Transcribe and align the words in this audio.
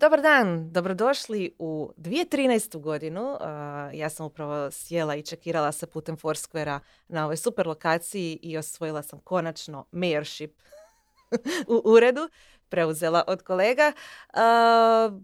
Dobar 0.00 0.20
dan, 0.22 0.72
dobrodošli 0.72 1.54
u 1.58 1.92
2013. 1.96 2.80
godinu. 2.80 3.36
ja 3.94 4.10
sam 4.10 4.26
upravo 4.26 4.70
sjela 4.70 5.16
i 5.16 5.22
čekirala 5.22 5.72
se 5.72 5.86
putem 5.86 6.16
Foursquare 6.16 6.78
na 7.08 7.24
ovoj 7.24 7.36
super 7.36 7.66
lokaciji 7.66 8.38
i 8.42 8.58
osvojila 8.58 9.02
sam 9.02 9.18
konačno 9.18 9.86
mayorship 9.92 10.50
u 11.74 11.82
uredu, 11.84 12.28
preuzela 12.68 13.24
od 13.26 13.42
kolega. 13.42 13.92
Uh, 14.34 15.20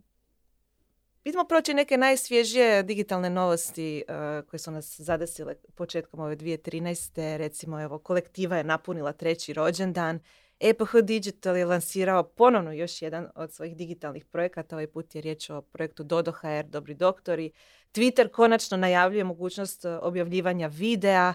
Vidimo 1.25 1.45
proći 1.45 1.75
neke 1.75 1.97
najsvježije 1.97 2.83
digitalne 2.83 3.31
novosti 3.31 4.05
koje 4.51 4.59
su 4.59 4.71
nas 4.71 5.01
zadesile 5.01 5.55
početkom 5.75 6.21
ove 6.21 6.37
2013. 6.37 7.37
Recimo, 7.37 7.83
evo, 7.83 7.99
kolektiva 7.99 8.57
je 8.57 8.65
napunila 8.65 9.13
treći 9.13 9.53
rođendan. 9.53 10.21
EPH 10.61 10.95
Digital 11.03 11.57
je 11.57 11.65
lansirao 11.65 12.23
ponovno 12.23 12.73
još 12.73 13.03
jedan 13.03 13.29
od 13.35 13.53
svojih 13.53 13.77
digitalnih 13.77 14.25
projekata. 14.25 14.77
Ovaj 14.77 14.87
put 14.87 15.15
je 15.15 15.21
riječ 15.21 15.51
o 15.51 15.61
projektu 15.61 16.03
Dodo 16.03 16.33
HR, 16.33 16.65
Dobri 16.65 16.95
doktori. 16.95 17.51
Twitter 17.93 18.31
konačno 18.31 18.77
najavljuje 18.77 19.25
mogućnost 19.25 19.85
e, 19.85 19.89
objavljivanja 19.89 20.67
videa. 20.67 21.35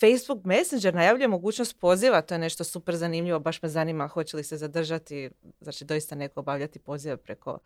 Facebook 0.00 0.44
Messenger 0.44 0.94
najavljuje 0.94 1.28
mogućnost 1.28 1.80
poziva, 1.80 2.22
to 2.22 2.34
je 2.34 2.38
nešto 2.38 2.64
super 2.64 2.96
zanimljivo, 2.96 3.38
baš 3.38 3.62
me 3.62 3.68
zanima 3.68 4.08
hoće 4.08 4.36
li 4.36 4.44
se 4.44 4.56
zadržati, 4.56 5.30
znači 5.60 5.84
doista 5.84 6.14
neko 6.14 6.40
obavljati 6.40 6.78
pozive 6.78 7.16
preko 7.16 7.58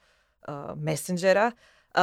uh, 0.49 0.55
Messengera. 0.77 1.53
Uh, 1.95 2.01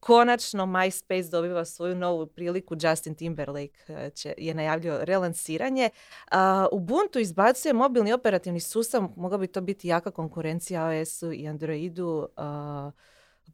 konačno 0.00 0.66
MySpace 0.66 1.30
dobiva 1.30 1.64
svoju 1.64 1.94
novu 1.94 2.26
priliku, 2.26 2.76
Justin 2.80 3.14
Timberlake 3.14 3.78
uh, 3.88 4.12
će, 4.12 4.34
je 4.38 4.54
najavljio 4.54 5.04
relansiranje. 5.04 5.90
Uh, 6.32 6.38
Ubuntu 6.72 7.18
izbacuje 7.18 7.72
mobilni 7.72 8.12
operativni 8.12 8.60
sustav, 8.60 9.08
mogla 9.16 9.38
bi 9.38 9.46
to 9.46 9.60
biti 9.60 9.88
jaka 9.88 10.10
konkurencija 10.10 10.92
iOS-u 10.92 11.32
i 11.32 11.48
Androidu. 11.48 12.28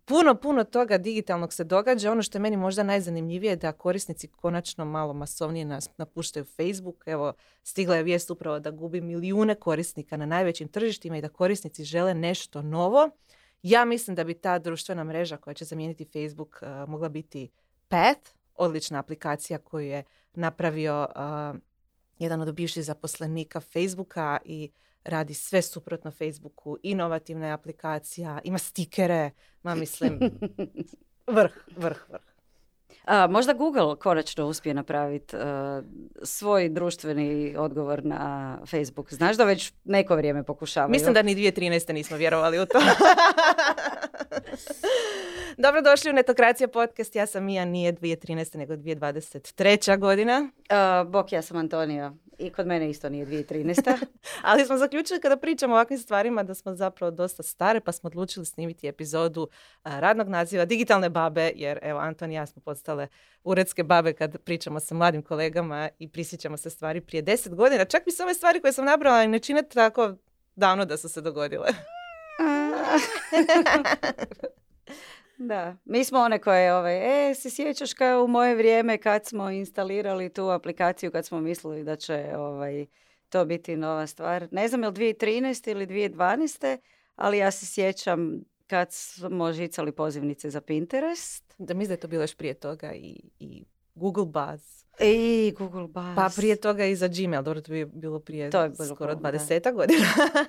Puno, 0.05 0.35
puno 0.35 0.65
toga 0.65 0.99
digitalnog 0.99 1.53
se 1.53 1.65
događa. 1.65 2.13
Ono 2.13 2.23
što 2.23 2.39
je 2.39 2.43
meni 2.43 2.57
možda 2.57 2.83
najzanimljivije 2.83 3.51
je 3.51 3.57
da 3.57 3.73
korisnici 3.73 4.29
konačno 4.29 4.85
malo 4.85 5.13
masovnije 5.13 5.65
nas 5.65 5.91
napuštaju 5.97 6.45
Facebook. 6.45 7.03
Evo, 7.07 7.33
stigla 7.63 7.97
je 7.97 8.03
vijest 8.03 8.31
upravo 8.31 8.59
da 8.61 8.71
gubi 8.71 9.01
milijune 9.01 9.55
korisnika 9.55 10.17
na 10.17 10.27
najvećim 10.27 10.69
tržištima 10.69 11.17
i 11.17 11.21
da 11.21 11.29
korisnici 11.29 11.85
žele 11.85 12.15
nešto 12.15 12.63
novo. 12.63 13.11
Ja 13.63 13.85
mislim 13.85 14.17
da 14.17 14.25
bi 14.25 14.35
ta 14.35 14.59
društvena 14.59 15.05
mreža 15.05 15.37
koja 15.37 15.55
će 15.55 15.65
zamijeniti 15.65 16.05
Facebook 16.05 16.63
uh, 16.63 16.89
mogla 16.89 17.09
biti 17.09 17.51
Path, 17.89 18.31
odlična 18.55 18.99
aplikacija 18.99 19.59
koju 19.59 19.87
je 19.87 20.05
napravio 20.35 21.09
uh, 21.17 21.61
jedan 22.19 22.41
od 22.41 22.55
bivših 22.55 22.85
zaposlenika 22.85 23.61
Facebooka 23.61 24.39
i 24.45 24.71
radi 25.05 25.35
sve 25.35 25.63
suprotno 25.63 26.11
Facebooku, 26.11 26.77
inovativna 26.83 27.47
je 27.47 27.53
aplikacija, 27.53 28.41
ima 28.45 28.59
stikere, 28.59 29.31
ma 29.63 29.75
mislim, 29.75 30.19
vrh, 31.37 31.53
vrh, 31.77 31.99
vrh. 32.09 32.30
A, 33.05 33.27
možda 33.27 33.53
Google 33.53 33.97
konačno 33.97 34.47
uspije 34.47 34.75
napraviti 34.75 35.37
uh, 35.37 35.43
svoj 36.23 36.69
društveni 36.69 37.55
odgovor 37.59 38.05
na 38.05 38.59
Facebook. 38.67 39.13
Znaš 39.13 39.37
da 39.37 39.45
već 39.45 39.73
neko 39.85 40.17
vrijeme 40.17 40.43
pokušavaju. 40.43 40.91
Mislim 40.91 41.15
da 41.15 41.23
ni 41.23 41.35
2013. 41.35 41.93
nismo 41.93 42.17
vjerovali 42.17 42.59
u 42.59 42.67
to. 42.67 42.79
Dobrodošli 45.57 46.11
u 46.11 46.15
Netokracija 46.15 46.69
podcast. 46.69 47.17
Ja 47.17 47.27
sam 47.27 47.45
Mija, 47.45 47.65
nije 47.65 47.93
2013. 47.93 48.57
nego 48.57 48.75
2023. 48.75 49.99
godina. 49.99 50.51
Uh, 50.51 51.11
bok, 51.11 51.33
ja 51.33 51.43
sam 51.43 51.57
Antonija. 51.57 52.13
I 52.41 52.51
kod 52.51 52.67
mene 52.67 52.91
isto 52.91 53.09
nije 53.09 53.27
2013. 53.27 54.07
Ali 54.43 54.65
smo 54.65 54.77
zaključili 54.77 55.21
kada 55.21 55.37
pričamo 55.37 55.75
o 55.75 55.77
ovakvim 55.77 55.99
stvarima 55.99 56.43
da 56.43 56.55
smo 56.55 56.75
zapravo 56.75 57.11
dosta 57.11 57.43
stare 57.43 57.81
pa 57.81 57.93
smo 57.93 58.07
odlučili 58.07 58.47
snimiti 58.47 58.89
epizodu 58.89 59.49
radnog 59.85 60.29
naziva 60.29 60.65
Digitalne 60.65 61.09
babe 61.09 61.53
jer 61.55 61.79
evo 61.83 62.01
Anton 62.01 62.31
i 62.31 62.35
ja 62.35 62.47
smo 62.47 62.63
postale 62.63 63.09
uredske 63.45 63.85
babe 63.85 64.13
kad 64.13 64.39
pričamo 64.39 64.81
sa 64.81 64.95
mladim 64.95 65.23
kolegama 65.23 65.89
i 65.99 66.09
prisjećamo 66.09 66.57
se 66.57 66.71
stvari 66.71 67.01
prije 67.01 67.23
deset 67.23 67.55
godina. 67.55 67.85
Čak 67.85 68.07
mi 68.07 68.13
se 68.13 68.23
ove 68.23 68.35
stvari 68.35 68.61
koje 68.61 68.73
sam 68.73 68.85
nabrala 68.85 69.27
ne 69.27 69.39
čine 69.39 69.63
tako 69.63 70.15
davno 70.57 70.85
da 70.85 70.97
su 70.97 71.09
se 71.09 71.21
dogodile. 71.21 71.69
Da, 75.43 75.77
mi 75.85 76.05
smo 76.05 76.19
one 76.19 76.39
koje, 76.39 76.75
ovaj, 76.75 77.31
e, 77.31 77.35
se 77.35 77.51
sjećaš 77.51 77.95
kao 77.95 78.25
u 78.25 78.29
moje 78.29 78.55
vrijeme 78.55 78.99
kad 78.99 79.27
smo 79.27 79.51
instalirali 79.51 80.33
tu 80.33 80.49
aplikaciju, 80.49 81.11
kad 81.11 81.27
smo 81.27 81.41
mislili 81.41 81.85
da 81.85 81.97
će 81.97 82.33
ovaj, 82.37 82.87
to 83.29 83.45
biti 83.45 83.77
nova 83.77 84.07
stvar. 84.07 84.49
Ne 84.51 84.69
znam 84.69 84.83
je 84.83 84.89
li 84.89 84.95
2013. 84.95 85.71
ili 85.71 85.87
2012. 85.87 86.79
ali 87.17 87.39
ja 87.39 87.51
se 87.51 87.67
sjećam 87.67 88.41
kad 88.67 88.93
smo 88.93 89.53
žicali 89.53 89.93
pozivnice 89.93 90.51
za 90.51 90.61
Pinterest. 90.61 91.55
Da 91.59 91.75
mislim 91.75 91.89
da 91.89 91.95
je 91.95 92.01
to 92.01 92.09
bilo 92.09 92.23
još 92.23 92.37
prije 92.37 92.55
toga 92.55 92.93
i, 92.93 93.21
i 93.39 93.65
Google 93.95 94.25
Buzz. 94.25 94.81
I 95.01 95.55
Google 95.59 95.87
Buzz. 95.87 96.17
Pa 96.17 96.31
prije 96.37 96.57
toga 96.57 96.85
i 96.85 96.97
za 96.97 97.09
Gmail, 97.09 97.43
dobro 97.43 97.61
to 97.61 97.73
bi 97.73 97.85
bilo 97.85 98.21
prije 98.21 98.51
to 98.51 98.63
je 98.63 98.69
bilo 98.69 98.95
skoro 98.95 99.15
20 99.15 99.73
godina. 99.73 100.07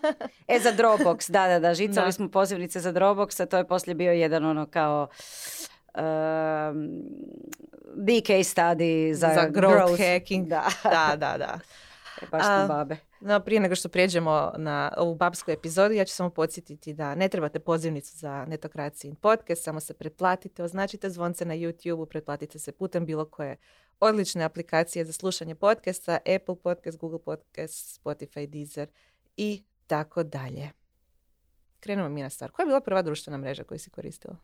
e 0.56 0.60
za 0.60 0.72
Dropbox, 0.72 1.32
da, 1.32 1.48
da, 1.48 1.60
da, 1.60 1.74
žicali 1.74 2.14
smo 2.14 2.30
pozivnice 2.30 2.80
za 2.80 2.94
Dropbox, 2.94 3.44
a 3.44 3.46
to 3.46 3.58
je 3.58 3.68
poslije 3.68 3.96
bio 3.96 4.12
jedan 4.12 4.46
ono 4.46 4.66
kao 4.66 5.08
um, 5.96 7.02
DK 7.96 8.30
study 8.30 9.14
za, 9.14 9.28
za 9.36 9.50
growth, 9.50 10.14
hacking. 10.14 10.48
Da, 10.48 10.70
da, 10.84 11.16
da. 11.16 11.38
da. 11.38 11.60
E, 12.22 12.26
baš 12.32 12.44
a, 12.46 12.68
babe. 12.68 13.11
No, 13.22 13.40
prije 13.40 13.60
nego 13.60 13.76
što 13.76 13.90
prijeđemo 13.90 14.54
na 14.58 14.94
ovu 14.98 15.16
babsku 15.16 15.52
epizodu, 15.52 15.94
ja 15.94 16.06
ću 16.06 16.14
samo 16.14 16.30
podsjetiti 16.30 16.94
da 16.94 17.16
ne 17.16 17.30
trebate 17.30 17.60
pozivnicu 17.60 18.18
za 18.18 18.46
Netokracijin 18.46 19.16
podcast, 19.16 19.64
samo 19.64 19.80
se 19.80 19.94
pretplatite, 19.94 20.64
označite 20.64 21.10
zvonce 21.10 21.46
na 21.46 21.54
YouTube-u, 21.54 22.06
pretplatite 22.06 22.60
se 22.60 22.72
putem 22.72 23.06
bilo 23.06 23.26
koje 23.26 23.58
odlične 24.00 24.44
aplikacije 24.44 25.06
za 25.06 25.14
slušanje 25.14 25.56
podcasta, 25.56 26.18
Apple 26.36 26.56
Podcast, 26.64 26.98
Google 26.98 27.20
Podcast, 27.20 28.02
Spotify, 28.04 28.48
Deezer 28.48 28.90
i 29.38 29.64
tako 29.88 30.24
dalje. 30.24 30.70
Krenemo 31.80 32.10
mi 32.10 32.22
na 32.22 32.30
stvar. 32.30 32.52
Koja 32.52 32.64
je 32.64 32.68
bila 32.68 32.82
prva 32.82 33.02
društvena 33.02 33.38
mreža 33.38 33.64
koju 33.64 33.80
si 33.80 33.90
koristila? 33.90 34.36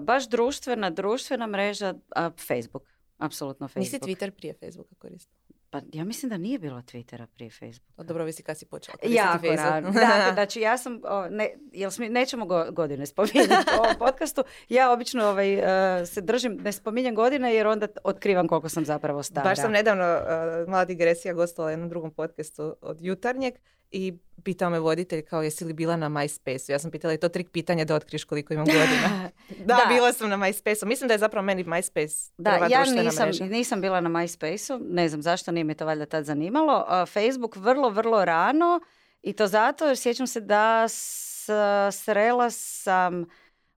baš 0.00 0.28
društvena, 0.28 0.90
društvena 0.90 1.46
mreža, 1.46 1.94
a, 2.16 2.30
Facebook. 2.48 2.88
Apsolutno 3.18 3.68
Facebook. 3.68 3.92
Nisi 3.92 3.98
Twitter 3.98 4.30
prije 4.30 4.54
Facebooka 4.54 4.94
koristila? 4.98 5.43
Pa 5.74 5.80
ja 5.92 6.04
mislim 6.04 6.30
da 6.30 6.36
nije 6.36 6.58
bilo 6.58 6.76
Twittera 6.76 7.26
prije 7.26 7.50
Facebooka. 7.50 7.92
O, 7.96 8.04
dobro, 8.04 8.24
visi 8.24 8.42
kad 8.42 8.58
si 8.58 8.66
počela 8.66 8.98
jako 9.02 9.46
rano. 9.56 9.90
Da, 9.90 10.30
znači 10.34 10.60
ja 10.60 10.78
sam, 10.78 11.00
o, 11.04 11.28
ne, 11.28 11.50
jel 11.72 11.90
smi, 11.90 12.08
nećemo 12.08 12.46
go, 12.46 12.66
godine 12.70 13.06
spominjati 13.06 13.70
u 13.78 13.82
ovom 13.82 13.94
podcastu. 13.98 14.42
Ja 14.68 14.92
obično 14.92 15.24
ovaj, 15.24 15.56
uh, 15.56 15.62
se 16.06 16.20
držim, 16.20 16.58
ne 16.62 16.72
spominjem 16.72 17.14
godine 17.14 17.54
jer 17.54 17.66
onda 17.66 17.86
otkrivam 18.04 18.48
koliko 18.48 18.68
sam 18.68 18.84
zapravo 18.84 19.22
stara. 19.22 19.44
Baš 19.44 19.58
sam 19.58 19.72
nedavno, 19.72 20.04
uh, 20.04 20.68
mala 20.68 20.84
digresija, 20.84 21.34
gostovala 21.34 21.70
jednom 21.70 21.88
drugom 21.88 22.10
podcastu 22.10 22.76
od 22.80 23.00
jutarnjeg 23.00 23.54
i 23.90 24.18
pitao 24.44 24.70
me 24.70 24.78
voditelj 24.78 25.22
kao 25.22 25.42
jesi 25.42 25.64
li 25.64 25.72
bila 25.72 25.96
na 25.96 26.08
MySpace-u. 26.08 26.72
Ja 26.72 26.78
sam 26.78 26.90
pitala 26.90 27.12
je 27.12 27.20
to 27.20 27.28
trik 27.28 27.50
pitanja 27.50 27.84
da 27.84 27.94
otkriješ 27.94 28.24
koliko 28.24 28.54
imam 28.54 28.66
godina. 28.66 29.30
da, 29.66 29.74
da, 29.74 29.84
bila 29.88 30.12
sam 30.12 30.28
na 30.28 30.36
MySpace-u. 30.36 30.88
Mislim 30.88 31.08
da 31.08 31.14
je 31.14 31.18
zapravo 31.18 31.44
meni 31.44 31.64
MySpace 31.64 32.32
Da, 32.38 32.50
ja 32.70 32.84
nisam, 32.84 33.28
nisam 33.40 33.80
bila 33.80 34.00
na 34.00 34.10
MySpace-u. 34.10 34.78
Ne 34.90 35.08
znam 35.08 35.22
zašto, 35.22 35.52
nije 35.52 35.64
me 35.64 35.74
to 35.74 35.86
valjda 35.86 36.06
tad 36.06 36.24
zanimalo. 36.24 37.06
Facebook 37.06 37.56
vrlo, 37.56 37.90
vrlo 37.90 38.24
rano 38.24 38.80
i 39.22 39.32
to 39.32 39.46
zato 39.46 39.86
jer 39.86 39.96
sjećam 39.96 40.26
se 40.26 40.40
da 40.40 40.86
srela 41.92 42.50
sam 42.50 43.24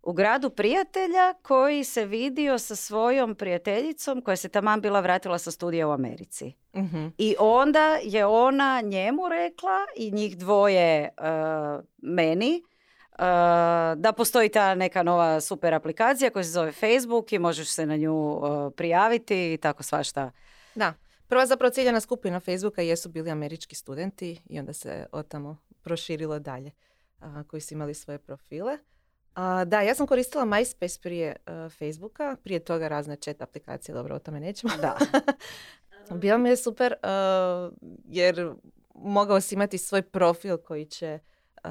u 0.08 0.14
gradu 0.14 0.50
prijatelja 0.50 1.34
koji 1.42 1.84
se 1.84 2.06
vidio 2.06 2.60
sa 2.60 2.76
svojom 2.76 3.36
prijateljicom 3.36 4.22
koja 4.22 4.36
se 4.36 4.50
taman 4.50 4.82
bila 4.82 5.00
vratila 5.00 5.38
sa 5.38 5.52
studija 5.52 5.88
u 5.88 5.92
Americi. 5.92 6.54
Mhm. 6.76 7.08
I 7.18 7.36
onda 7.40 7.98
je 8.04 8.26
ona 8.26 8.82
njemu 8.82 9.30
rekla 9.30 9.78
i 9.96 10.12
njih 10.12 10.38
dvoje 10.38 11.10
uh, 11.18 11.84
meni 11.98 12.64
uh, 13.12 13.18
da 13.96 14.14
postoji 14.18 14.50
ta 14.50 14.76
neka 14.76 15.04
nova 15.04 15.42
super 15.42 15.74
aplikacija 15.74 16.30
koja 16.30 16.44
se 16.44 16.50
zove 16.50 16.72
Facebook 16.72 17.34
i 17.34 17.40
možeš 17.40 17.70
se 17.70 17.86
na 17.86 17.98
nju 17.98 18.16
uh, 18.16 18.74
prijaviti 18.76 19.54
i 19.54 19.58
tako 19.58 19.84
svašta. 19.84 20.32
Da. 20.76 20.94
Prva 21.28 21.46
zapravo 21.46 21.72
ciljena 21.72 22.00
skupina 22.00 22.40
Facebooka 22.40 22.82
jesu 22.82 23.10
bili 23.10 23.32
američki 23.32 23.76
studenti 23.76 24.42
i 24.50 24.60
onda 24.60 24.74
se 24.74 25.06
od 25.12 25.28
tamo 25.28 25.58
proširilo 25.82 26.40
dalje 26.40 26.72
koji 27.48 27.62
su 27.62 27.74
imali 27.74 27.94
svoje 27.94 28.20
profile 28.20 28.78
da, 29.66 29.82
ja 29.82 29.96
sam 29.96 30.08
koristila 30.08 30.46
MySpace 30.46 31.02
prije 31.02 31.36
uh, 31.48 31.72
Facebooka, 31.72 32.36
prije 32.44 32.60
toga 32.60 32.88
razne 32.88 33.16
chat 33.16 33.42
aplikacije, 33.42 33.96
dobro, 33.96 34.16
o 34.16 34.20
tome 34.20 34.40
nećemo. 34.40 34.74
Da. 34.82 34.98
Bilo 36.22 36.38
mi 36.38 36.50
je 36.50 36.58
super 36.58 36.94
uh, 36.94 37.74
jer 38.06 38.54
mogao 38.96 39.42
si 39.42 39.56
imati 39.56 39.78
svoj 39.78 40.02
profil 40.02 40.58
koji 40.58 40.86
će 40.86 41.20
uh, 41.64 41.70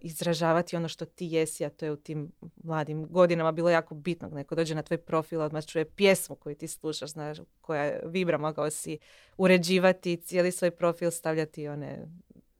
izražavati 0.00 0.76
ono 0.76 0.88
što 0.88 1.04
ti 1.04 1.26
jesi, 1.26 1.64
a 1.64 1.70
to 1.70 1.84
je 1.84 1.92
u 1.92 1.96
tim 1.96 2.32
mladim 2.64 3.06
godinama 3.06 3.52
bilo 3.52 3.70
jako 3.70 3.94
bitno. 3.94 4.28
Neko 4.28 4.54
dođe 4.54 4.74
na 4.74 4.82
tvoj 4.82 4.98
profil, 4.98 5.40
odmah 5.40 5.66
čuje 5.66 5.84
pjesmu 5.84 6.36
koju 6.36 6.54
ti 6.54 6.68
slušaš, 6.68 7.10
znaš, 7.10 7.38
koja 7.60 8.00
vibra, 8.04 8.38
mogao 8.38 8.70
si 8.70 8.98
uređivati 9.36 10.16
cijeli 10.16 10.52
svoj 10.52 10.70
profil, 10.70 11.10
stavljati 11.10 11.68
one 11.68 12.06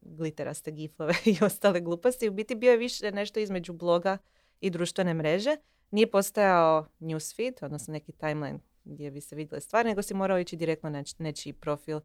gliteraste 0.00 0.70
gifove 0.70 1.14
i 1.32 1.44
ostale 1.44 1.80
gluposti. 1.80 2.28
U 2.28 2.32
biti 2.32 2.54
bio 2.54 2.70
je 2.70 2.76
više 2.76 3.12
nešto 3.12 3.40
između 3.40 3.72
bloga 3.72 4.18
i 4.62 4.70
društvene 4.70 5.14
mreže. 5.14 5.56
Nije 5.90 6.10
postojao 6.10 6.86
newsfeed, 7.00 7.64
odnosno 7.64 7.92
neki 7.92 8.12
timeline 8.12 8.58
gdje 8.84 9.10
bi 9.10 9.20
se 9.20 9.36
vidjele 9.36 9.60
stvari, 9.60 9.88
nego 9.88 10.02
si 10.02 10.14
morao 10.14 10.38
ići 10.38 10.56
direktno 10.56 10.90
na 10.90 11.04
nečiji 11.18 11.52
profil 11.52 12.00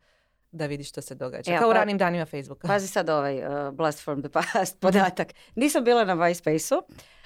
da 0.52 0.66
vidi 0.66 0.84
što 0.84 1.02
se 1.02 1.16
događa. 1.16 1.52
Evo, 1.52 1.60
Kao 1.60 1.70
u 1.70 1.72
pa- 1.72 1.78
ranim 1.78 1.98
danima 1.98 2.26
Facebooka. 2.26 2.68
Pazi 2.68 2.88
sad 2.88 3.10
ovaj 3.10 3.38
uh, 3.46 3.74
blast 3.74 4.04
from 4.04 4.22
the 4.22 4.30
past 4.30 4.80
podatak. 4.80 5.28
Nisam 5.56 5.84
bila 5.84 6.06
na 6.06 6.16
MySpace-u, 6.16 6.82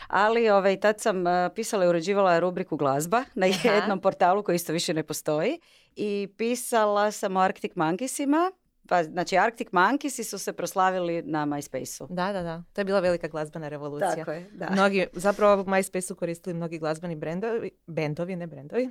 ali 0.07 0.49
ovaj, 0.49 0.79
tad 0.79 1.01
sam 1.01 1.17
uh, 1.21 1.33
pisala 1.55 1.85
i 1.85 1.87
uređivala 1.87 2.39
rubriku 2.39 2.77
glazba 2.77 3.23
na 3.35 3.47
Aha. 3.47 3.69
jednom 3.69 4.01
portalu 4.01 4.43
koji 4.43 4.55
isto 4.55 4.73
više 4.73 4.93
ne 4.93 5.03
postoji. 5.03 5.59
I 5.95 6.27
pisala 6.37 7.11
sam 7.11 7.37
o 7.37 7.39
Arctic 7.39 7.71
Monkeysima. 7.75 8.51
Pa, 8.91 9.03
znači, 9.03 9.37
Arctic 9.37 9.67
Monkeys 9.71 10.29
su 10.29 10.39
se 10.39 10.53
proslavili 10.53 11.21
na 11.21 11.45
MySpace-u. 11.45 12.07
Da, 12.09 12.33
da, 12.33 12.43
da. 12.43 12.63
To 12.73 12.81
je 12.81 12.85
bila 12.85 12.99
velika 12.99 13.27
glazbena 13.27 13.67
revolucija. 13.69 14.25
je, 14.27 14.49
da. 14.53 14.69
Mnogi, 14.71 15.07
zapravo 15.13 15.63
MySpace 15.63 16.01
su 16.01 16.15
koristili 16.15 16.53
mnogi 16.53 16.79
glazbeni 16.79 17.15
brendovi, 17.15 17.71
bendovi, 17.87 18.35
ne 18.35 18.47
brendovi. 18.47 18.89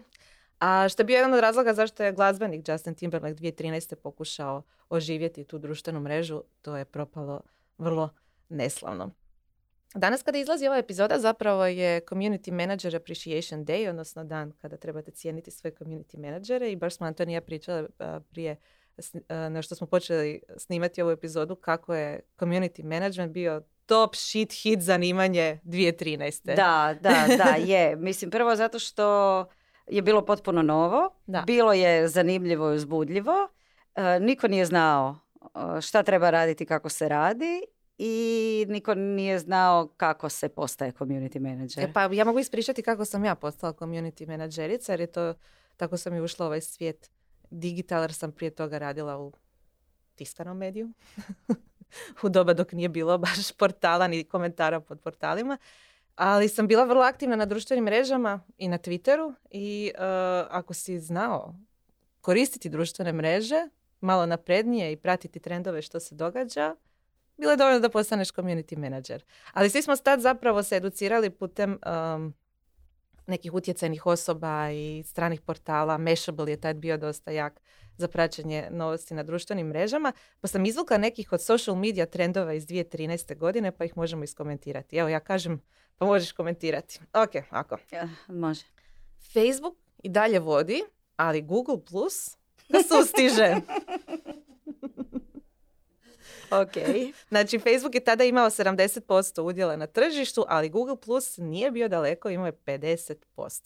A 0.58 0.88
što 0.88 1.02
je 1.02 1.05
bio 1.05 1.17
jedan 1.17 1.35
od 1.35 1.41
razloga 1.41 1.75
zašto 1.75 2.05
je 2.05 2.12
glazbenik 2.12 2.69
Justin 2.69 2.94
Timberlake 2.94 3.35
2013. 3.35 3.94
pokušao 3.94 4.62
oživjeti 4.88 5.44
tu 5.44 5.58
društvenu 5.58 6.00
mrežu, 6.00 6.43
to 6.62 6.76
je 6.76 6.85
propalo 6.85 7.41
vrlo 7.79 8.08
neslavno. 8.49 9.11
Danas 9.94 10.23
kada 10.23 10.38
izlazi 10.38 10.67
ova 10.67 10.79
epizoda 10.79 11.19
zapravo 11.19 11.67
je 11.67 12.00
Community 12.00 12.52
Manager 12.52 12.97
Appreciation 12.97 13.67
Day, 13.67 13.91
odnosno 13.91 14.25
dan 14.25 14.52
kada 14.52 14.76
trebate 14.76 15.11
cijeniti 15.11 15.50
svoje 15.50 15.75
community 15.75 16.19
menadžere 16.19 16.73
i 16.73 16.76
baš 16.76 16.97
smo 16.97 17.06
Antonija 17.06 17.41
pričala 17.41 17.88
prije 18.31 18.56
na 19.28 19.62
što 19.62 19.75
smo 19.75 19.87
počeli 19.87 20.42
snimati 20.56 21.02
ovu 21.02 21.10
epizodu 21.10 21.56
kako 21.56 21.94
je 21.94 22.20
community 22.38 22.84
management 22.84 23.32
bio 23.32 23.62
top 23.87 24.16
shit 24.16 24.52
hit 24.62 24.81
zanimanje 24.81 25.60
2013. 25.64 26.54
Da, 26.56 26.94
da, 27.00 27.37
da, 27.37 27.56
je. 27.72 27.96
Mislim, 27.96 28.31
prvo 28.31 28.56
zato 28.56 28.78
što 28.78 29.46
je 29.87 30.02
bilo 30.02 30.25
potpuno 30.25 30.62
novo. 30.62 31.14
Da. 31.26 31.42
Bilo 31.46 31.72
je 31.72 32.08
zanimljivo 32.08 32.72
i 32.72 32.75
uzbudljivo. 32.75 33.48
E, 33.94 34.20
niko 34.20 34.48
nije 34.48 34.66
znao 34.66 35.19
e, 35.42 35.81
šta 35.81 36.02
treba 36.02 36.31
raditi, 36.31 36.66
kako 36.66 36.88
se 36.88 37.08
radi 37.08 37.62
i 37.98 38.66
niko 38.69 38.94
nije 38.94 39.38
znao 39.38 39.88
kako 39.96 40.28
se 40.28 40.48
postaje 40.48 40.92
community 40.92 41.40
manager. 41.40 41.84
E 41.84 41.92
pa 41.92 42.02
ja 42.12 42.25
mogu 42.25 42.38
ispričati 42.38 42.82
kako 42.82 43.04
sam 43.04 43.25
ja 43.25 43.34
postala 43.34 43.72
community 43.72 44.28
menadžerica 44.28 44.92
jer 44.92 45.00
je 45.00 45.06
to, 45.06 45.34
tako 45.76 45.96
sam 45.96 46.14
i 46.14 46.20
ušla 46.20 46.46
u 46.46 46.48
ovaj 46.48 46.60
svijet 46.60 47.10
digital 47.50 48.02
jer 48.02 48.12
sam 48.12 48.32
prije 48.32 48.50
toga 48.50 48.79
radila 48.79 49.19
u 49.19 49.32
tiskanom 50.14 50.56
mediju. 50.56 50.93
u 52.23 52.29
doba 52.29 52.55
dok 52.55 52.73
nije 52.73 52.88
bilo 52.88 53.19
baš 53.19 53.52
portala 53.52 54.08
ni 54.08 54.25
komentara 54.25 54.81
pod 54.81 55.00
portalima. 55.00 55.58
Ali 56.17 56.49
sam 56.49 56.67
bila 56.67 56.85
vrlo 56.85 57.02
aktivna 57.02 57.37
na 57.37 57.47
društvenim 57.47 57.85
mrežama 57.85 58.41
i 58.58 58.69
na 58.69 58.79
Twitteru 58.79 59.35
i 59.50 59.93
e, 59.94 60.00
ako 60.50 60.75
si 60.75 61.00
znao 61.00 61.55
koristiti 62.20 62.69
društvene 62.69 63.12
mreže 63.12 63.69
malo 64.00 64.26
naprednije 64.26 64.93
i 64.93 64.97
pratiti 64.97 65.41
trendove 65.41 65.82
što 65.82 66.00
se 66.00 66.14
događa, 66.14 66.76
bilo 67.37 67.50
je 67.50 67.56
dovoljno 67.56 67.81
da 67.81 67.88
postaneš 67.88 68.32
community 68.32 68.79
manager. 68.79 69.25
Ali 69.52 69.70
svi 69.70 69.82
smo 69.82 69.97
tad 69.97 70.20
zapravo 70.20 70.62
se 70.62 70.76
educirali 70.76 71.31
putem 71.31 71.79
um, 72.14 72.35
nekih 73.31 73.55
utjecajnih 73.55 74.06
osoba 74.06 74.71
i 74.71 75.03
stranih 75.06 75.41
portala. 75.41 75.99
Mashable 75.99 76.50
je 76.50 76.61
tad 76.61 76.77
bio 76.77 76.97
dosta 76.97 77.31
jak 77.31 77.61
za 77.97 78.09
praćenje 78.09 78.69
novosti 78.71 79.15
na 79.15 79.23
društvenim 79.23 79.67
mrežama. 79.67 80.12
Pa 80.41 80.49
sam 80.49 80.67
izvukla 80.67 80.99
nekih 80.99 81.32
od 81.32 81.43
social 81.43 81.77
media 81.77 82.06
trendova 82.06 82.53
iz 82.53 82.67
2013. 82.67 83.37
godine 83.37 83.73
pa 83.73 83.85
ih 83.85 83.97
možemo 83.97 84.25
iskomentirati. 84.25 84.97
Evo 84.97 85.09
ja 85.09 85.21
kažem 85.21 85.61
pa 85.99 86.06
možeš 86.06 86.32
komentirati. 86.32 87.00
Ok, 87.12 87.44
ako. 87.50 87.77
Ja, 87.91 88.09
može. 88.29 88.65
Facebook 89.33 89.76
i 90.03 90.09
dalje 90.09 90.38
vodi, 90.38 90.83
ali 91.17 91.43
Google 91.43 91.85
Plus 91.85 92.37
ga 92.69 92.79
sustiže. 92.88 93.56
Ok. 96.50 96.76
Znači, 97.29 97.58
Facebook 97.58 97.94
je 97.94 98.05
tada 98.05 98.25
imao 98.25 98.50
70% 98.50 99.41
udjela 99.41 99.76
na 99.76 99.87
tržištu, 99.87 100.44
ali 100.49 100.69
Google 100.69 100.97
Plus 100.97 101.37
nije 101.38 101.70
bio 101.70 101.88
daleko, 101.88 102.31
imao 102.31 102.47
je 102.47 102.52
50%. 102.52 103.14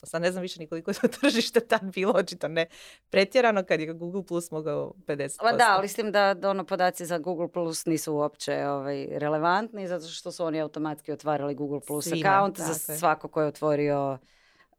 Sad 0.06 0.22
ne 0.22 0.32
znam 0.32 0.42
više 0.42 0.60
nikoliko 0.60 0.90
je 0.90 0.94
to 0.94 1.08
tržište 1.20 1.60
tad 1.60 1.82
bilo, 1.82 2.12
očito 2.12 2.48
ne 2.48 2.66
pretjerano, 3.10 3.64
kad 3.64 3.80
je 3.80 3.92
Google 3.92 4.26
Plus 4.26 4.50
mogao 4.50 4.92
50%. 5.06 5.36
Pa 5.40 5.52
da, 5.52 5.66
ali 5.68 5.88
s 5.88 5.94
tim 5.94 6.12
da, 6.12 6.34
da 6.34 6.50
ono 6.50 6.64
podaci 6.64 7.06
za 7.06 7.18
Google 7.18 7.48
Plus 7.48 7.86
nisu 7.86 8.14
uopće 8.14 8.66
ovaj, 8.66 9.06
relevantni, 9.10 9.88
zato 9.88 10.06
što 10.06 10.32
su 10.32 10.44
oni 10.44 10.60
automatski 10.60 11.12
otvarali 11.12 11.54
Google 11.54 11.80
Plus 11.86 12.04
Svima, 12.04 12.28
account 12.28 12.56
tako 12.56 12.72
za 12.72 12.96
svako 12.96 13.28
ko 13.28 13.40
je 13.40 13.48
otvorio 13.48 14.18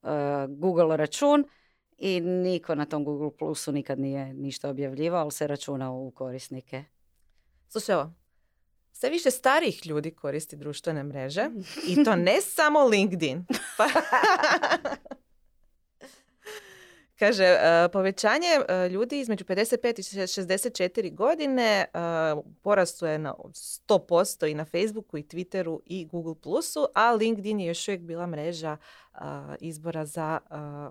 uh, 0.01 0.09
Google 0.49 0.97
račun 0.97 1.45
i 1.97 2.19
niko 2.19 2.75
na 2.75 2.85
tom 2.85 3.03
Google 3.03 3.37
Plusu 3.37 3.71
nikad 3.71 3.99
nije 3.99 4.33
ništa 4.33 4.69
objavljivao, 4.69 5.21
ali 5.21 5.31
se 5.31 5.47
računao 5.47 5.95
u 5.95 6.11
korisnike. 6.11 6.83
Slušaj 7.69 7.95
ovo, 7.95 8.13
sve 8.91 9.09
više 9.09 9.31
starijih 9.31 9.85
ljudi 9.85 10.11
koristi 10.11 10.55
društvene 10.55 11.03
mreže 11.03 11.49
i 11.87 12.03
to 12.03 12.15
ne 12.15 12.41
samo 12.41 12.79
LinkedIn. 12.79 13.45
Pa... 13.77 13.87
Kaže, 17.19 17.43
e, 17.43 17.89
povećanje 17.93 18.47
e, 18.47 18.89
ljudi 18.89 19.19
između 19.19 19.45
55 19.45 19.99
i 19.99 20.03
64 20.27 21.15
godine 21.15 21.63
e, 21.63 21.87
porastu 22.61 23.05
je 23.05 23.17
na 23.17 23.33
100% 23.33 24.51
i 24.51 24.53
na 24.53 24.65
Facebooku 24.65 25.17
i 25.17 25.23
Twitteru 25.23 25.79
i 25.85 26.05
Google 26.05 26.35
Plusu, 26.41 26.87
a 26.95 27.11
LinkedIn 27.13 27.59
je 27.59 27.67
još 27.67 27.87
uvijek 27.87 28.01
bila 28.01 28.27
mreža 28.27 28.77
izbora 29.59 30.05
za 30.05 30.39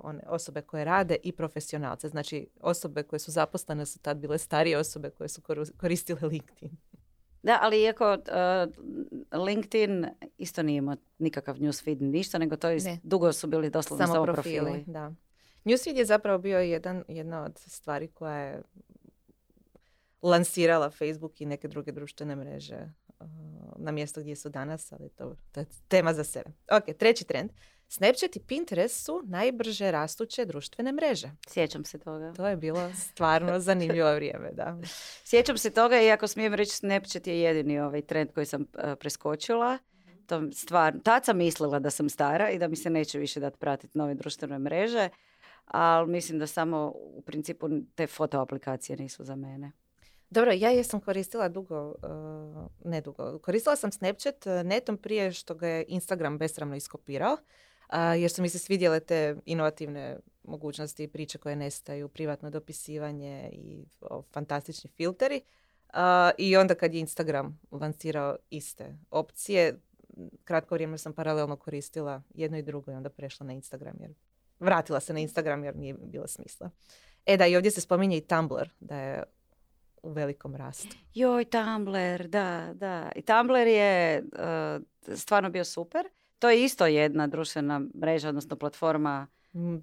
one 0.02 0.22
osobe 0.26 0.62
koje 0.62 0.84
rade 0.84 1.16
i 1.22 1.32
profesionalce. 1.32 2.08
Znači, 2.08 2.46
osobe 2.60 3.02
koje 3.02 3.20
su 3.20 3.30
zaposlene 3.30 3.86
su 3.86 3.98
tad 3.98 4.16
bile 4.16 4.38
starije 4.38 4.78
osobe 4.78 5.10
koje 5.10 5.28
su 5.28 5.42
koristile 5.76 6.20
LinkedIn. 6.22 6.76
Da, 7.42 7.58
ali 7.62 7.82
iako 7.82 8.12
uh, 8.12 9.44
LinkedIn 9.46 10.06
isto 10.38 10.62
nije 10.62 10.76
imao 10.76 10.96
nikakav 11.18 11.56
newsfeed, 11.56 12.00
ništa, 12.00 12.38
nego 12.38 12.56
to 12.56 12.68
je, 12.68 12.80
Ne. 12.80 13.00
dugo 13.02 13.32
su 13.32 13.46
bili 13.46 13.70
doslovno 13.70 14.06
samo, 14.06 14.24
profili. 14.24 14.84
Da. 14.86 15.12
Newsfeed 15.64 15.96
je 15.96 16.04
zapravo 16.04 16.38
bio 16.38 16.58
jedan, 16.58 17.04
jedna 17.08 17.44
od 17.44 17.58
stvari 17.58 18.08
koja 18.08 18.36
je 18.36 18.62
lansirala 20.22 20.90
Facebook 20.90 21.40
i 21.40 21.46
neke 21.46 21.68
druge 21.68 21.92
društvene 21.92 22.36
mreže 22.36 22.92
uh, 23.20 23.26
na 23.76 23.92
mjesto 23.92 24.20
gdje 24.20 24.36
su 24.36 24.48
danas, 24.48 24.92
ali 24.92 25.08
to, 25.08 25.36
to 25.52 25.60
je 25.60 25.66
tema 25.88 26.14
za 26.14 26.24
sebe. 26.24 26.50
Ok, 26.70 26.96
treći 26.98 27.24
trend. 27.24 27.50
Snapchat 27.88 28.36
i 28.36 28.40
Pinterest 28.40 29.04
su 29.04 29.22
najbrže 29.24 29.90
rastuće 29.90 30.44
društvene 30.44 30.92
mreže. 30.92 31.30
Sjećam 31.48 31.84
se 31.84 31.98
toga. 31.98 32.32
To 32.32 32.48
je 32.48 32.56
bilo 32.56 32.92
stvarno 32.92 33.60
zanimljivo 33.68 34.14
vrijeme, 34.14 34.52
da. 34.52 34.78
Sjećam 35.24 35.58
se 35.58 35.70
toga 35.70 36.02
i 36.02 36.10
ako 36.10 36.26
smijem 36.26 36.54
reći 36.54 36.76
Snapchat 36.76 37.26
je 37.26 37.40
jedini 37.40 37.80
ovaj 37.80 38.02
trend 38.02 38.32
koji 38.34 38.46
sam 38.46 38.66
eh, 38.78 38.96
preskočila. 38.96 39.78
To 40.26 40.52
stvar, 40.52 40.94
tad 41.02 41.24
sam 41.24 41.36
mislila 41.36 41.78
da 41.78 41.90
sam 41.90 42.08
stara 42.08 42.50
i 42.50 42.58
da 42.58 42.68
mi 42.68 42.76
se 42.76 42.90
neće 42.90 43.18
više 43.18 43.40
dati 43.40 43.58
pratiti 43.58 43.98
nove 43.98 44.14
društvene 44.14 44.58
mreže, 44.58 45.08
ali 45.64 46.10
mislim 46.10 46.38
da 46.38 46.46
samo 46.46 46.92
u 46.94 47.22
principu 47.26 47.68
te 47.94 48.06
foto 48.06 48.40
aplikacije 48.40 48.96
nisu 48.96 49.24
za 49.24 49.36
mene. 49.36 49.72
Dobro, 50.30 50.52
ja 50.52 50.70
jesam 50.70 51.00
koristila 51.00 51.48
dugo, 51.48 51.88
uh, 51.88 52.90
ne 52.90 53.00
dugo, 53.00 53.38
koristila 53.38 53.76
sam 53.76 53.92
Snapchat 53.92 54.46
uh, 54.46 54.52
netom 54.66 54.96
prije 54.96 55.32
što 55.32 55.54
ga 55.54 55.68
je 55.68 55.84
Instagram 55.88 56.38
besramno 56.38 56.76
iskopirao, 56.76 57.32
uh, 57.32 57.38
jer 58.18 58.30
su 58.30 58.42
mi 58.42 58.48
se 58.48 58.58
svidjele 58.58 59.00
te 59.00 59.36
inovativne 59.44 60.18
mogućnosti 60.42 61.04
i 61.04 61.08
priče 61.08 61.38
koje 61.38 61.56
nestaju, 61.56 62.08
privatno 62.08 62.50
dopisivanje 62.50 63.50
i 63.52 63.84
fantastični 64.32 64.90
filteri. 64.90 65.40
I 66.38 66.56
onda 66.56 66.74
kad 66.74 66.94
je 66.94 67.00
Instagram 67.00 67.60
lansirao 67.70 68.36
iste 68.50 68.96
opcije, 69.10 69.80
kratko 70.44 70.74
vrijeme 70.74 70.98
sam 70.98 71.12
paralelno 71.12 71.56
koristila 71.56 72.22
jedno 72.34 72.58
i 72.58 72.62
drugo 72.62 72.92
i 72.92 72.94
onda 72.94 73.10
prešla 73.10 73.46
na 73.46 73.52
Instagram 73.52 73.96
jer 74.00 74.14
vratila 74.60 75.00
se 75.00 75.12
na 75.12 75.20
Instagram 75.20 75.64
jer 75.64 75.76
nije 75.76 75.94
bilo 75.94 76.26
smisla. 76.26 76.70
E 77.26 77.36
da, 77.36 77.46
i 77.46 77.56
ovdje 77.56 77.70
se 77.70 77.80
spominje 77.80 78.16
i 78.16 78.20
Tumblr, 78.20 78.68
da 78.80 78.96
je 78.96 79.22
u 80.02 80.10
velikom 80.10 80.56
rastu. 80.56 80.96
Joj, 81.14 81.44
Tumblr, 81.44 82.28
da, 82.28 82.70
da. 82.74 83.12
I 83.16 83.22
Tumblr 83.22 83.66
je 83.66 84.16
eh, 84.16 84.80
stvarno 85.16 85.50
bio 85.50 85.64
super. 85.64 86.06
To 86.38 86.50
je 86.50 86.64
isto 86.64 86.86
jedna 86.86 87.26
društvena 87.26 87.80
mreža, 88.00 88.28
odnosno 88.28 88.56
platforma 88.56 89.26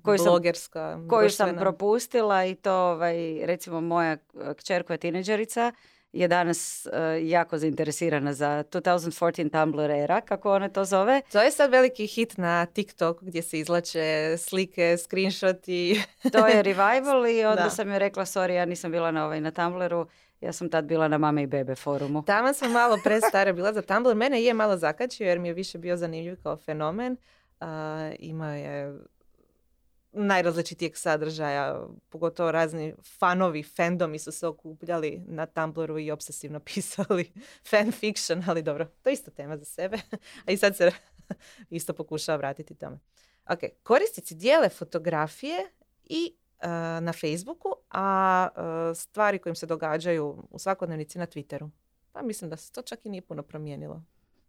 Koju 0.04 0.18
sam- 0.18 0.26
Blogerska, 0.26 1.00
koju 1.10 1.30
sam 1.30 1.58
propustila 1.58 2.46
i 2.46 2.56
to 2.56 2.74
ovaj, 2.74 3.46
recimo 3.46 3.82
moja 3.82 4.12
eh, 4.12 4.18
kćer 4.58 4.84
koja 4.84 4.96
je 4.96 5.00
tineđerica 5.00 5.72
je 6.14 6.28
danas 6.28 6.86
eh, 6.86 6.92
jako 7.22 7.58
zainteresirana 7.58 8.34
za 8.34 8.64
2014 8.64 9.50
Tumblr 9.52 9.92
era, 9.92 10.22
kako 10.22 10.54
ona 10.54 10.70
to 10.70 10.86
zove. 10.86 11.22
To 11.32 11.42
je 11.42 11.52
sad 11.52 11.72
veliki 11.72 12.08
hit 12.08 12.38
na 12.38 12.66
TikToku 12.66 13.26
gdje 13.26 13.42
se 13.42 13.60
izlače 13.60 14.36
slike, 14.38 14.98
screenshoti. 14.98 16.02
To 16.32 16.48
je 16.48 16.64
revival 16.64 17.28
i 17.28 17.46
onda 17.52 17.64
Da. 17.64 17.70
sam 17.70 17.90
joj 17.90 18.00
rekla, 18.00 18.26
sorry, 18.26 18.52
ja 18.52 18.66
nisam 18.66 18.92
bila 18.92 19.12
na, 19.12 19.26
ovaj, 19.26 19.42
na 19.42 19.52
Tumblru 19.52 20.06
Ja 20.42 20.54
sam 20.54 20.70
tad 20.70 20.86
bila 20.86 21.08
na 21.08 21.18
mame 21.18 21.44
i 21.44 21.48
bebe 21.48 21.76
forumu. 21.76 22.24
Tamo 22.26 22.54
sam 22.54 22.72
malo 22.72 22.98
prestara 23.04 23.54
bila 23.54 23.74
za 23.74 23.82
Tumblr. 23.82 24.16
Mene 24.16 24.44
je 24.44 24.54
malo 24.54 24.78
zakačio 24.78 25.28
jer 25.28 25.40
mi 25.40 25.48
je 25.48 25.54
više 25.54 25.78
bio 25.78 25.98
zanimljiv 25.98 26.36
kao 26.44 26.58
fenomen. 26.58 27.18
Uh, 27.62 27.68
imao 28.20 28.54
je 28.54 29.00
najrazličitijeg 30.12 30.98
sadržaja, 30.98 31.88
pogotovo 32.10 32.52
razni 32.52 32.96
fanovi, 33.20 33.64
fandomi 33.64 34.20
su 34.20 34.32
se 34.32 34.48
okupljali 34.48 35.24
na 35.28 35.46
Tumblru 35.46 36.00
i 36.00 36.12
obsesivno 36.12 36.60
pisali 36.74 37.32
fanfiction, 37.70 38.44
ali 38.48 38.62
dobro, 38.62 38.86
to 39.02 39.10
je 39.10 39.14
isto 39.14 39.32
tema 39.32 39.58
za 39.58 39.66
sebe. 39.66 39.98
A 40.48 40.52
i 40.52 40.58
sad 40.58 40.78
se 40.78 40.92
isto 41.70 41.94
pokušava 41.94 42.38
vratiti 42.38 42.76
tome. 42.76 43.00
Ok, 43.50 43.60
korisnici 43.84 44.36
dijele 44.36 44.70
fotografije 44.70 45.72
i 46.04 46.36
uh, 46.64 46.68
na 47.04 47.14
Facebooku, 47.14 47.76
a 47.90 48.48
uh, 48.56 48.98
stvari 48.98 49.40
kojim 49.40 49.56
se 49.56 49.66
događaju 49.66 50.48
u 50.50 50.60
svakodnevnici 50.60 51.20
na 51.20 51.28
Twitteru. 51.28 51.70
Pa 52.12 52.22
mislim 52.22 52.50
da 52.50 52.58
se 52.58 52.72
to 52.72 52.82
čak 52.82 53.06
i 53.06 53.10
nije 53.10 53.22
puno 53.22 53.44
promijenilo. 53.44 54.04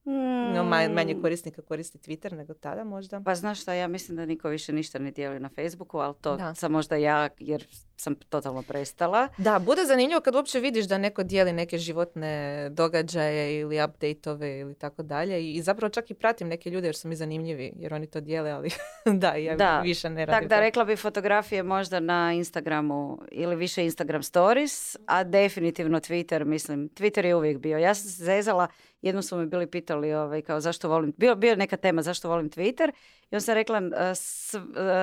No, 0.05 0.65
manje 0.65 1.21
korisnika 1.21 1.63
koristi 1.63 1.99
Twitter 1.99 2.33
nego 2.33 2.55
tada 2.55 2.85
možda. 2.85 3.21
Pa 3.25 3.35
znaš 3.35 3.63
šta, 3.63 3.75
ja 3.75 3.89
mislim 3.89 4.17
da 4.17 4.27
niko 4.27 4.49
više 4.49 4.73
ništa 4.73 4.99
ne 4.99 5.11
dijeli 5.11 5.41
na 5.41 5.49
Facebooku, 5.49 5.99
ali 5.99 6.15
to 6.21 6.55
sam 6.55 6.73
možda 6.73 6.97
ja, 6.97 7.29
jer 7.39 7.67
sam 7.97 8.15
totalno 8.15 8.63
prestala. 8.63 9.29
Da, 9.39 9.59
bude 9.59 9.85
zanimljivo 9.85 10.21
kad 10.21 10.35
uopće 10.35 10.61
vidiš 10.61 10.85
da 10.85 10.99
neko 10.99 11.23
dijeli 11.23 11.53
neke 11.53 11.79
životne 11.79 12.69
događaje 12.71 13.61
ili 13.61 13.77
update-ove 13.77 14.59
ili 14.61 14.75
tako 14.75 15.03
dalje. 15.03 15.53
I 15.55 15.63
zapravo 15.63 15.91
čak 15.91 16.11
i 16.11 16.15
pratim 16.15 16.49
neke 16.49 16.71
ljude 16.71 16.89
jer 16.89 16.97
su 16.97 17.09
mi 17.09 17.17
zanimljivi, 17.17 17.73
jer 17.77 17.95
oni 17.95 18.07
to 18.07 18.21
dijele, 18.21 18.51
ali 18.51 18.71
da, 19.23 19.35
ja 19.35 19.57
da. 19.57 19.81
više 19.81 20.11
ne 20.11 20.27
radim. 20.27 20.41
Tako 20.41 20.49
da 20.49 20.61
rekla 20.61 20.85
bi 20.85 20.97
fotografije 20.97 21.63
možda 21.63 22.01
na 22.01 22.33
Instagramu 22.33 23.19
ili 23.33 23.57
više 23.57 23.85
Instagram 23.85 24.23
stories, 24.23 24.97
a 25.07 25.25
definitivno 25.25 26.01
Twitter, 26.01 26.45
mislim, 26.45 26.91
Twitter 26.91 27.25
je 27.25 27.35
uvijek 27.35 27.59
bio. 27.59 27.79
Ja 27.79 27.95
sam 27.95 28.11
se 28.11 28.25
zezala 28.25 28.69
jednom 29.03 29.23
su 29.23 29.37
me 29.37 29.47
bili 29.47 29.67
pitali 29.67 30.15
ovaj, 30.15 30.43
kao 30.43 30.61
zašto 30.61 30.89
volim, 30.89 31.13
bio, 31.17 31.35
bio 31.35 31.57
neka 31.57 31.77
tema 31.77 32.03
zašto 32.03 32.29
volim 32.29 32.51
Twitter 32.51 32.91
i 33.31 33.35
on 33.35 33.41
sam 33.41 33.55
rekla 33.55 33.81
s, 34.15 34.55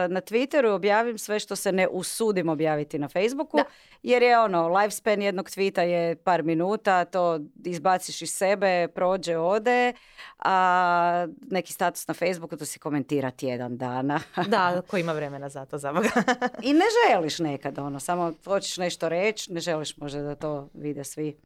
na 0.09 0.21
Twitteru 0.21 0.67
objavim 0.67 1.17
sve 1.17 1.39
što 1.39 1.55
se 1.55 1.71
ne 1.71 1.87
usudim 1.87 2.49
objaviti 2.49 2.99
na 2.99 3.07
Facebooku 3.07 3.57
jer 4.03 4.23
je 4.23 4.39
ono, 4.39 4.67
lifespan 4.67 5.21
jednog 5.21 5.45
tweeta 5.45 5.81
je 5.81 6.15
par 6.15 6.43
minuta, 6.43 7.05
to 7.05 7.39
izbaciš 7.65 8.21
iz 8.21 8.31
sebe, 8.31 8.87
prođe, 8.87 9.37
ode, 9.37 9.93
a 10.39 11.27
neki 11.51 11.73
status 11.73 12.07
na 12.07 12.13
Facebooku 12.13 12.57
to 12.57 12.65
si 12.65 12.79
komentira 12.79 13.31
tjedan 13.31 13.77
dana. 13.77 14.19
da, 14.47 14.81
ko 14.87 14.97
ima 14.97 15.13
vremena 15.13 15.49
za 15.49 15.65
to 15.65 15.77
za 15.77 15.89
I 16.63 16.73
ne 16.73 16.85
želiš 17.07 17.39
nekad 17.39 17.79
ono, 17.79 17.99
samo 17.99 18.33
hoćeš 18.45 18.77
nešto 18.77 19.09
reći, 19.09 19.53
ne 19.53 19.59
želiš 19.59 19.97
možda 19.97 20.21
da 20.21 20.35
to 20.35 20.69
vide 20.73 21.03
svi. 21.03 21.37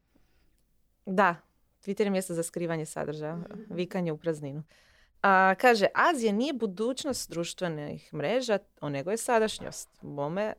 Da, 1.06 1.36
Twitter 1.86 2.04
je 2.04 2.10
mjesto 2.10 2.34
za 2.34 2.44
skrivanje 2.44 2.86
sadržaja, 2.86 3.38
vikanje 3.70 4.12
u 4.12 4.18
prazninu. 4.18 4.64
A, 5.22 5.56
kaže, 5.58 5.88
Azija 5.94 6.32
nije 6.32 6.54
budućnost 6.54 7.30
društvenih 7.30 8.14
mreža, 8.14 8.60
nego 8.82 9.12
je 9.12 9.18
sadašnjost. 9.18 9.90
Bome, 10.02 10.54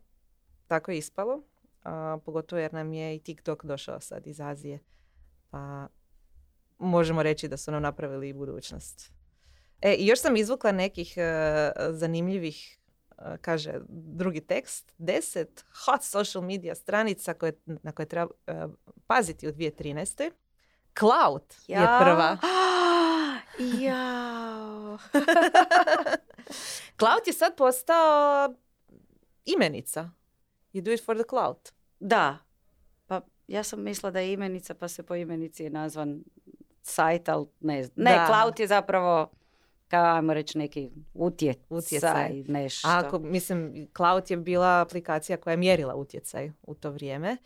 tako 0.66 0.90
je 0.90 0.98
ispalo. 0.98 1.42
A, 1.84 2.18
pogotovo 2.24 2.60
jer 2.60 2.72
nam 2.72 2.92
je 2.92 3.16
i 3.16 3.18
TikTok 3.18 3.64
došao 3.64 4.00
sad 4.00 4.26
iz 4.26 4.40
Azije. 4.40 4.78
Pa 5.50 5.88
možemo 6.78 7.22
reći 7.22 7.48
da 7.48 7.56
su 7.56 7.70
nam 7.72 7.82
napravili 7.82 8.28
i 8.28 8.32
budućnost. 8.32 9.12
E, 9.82 9.94
i 9.94 10.06
još 10.06 10.20
sam 10.20 10.36
izvukla 10.36 10.72
nekih 10.72 11.14
e, 11.16 11.22
zanimljivih, 11.90 12.78
e, 13.18 13.36
kaže 13.40 13.80
drugi 13.88 14.40
tekst, 14.40 14.92
deset 14.98 15.64
hot 15.84 16.02
social 16.02 16.44
media 16.44 16.74
stranica 16.74 17.34
koje, 17.34 17.52
na 17.66 17.92
koje 17.92 18.06
treba 18.06 18.26
uh, 18.26 18.72
paziti 19.06 19.48
u 19.48 19.52
2013. 19.52 20.30
Cloud 20.98 21.54
ja. 21.66 21.80
je 21.80 21.86
prva. 22.04 22.38
ja. 23.86 24.98
cloud 26.98 27.26
je 27.26 27.32
sad 27.32 27.56
postao 27.56 28.54
imenica. 29.44 30.10
You 30.72 30.80
do 30.80 30.90
it 30.90 31.04
for 31.04 31.16
the 31.16 31.24
cloud. 31.28 31.72
Da. 32.00 32.38
Pa 33.06 33.20
ja 33.48 33.62
sam 33.62 33.82
mislila 33.82 34.10
da 34.10 34.20
je 34.20 34.32
imenica 34.32 34.74
pa 34.74 34.88
se 34.88 35.02
po 35.02 35.14
imenici 35.14 35.64
je 35.64 35.70
nazvan 35.70 36.24
sajt, 36.82 37.28
ali 37.28 37.46
ne 37.60 37.84
znam. 37.84 38.04
Ne, 38.04 38.26
cloud 38.26 38.60
je 38.60 38.66
zapravo 38.66 39.30
kao 39.88 40.04
ajmo 40.04 40.34
reći 40.34 40.58
neki 40.58 40.90
utjecaj, 41.14 41.64
utjecaj. 41.68 42.44
nešto. 42.48 42.88
Ako, 42.88 43.18
mislim, 43.18 43.88
cloud 43.96 44.30
je 44.30 44.36
bila 44.36 44.80
aplikacija 44.80 45.36
koja 45.36 45.52
je 45.52 45.56
mjerila 45.56 45.94
utjecaj 45.94 46.52
u 46.62 46.74
to 46.74 46.90
vrijeme 46.90 47.36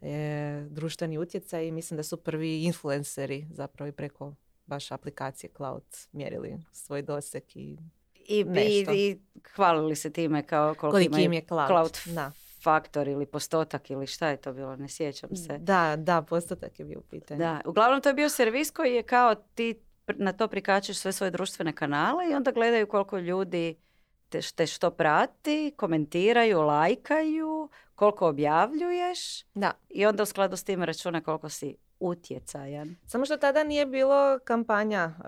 je 0.00 0.64
društveni 0.70 1.18
utjecaj 1.18 1.66
i 1.66 1.72
mislim 1.72 1.96
da 1.96 2.02
su 2.02 2.16
prvi 2.16 2.64
influenceri 2.64 3.46
zapravo 3.50 3.88
i 3.88 3.92
preko 3.92 4.34
baš 4.66 4.92
aplikacije 4.92 5.50
Cloud 5.56 5.82
mjerili 6.12 6.56
svoj 6.72 7.02
doseg 7.02 7.42
i 7.54 7.76
i, 8.28 8.44
nešto. 8.44 8.92
i, 8.94 9.18
hvalili 9.54 9.96
se 9.96 10.10
time 10.10 10.42
kao 10.42 10.74
koliko 10.74 11.18
im 11.18 11.32
je 11.32 11.42
Cloud. 11.46 11.68
cloud 11.68 11.98
da. 12.06 12.32
faktor 12.62 13.08
ili 13.08 13.26
postotak 13.26 13.90
ili 13.90 14.06
šta 14.06 14.28
je 14.28 14.36
to 14.36 14.52
bilo, 14.52 14.76
ne 14.76 14.88
sjećam 14.88 15.36
se. 15.36 15.58
Da, 15.58 15.96
da, 15.98 16.22
postotak 16.22 16.78
je 16.78 16.84
bio 16.84 17.00
pitanje. 17.10 17.38
Da, 17.38 17.60
uglavnom 17.66 18.00
to 18.00 18.08
je 18.08 18.14
bio 18.14 18.28
servis 18.28 18.70
koji 18.70 18.94
je 18.94 19.02
kao 19.02 19.34
ti 19.34 19.80
na 20.16 20.32
to 20.32 20.48
prikačeš 20.48 20.96
sve 20.96 21.12
svoje 21.12 21.30
društvene 21.30 21.72
kanale 21.72 22.30
i 22.30 22.34
onda 22.34 22.52
gledaju 22.52 22.86
koliko 22.86 23.18
ljudi 23.18 23.76
te, 24.28 24.40
te 24.56 24.66
što 24.66 24.90
prati, 24.90 25.72
komentiraju, 25.76 26.60
lajkaju, 26.60 27.68
koliko 27.94 28.28
objavljuješ 28.28 29.44
da. 29.54 29.72
i 29.88 30.06
onda 30.06 30.22
u 30.22 30.26
skladu 30.26 30.56
s 30.56 30.64
tim 30.64 30.82
računa 30.82 31.20
koliko 31.20 31.48
si 31.48 31.76
utjecajan. 32.00 32.96
Samo 33.06 33.24
što 33.24 33.36
tada 33.36 33.64
nije 33.64 33.86
bilo 33.86 34.38
kampanja 34.44 35.14
uh, 35.18 35.24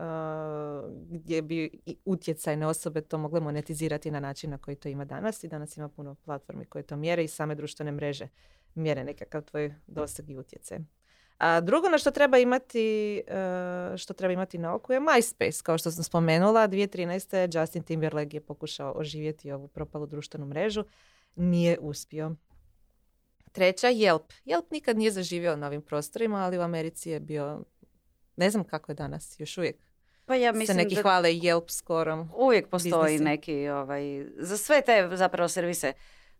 gdje 1.10 1.42
bi 1.42 1.70
utjecajne 2.04 2.66
osobe 2.66 3.00
to 3.00 3.18
mogle 3.18 3.40
monetizirati 3.40 4.10
na 4.10 4.20
način 4.20 4.50
na 4.50 4.58
koji 4.58 4.76
to 4.76 4.88
ima 4.88 5.04
danas 5.04 5.44
i 5.44 5.48
danas 5.48 5.76
ima 5.76 5.88
puno 5.88 6.14
platformi 6.14 6.64
koje 6.64 6.82
to 6.82 6.96
mjere 6.96 7.24
i 7.24 7.28
same 7.28 7.54
društvene 7.54 7.92
mreže 7.92 8.28
mjere 8.74 9.04
nekakav 9.04 9.42
tvoj 9.42 9.74
doseg 9.86 10.30
i 10.30 10.38
utjecaj. 10.38 10.78
A 11.40 11.60
drugo 11.60 11.88
na 11.88 11.98
što 11.98 12.10
treba 12.10 12.38
imati, 12.38 13.22
uh, 13.28 13.96
što 13.96 14.14
treba 14.14 14.32
imati 14.32 14.58
na 14.58 14.74
oku 14.74 14.92
je 14.92 15.00
MySpace. 15.00 15.62
Kao 15.62 15.78
što 15.78 15.90
sam 15.90 16.04
spomenula, 16.04 16.68
2013. 16.68 17.60
Justin 17.60 17.82
Timberlake 17.82 18.36
je 18.36 18.40
pokušao 18.40 18.92
oživjeti 18.96 19.52
ovu 19.52 19.68
propalu 19.68 20.06
društvenu 20.06 20.46
mrežu. 20.46 20.84
Nije 21.36 21.78
uspio. 21.80 22.34
Treća, 23.52 23.86
Yelp. 23.86 24.32
Yelp 24.44 24.64
nikad 24.70 24.98
nije 24.98 25.10
zaživio 25.10 25.56
na 25.56 25.66
ovim 25.66 25.82
prostorima, 25.82 26.44
ali 26.44 26.58
u 26.58 26.62
Americi 26.62 27.10
je 27.10 27.20
bio, 27.20 27.64
ne 28.36 28.50
znam 28.50 28.64
kako 28.64 28.92
je 28.92 28.96
danas, 28.96 29.40
još 29.40 29.58
uvijek. 29.58 29.76
Pa 30.24 30.34
ja 30.34 30.52
mislim 30.52 30.78
se 30.78 30.84
neki 30.84 30.94
da 30.94 31.02
hvale 31.02 31.28
Yelp 31.28 31.70
skorom. 31.70 32.30
Uvijek 32.36 32.68
postoji 32.68 33.18
neki, 33.18 33.68
ovaj, 33.68 34.26
za 34.36 34.56
sve 34.56 34.82
te 34.82 35.10
zapravo 35.12 35.48
servise 35.48 35.92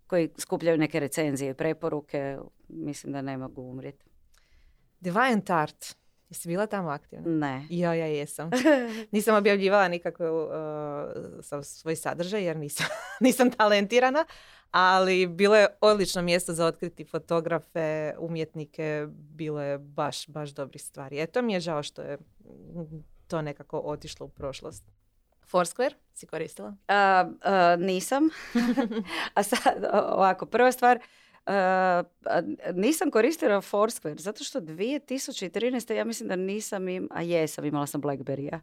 koji 0.07 0.31
skupljaju 0.39 0.79
neke 0.79 1.01
recenzije 1.01 1.51
i 1.51 1.55
preporuke, 1.55 2.39
mislim 2.69 3.13
da 3.13 3.23
ne 3.23 3.37
mogu 3.37 3.63
umrijeti. 3.63 4.10
Divine 5.01 5.41
Tart. 5.45 6.01
Jesi 6.29 6.49
bila 6.49 6.67
tamo 6.67 6.91
aktivna? 6.91 7.31
Ne. 7.31 7.67
Jo, 7.71 7.93
ja 7.93 8.07
jesam. 8.07 8.51
Nisam 9.13 9.37
objavljivala 9.37 9.89
nikako 9.89 10.25
uh, 10.25 11.65
svoj 11.65 11.97
sadržaj 11.97 12.45
jer 12.45 12.57
nisam, 12.57 12.87
nisam 13.21 13.51
talentirana, 13.51 14.25
ali 14.71 15.27
bilo 15.27 15.57
je 15.57 15.67
odlično 15.81 16.23
mjesto 16.23 16.53
za 16.53 16.67
otkriti 16.67 17.05
fotografe, 17.05 18.15
umjetnike, 18.19 19.07
bilo 19.11 19.63
je 19.63 19.79
baš, 19.79 20.29
baš 20.29 20.51
dobrih 20.51 20.83
stvari. 20.83 21.21
Eto 21.21 21.43
mi 21.43 21.53
je 21.53 21.61
žao 21.61 21.83
što 21.83 22.03
je 22.03 22.19
to 23.27 23.43
nekako 23.43 23.79
otišlo 23.79 24.27
u 24.27 24.29
prošlost. 24.29 24.85
Foursquare 25.53 25.95
si 26.15 26.27
koristila? 26.27 26.77
nisam. 27.79 28.29
A 29.35 29.43
sad, 29.43 29.85
ovako, 29.93 30.47
prva 30.47 30.73
stvar, 30.73 30.99
Uh, 31.47 31.55
nisam 32.75 33.11
koristila 33.11 33.61
Foursquare 33.61 34.19
zato 34.19 34.45
što 34.45 34.61
2013. 34.61 35.93
ja 35.93 36.05
mislim 36.05 36.29
da 36.29 36.37
nisam 36.37 36.89
im, 36.89 37.09
a 37.11 37.23
jesam, 37.23 37.65
imala 37.65 37.87
sam 37.87 38.01
Blackberry-a. 38.01 38.61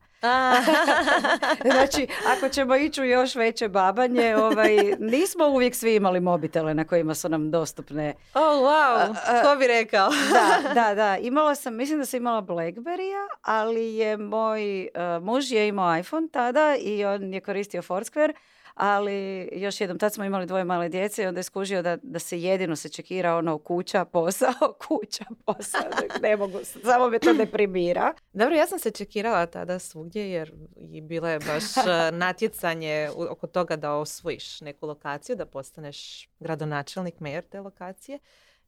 znači, 1.73 2.07
ako 2.27 2.49
ćemo 2.49 2.75
ići 2.75 3.01
u 3.01 3.05
još 3.05 3.35
veće 3.35 3.67
babanje, 3.67 4.35
ovaj, 4.35 4.77
nismo 4.99 5.47
uvijek 5.47 5.75
svi 5.75 5.95
imali 5.95 6.19
mobitele 6.19 6.73
na 6.73 6.83
kojima 6.83 7.15
su 7.15 7.29
nam 7.29 7.51
dostupne. 7.51 8.13
Oh, 8.33 8.41
wow, 8.41 9.15
ko 9.43 9.59
bi 9.59 9.67
rekao? 9.67 10.09
da, 10.33 10.73
da, 10.73 10.95
da. 10.95 11.17
Imala 11.17 11.55
sam, 11.55 11.75
mislim 11.75 11.99
da 11.99 12.05
sam 12.05 12.17
imala 12.17 12.41
Blackberry-a, 12.41 13.37
ali 13.41 13.95
je 13.95 14.17
moj 14.17 14.87
muž 15.21 15.51
je 15.51 15.67
imao 15.67 15.97
iPhone 15.97 16.27
tada 16.31 16.75
i 16.79 17.05
on 17.05 17.33
je 17.33 17.41
koristio 17.41 17.81
Foursquare 17.81 18.33
ali 18.77 19.49
još 19.51 19.81
jednom, 19.81 19.99
tad 19.99 20.13
smo 20.13 20.23
imali 20.23 20.45
dvoje 20.45 20.63
male 20.63 20.89
djece 20.89 21.23
i 21.23 21.25
onda 21.25 21.39
je 21.39 21.43
skužio 21.43 21.81
da, 21.81 21.97
da 22.03 22.19
se 22.19 22.41
jedino 22.41 22.75
se 22.75 22.89
čekira 22.89 23.35
ono 23.35 23.57
kuća, 23.57 24.05
posao, 24.05 24.53
kuća, 24.87 25.25
posao, 25.45 25.81
ne 26.21 26.37
mogu, 26.37 26.59
samo 26.83 27.09
me 27.09 27.19
to 27.19 27.33
deprimira. 27.33 28.13
Dobro, 28.33 28.55
ja 28.55 28.67
sam 28.67 28.79
se 28.79 28.91
čekirala 28.91 29.45
tada 29.45 29.79
svugdje 29.79 30.31
jer 30.31 30.53
i 30.75 31.01
bilo 31.01 31.27
je 31.27 31.39
baš 31.39 31.77
e, 31.87 32.11
natjecanje 32.11 33.09
oko 33.29 33.47
toga 33.47 33.75
da 33.75 33.93
osvojiš 33.93 34.61
neku 34.61 34.87
lokaciju, 34.87 35.35
da 35.35 35.45
postaneš 35.45 36.29
gradonačelnik, 36.39 37.15
mayor 37.19 37.43
te 37.49 37.61
lokacije. 37.61 38.19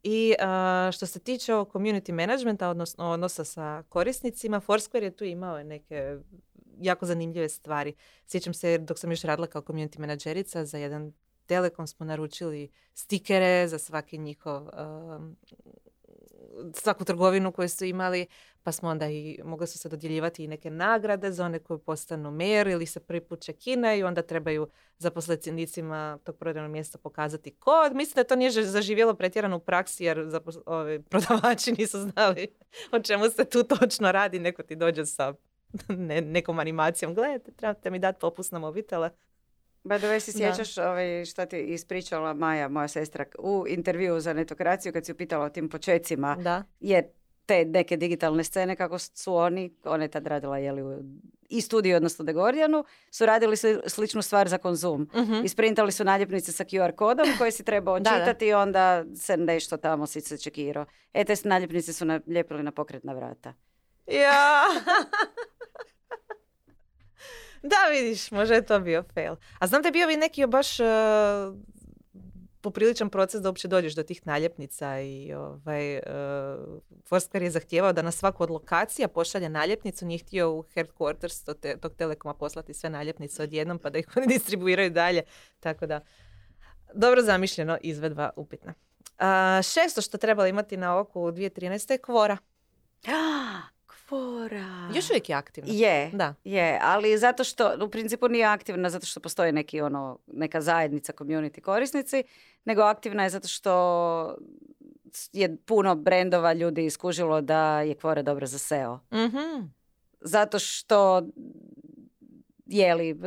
I 0.04 0.36
uh, 0.40 0.94
što 0.94 1.06
se 1.06 1.20
tiče 1.20 1.54
ovog 1.54 1.72
community 1.74 2.12
managementa, 2.12 2.70
odnosno 2.70 3.10
odnosa 3.10 3.46
sa 3.46 3.84
korisnicima, 3.90 4.62
Foursquare 4.62 5.04
je 5.04 5.16
tu 5.16 5.24
imao 5.24 5.64
neke 5.64 6.18
jako 6.82 7.06
zanimljive 7.06 7.50
stvari. 7.50 7.94
Sjećam 8.28 8.54
se 8.54 8.78
dok 8.78 9.00
sam 9.00 9.12
još 9.12 9.22
radila 9.22 9.48
kao 9.48 9.62
community 9.62 10.00
menadžerica 10.00 10.66
za 10.66 10.78
jedan 10.78 11.14
Telekom 11.46 11.88
smo 11.88 12.06
naručili 12.06 12.72
stikere 12.94 13.68
za 13.68 13.80
svaki 13.80 14.18
njihov 14.18 14.62
um, 14.62 15.38
svaku 16.74 17.06
trgovinu 17.06 17.52
koju 17.52 17.70
su 17.70 17.86
imali, 17.86 18.28
pa 18.64 18.72
smo 18.72 18.90
onda 18.90 19.08
i 19.08 19.40
mogli 19.44 19.68
su 19.68 19.78
se 19.78 19.90
dodjeljivati 19.90 20.44
i 20.44 20.48
neke 20.48 20.70
nagrade 20.70 21.32
za 21.32 21.46
one 21.46 21.60
koji 21.60 21.80
postanu 21.80 22.32
mer 22.32 22.68
ili 22.68 22.86
se 22.86 23.00
prvi 23.00 23.22
put 23.22 23.46
i 23.98 24.04
onda 24.04 24.22
trebaju 24.22 24.70
zaposlenicima 24.98 26.20
tog 26.24 26.38
prodajnog 26.38 26.72
mjesta 26.72 26.98
pokazati 26.98 27.56
kod. 27.56 27.96
Mislim 27.96 28.16
da 28.16 28.24
to 28.24 28.36
nije 28.36 28.52
zaživjelo 28.52 29.14
pretjerano 29.14 29.58
u 29.58 29.60
praksi 29.60 30.04
jer 30.04 30.18
zapos- 30.18 30.62
ovi, 30.66 31.04
prodavači 31.10 31.72
nisu 31.72 32.00
znali 32.00 32.48
o 32.92 33.00
čemu 33.00 33.30
se 33.30 33.46
tu 33.46 33.64
točno 33.64 34.12
radi. 34.12 34.40
Neko 34.40 34.64
ti 34.64 34.76
dođe 34.76 35.06
sa 35.06 35.34
ne, 36.08 36.22
nekom 36.22 36.60
animacijom. 36.60 37.14
Gledajte, 37.14 37.52
trebate 37.52 37.90
mi 37.90 38.00
dati 38.00 38.20
popust 38.20 38.52
na 38.52 38.60
mobitele. 38.60 39.10
By 39.84 39.98
the 39.98 40.08
way, 40.08 40.20
si 40.20 40.32
sjećaš 40.32 40.78
ovaj, 40.78 41.26
šta 41.26 41.46
ti 41.46 41.60
ispričala 41.60 42.34
Maja, 42.34 42.68
moja 42.68 42.88
sestra, 42.88 43.26
u 43.40 43.66
intervju 43.68 44.20
za 44.20 44.34
netokraciju 44.34 44.94
kad 44.94 45.06
si 45.06 45.12
upitala 45.12 45.46
o 45.46 45.50
tim 45.50 45.70
počecima. 45.70 46.36
Da. 46.36 46.64
Jer 46.80 47.04
te 47.46 47.66
neke 47.66 47.98
digitalne 47.98 48.44
scene 48.44 48.76
kako 48.76 49.00
su 49.00 49.36
oni, 49.36 49.76
ona 49.84 50.04
je 50.04 50.08
tad 50.08 50.28
radila 50.28 50.58
jeli, 50.58 51.04
i 51.50 51.62
studiju, 51.62 51.96
odnosno 51.96 52.26
The 52.26 52.34
Guardianu, 52.34 52.84
su 53.12 53.26
radili 53.26 53.56
sličnu 53.88 54.22
stvar 54.22 54.48
za 54.48 54.58
konzum. 54.58 55.10
uh 55.14 55.46
Isprintali 55.46 55.92
su 55.92 56.04
naljepnice 56.04 56.52
sa 56.52 56.64
QR 56.64 56.96
kodom 56.96 57.28
koje 57.38 57.52
si 57.52 57.64
trebao 57.64 58.00
čitati 58.16 58.48
i 58.48 58.54
onda 58.54 59.06
se 59.16 59.38
nešto 59.38 59.78
tamo 59.78 60.08
si 60.08 60.22
se 60.22 60.38
čekirao. 60.38 60.86
E, 61.14 61.24
te 61.24 61.36
naljepnice 61.44 61.94
su 61.94 62.06
nalijepili 62.06 62.64
na 62.64 62.72
pokretna 62.72 63.14
vrata. 63.14 63.54
Ja! 64.08 64.64
da, 67.62 67.90
vidiš, 67.92 68.32
možda 68.32 68.56
je 68.56 68.66
to 68.66 68.80
bio 68.80 69.04
fail. 69.14 69.36
A 69.60 69.68
znam 69.68 69.82
da 69.82 69.88
je 69.88 69.92
bio 69.92 70.10
i 70.10 70.18
neki 70.18 70.46
baš 70.48 70.80
uh, 70.80 70.86
popriličan 72.62 73.10
proces 73.10 73.42
da 73.42 73.50
uopće 73.50 73.68
dođeš 73.68 73.96
do 73.96 74.04
tih 74.04 74.28
naljepnica 74.28 75.00
i 75.02 75.34
ovaj, 75.34 75.96
uh, 75.96 76.02
Foursquare 77.10 77.44
je 77.44 77.52
zahtijevao 77.52 77.94
da 77.94 78.02
na 78.02 78.12
svaku 78.12 78.44
od 78.44 78.50
lokacija 78.50 79.08
pošalje 79.08 79.50
naljepnicu, 79.50 80.06
nije 80.06 80.18
htio 80.20 80.52
u 80.52 80.64
headquarters 80.76 81.46
tog, 81.46 81.58
te, 81.62 81.78
tog 81.78 81.94
telekoma 81.96 82.34
poslati 82.34 82.74
sve 82.74 82.90
naljepnice 82.90 83.44
odjednom 83.44 83.80
pa 83.80 83.90
da 83.90 83.98
ih 83.98 84.08
oni 84.18 84.28
distribuiraju 84.28 84.90
dalje. 84.90 85.24
Tako 85.60 85.86
da, 85.86 86.02
dobro 86.94 87.22
zamišljeno, 87.22 87.78
izvedba 87.82 88.30
upitna. 88.36 88.74
Uh, 89.20 89.26
šesto 89.64 90.02
što 90.02 90.18
trebalo 90.18 90.48
imati 90.48 90.78
na 90.78 91.00
oku 91.00 91.22
u 91.22 91.32
2013. 91.32 91.92
je 91.92 91.98
kvora. 91.98 92.38
Kvora. 94.10 94.92
Još 94.96 95.10
uvijek 95.10 95.30
je 95.30 95.36
aktivna. 95.36 95.74
Je, 95.74 96.10
da. 96.14 96.36
je, 96.44 96.80
ali 96.84 97.18
zato 97.18 97.44
što 97.44 97.78
u 97.86 97.90
principu 97.90 98.28
nije 98.28 98.46
aktivna 98.46 98.90
zato 98.90 99.06
što 99.06 99.20
postoji 99.20 99.52
neki 99.52 99.82
ono, 99.82 100.18
neka 100.28 100.62
zajednica 100.62 101.14
community 101.14 101.62
korisnici, 101.62 102.24
nego 102.66 102.82
aktivna 102.82 103.24
je 103.24 103.30
zato 103.30 103.48
što 103.48 104.36
je 105.34 105.58
puno 105.66 105.96
brendova 105.96 106.54
ljudi 106.54 106.86
iskužilo 106.86 107.42
da 107.42 107.82
je 107.82 107.96
kvora 107.96 108.22
dobro 108.22 108.46
za 108.48 108.58
SEO. 108.58 109.00
mm 109.12 109.70
Zato 110.22 110.60
što 110.60 111.22
jeli 112.66 113.20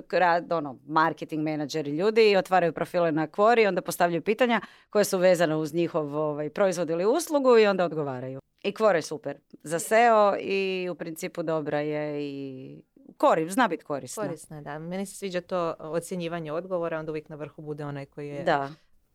ono, 0.51 0.79
marketing 0.87 1.43
menadžeri 1.43 1.91
ljudi 1.91 2.37
otvaraju 2.37 2.73
profile 2.73 3.13
na 3.13 3.27
kvori, 3.27 3.67
onda 3.67 3.83
postavljaju 3.83 4.23
pitanja 4.23 4.61
koje 4.91 5.05
su 5.05 5.19
vezane 5.19 5.57
uz 5.57 5.75
njihov 5.75 6.17
ovaj, 6.17 6.51
proizvod 6.51 6.91
ili 6.91 7.07
uslugu 7.07 7.59
i 7.59 7.67
onda 7.67 7.85
odgovaraju. 7.85 8.41
I 8.63 8.75
kvor 8.75 8.97
je 8.97 9.03
super 9.03 9.39
za 9.63 9.79
SEO 9.79 10.37
i 10.41 10.89
u 10.91 10.95
principu 10.95 11.43
dobra 11.43 11.81
je 11.81 12.23
i 12.23 12.83
Kori, 13.17 13.51
zna 13.51 13.69
biti 13.69 13.85
korisna. 13.85 14.23
Korisna, 14.23 14.61
da. 14.61 14.79
Meni 14.79 15.07
se 15.07 15.15
sviđa 15.15 15.41
to 15.41 15.75
ocjenjivanje 15.79 16.53
odgovora, 16.53 16.99
onda 16.99 17.13
uvijek 17.13 17.29
na 17.29 17.37
vrhu 17.37 17.63
bude 17.63 17.85
onaj 17.85 18.07
koji 18.07 18.29
je 18.29 18.43
da. 18.43 18.71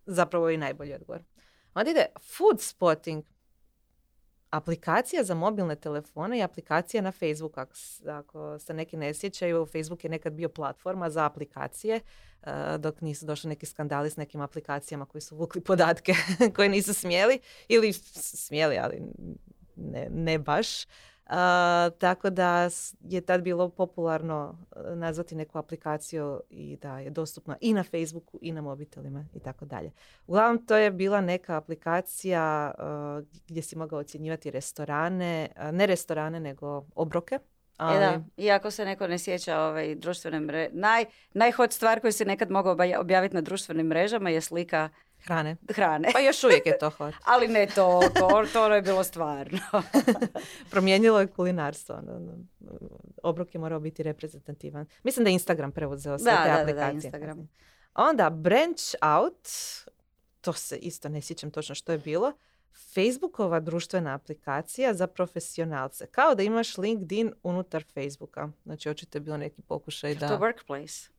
zapravo 0.05 0.49
i 0.49 0.57
najbolji 0.57 0.93
odgovor. 0.93 1.23
Onda 1.73 1.91
ide 1.91 2.05
food 2.37 2.61
spotting 2.61 3.25
aplikacija 4.49 5.23
za 5.23 5.33
mobilne 5.33 5.75
telefone 5.75 6.39
i 6.39 6.43
aplikacija 6.43 7.01
na 7.01 7.11
Facebook. 7.11 7.57
Ako, 8.07 8.59
se 8.59 8.73
neki 8.73 8.97
ne 8.97 9.13
sjećaju, 9.13 9.65
Facebook 9.65 10.03
je 10.03 10.09
nekad 10.09 10.33
bio 10.33 10.49
platforma 10.49 11.09
za 11.09 11.25
aplikacije 11.25 11.99
uh, 12.41 12.49
dok 12.79 13.01
nisu 13.01 13.25
došli 13.25 13.49
neki 13.49 13.65
skandali 13.65 14.09
s 14.09 14.17
nekim 14.17 14.41
aplikacijama 14.41 15.05
koji 15.05 15.21
su 15.21 15.35
vukli 15.35 15.61
podatke 15.61 16.13
koje 16.55 16.69
nisu 16.69 16.93
smjeli 16.93 17.39
ili 17.67 17.93
smjeli, 17.93 18.77
ali 18.77 19.01
ne, 19.75 20.07
ne 20.11 20.39
baš 20.39 20.67
tako 21.97 22.29
da 22.29 22.69
je 23.01 23.21
tad 23.21 23.41
bilo 23.41 23.69
popularno 23.69 24.57
e, 24.75 24.95
nazvati 24.95 25.35
neku 25.35 25.57
aplikaciju 25.57 26.41
i 26.49 26.77
da 26.81 26.99
je 26.99 27.09
dostupna 27.09 27.57
i 27.61 27.73
na 27.73 27.83
Facebooku 27.83 28.39
i 28.41 28.51
na 28.51 28.61
mobitelima 28.61 29.25
i 29.33 29.39
tako 29.39 29.65
dalje. 29.65 29.91
Uglavnom 30.27 30.65
to 30.65 30.75
je 30.75 30.91
bila 30.91 31.21
neka 31.21 31.57
aplikacija 31.57 32.73
uh, 32.77 33.27
gdje 33.47 33.61
si 33.61 33.77
mogao 33.77 33.99
ocjenjivati 33.99 34.51
restorane, 34.51 35.49
ne 35.71 35.85
restorane 35.85 36.39
nego 36.39 36.85
obroke. 36.95 37.39
Ali... 37.77 37.97
E 37.97 37.99
da, 37.99 38.23
iako 38.37 38.71
se 38.71 38.85
neko 38.85 39.07
ne 39.07 39.17
sjeća 39.17 39.59
ovaj, 39.59 39.95
društvene 39.95 40.39
mreže, 40.39 40.69
naj, 40.73 41.05
najhot 41.33 41.71
stvar 41.71 41.99
koju 41.99 42.11
se 42.11 42.25
nekad 42.25 42.51
mogao 42.51 42.77
objaviti 42.99 43.35
na 43.35 43.41
društvenim 43.41 43.87
mrežama 43.87 44.29
je 44.29 44.41
slika 44.41 44.89
Hrane. 45.27 45.55
Hrane. 45.71 46.09
Pa 46.13 46.19
još 46.19 46.43
uvijek 46.43 46.65
je 46.65 46.77
to 46.77 46.89
hot. 46.89 47.13
Ali 47.33 47.47
ne 47.47 47.67
to, 47.75 48.01
to, 48.15 48.45
to 48.53 48.73
je 48.73 48.81
bilo 48.81 49.03
stvarno. 49.03 49.59
Promijenilo 50.71 51.19
je 51.19 51.27
kulinarstvo. 51.27 52.01
Obrok 53.23 53.55
je 53.55 53.59
morao 53.59 53.79
biti 53.79 54.03
reprezentativan. 54.03 54.85
Mislim 55.03 55.23
da 55.23 55.29
je 55.29 55.33
Instagram 55.33 55.71
preuzeo 55.71 56.17
sve 56.17 56.31
da, 56.31 56.43
te 56.43 56.49
da, 56.49 56.61
aplikacije. 56.61 57.11
Da, 57.11 57.17
Instagram. 57.17 57.49
Onda 57.93 58.29
Branch 58.29 58.95
Out, 59.01 59.47
to 60.41 60.53
se 60.53 60.77
isto 60.77 61.09
ne 61.09 61.21
sjećam 61.21 61.51
točno 61.51 61.75
što 61.75 61.91
je 61.91 61.97
bilo. 61.97 62.33
Facebookova 62.93 63.59
društvena 63.59 64.13
aplikacija 64.13 64.93
za 64.93 65.07
profesionalce. 65.07 66.07
Kao 66.07 66.35
da 66.35 66.43
imaš 66.43 66.77
LinkedIn 66.77 67.33
unutar 67.43 67.83
Facebooka. 67.93 68.49
Znači, 68.63 68.89
očito 68.89 69.17
je 69.17 69.21
bilo 69.21 69.37
neki 69.37 69.61
pokušaj 69.61 70.15
da... 70.15 70.27
To 70.27 70.37
workplace? 70.37 71.09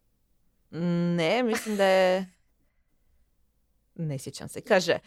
Ne, 1.17 1.43
mislim 1.43 1.77
da 1.77 1.85
je 1.85 2.38
ne 3.99 4.19
sjećam 4.19 4.49
se. 4.49 4.61
Kaže, 4.61 4.99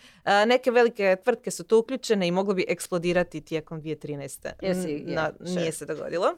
neke 0.48 0.72
velike 0.72 1.18
tvrtke 1.24 1.52
su 1.52 1.64
tu 1.64 1.80
uključene 1.80 2.28
i 2.28 2.32
moglo 2.32 2.54
bi 2.54 2.66
eksplodirati 2.68 3.42
tijekom 3.42 3.82
2013. 3.82 4.52
Jesi, 4.62 5.04
Na, 5.08 5.32
Nije 5.40 5.72
se 5.72 5.86
dogodilo. 5.86 6.38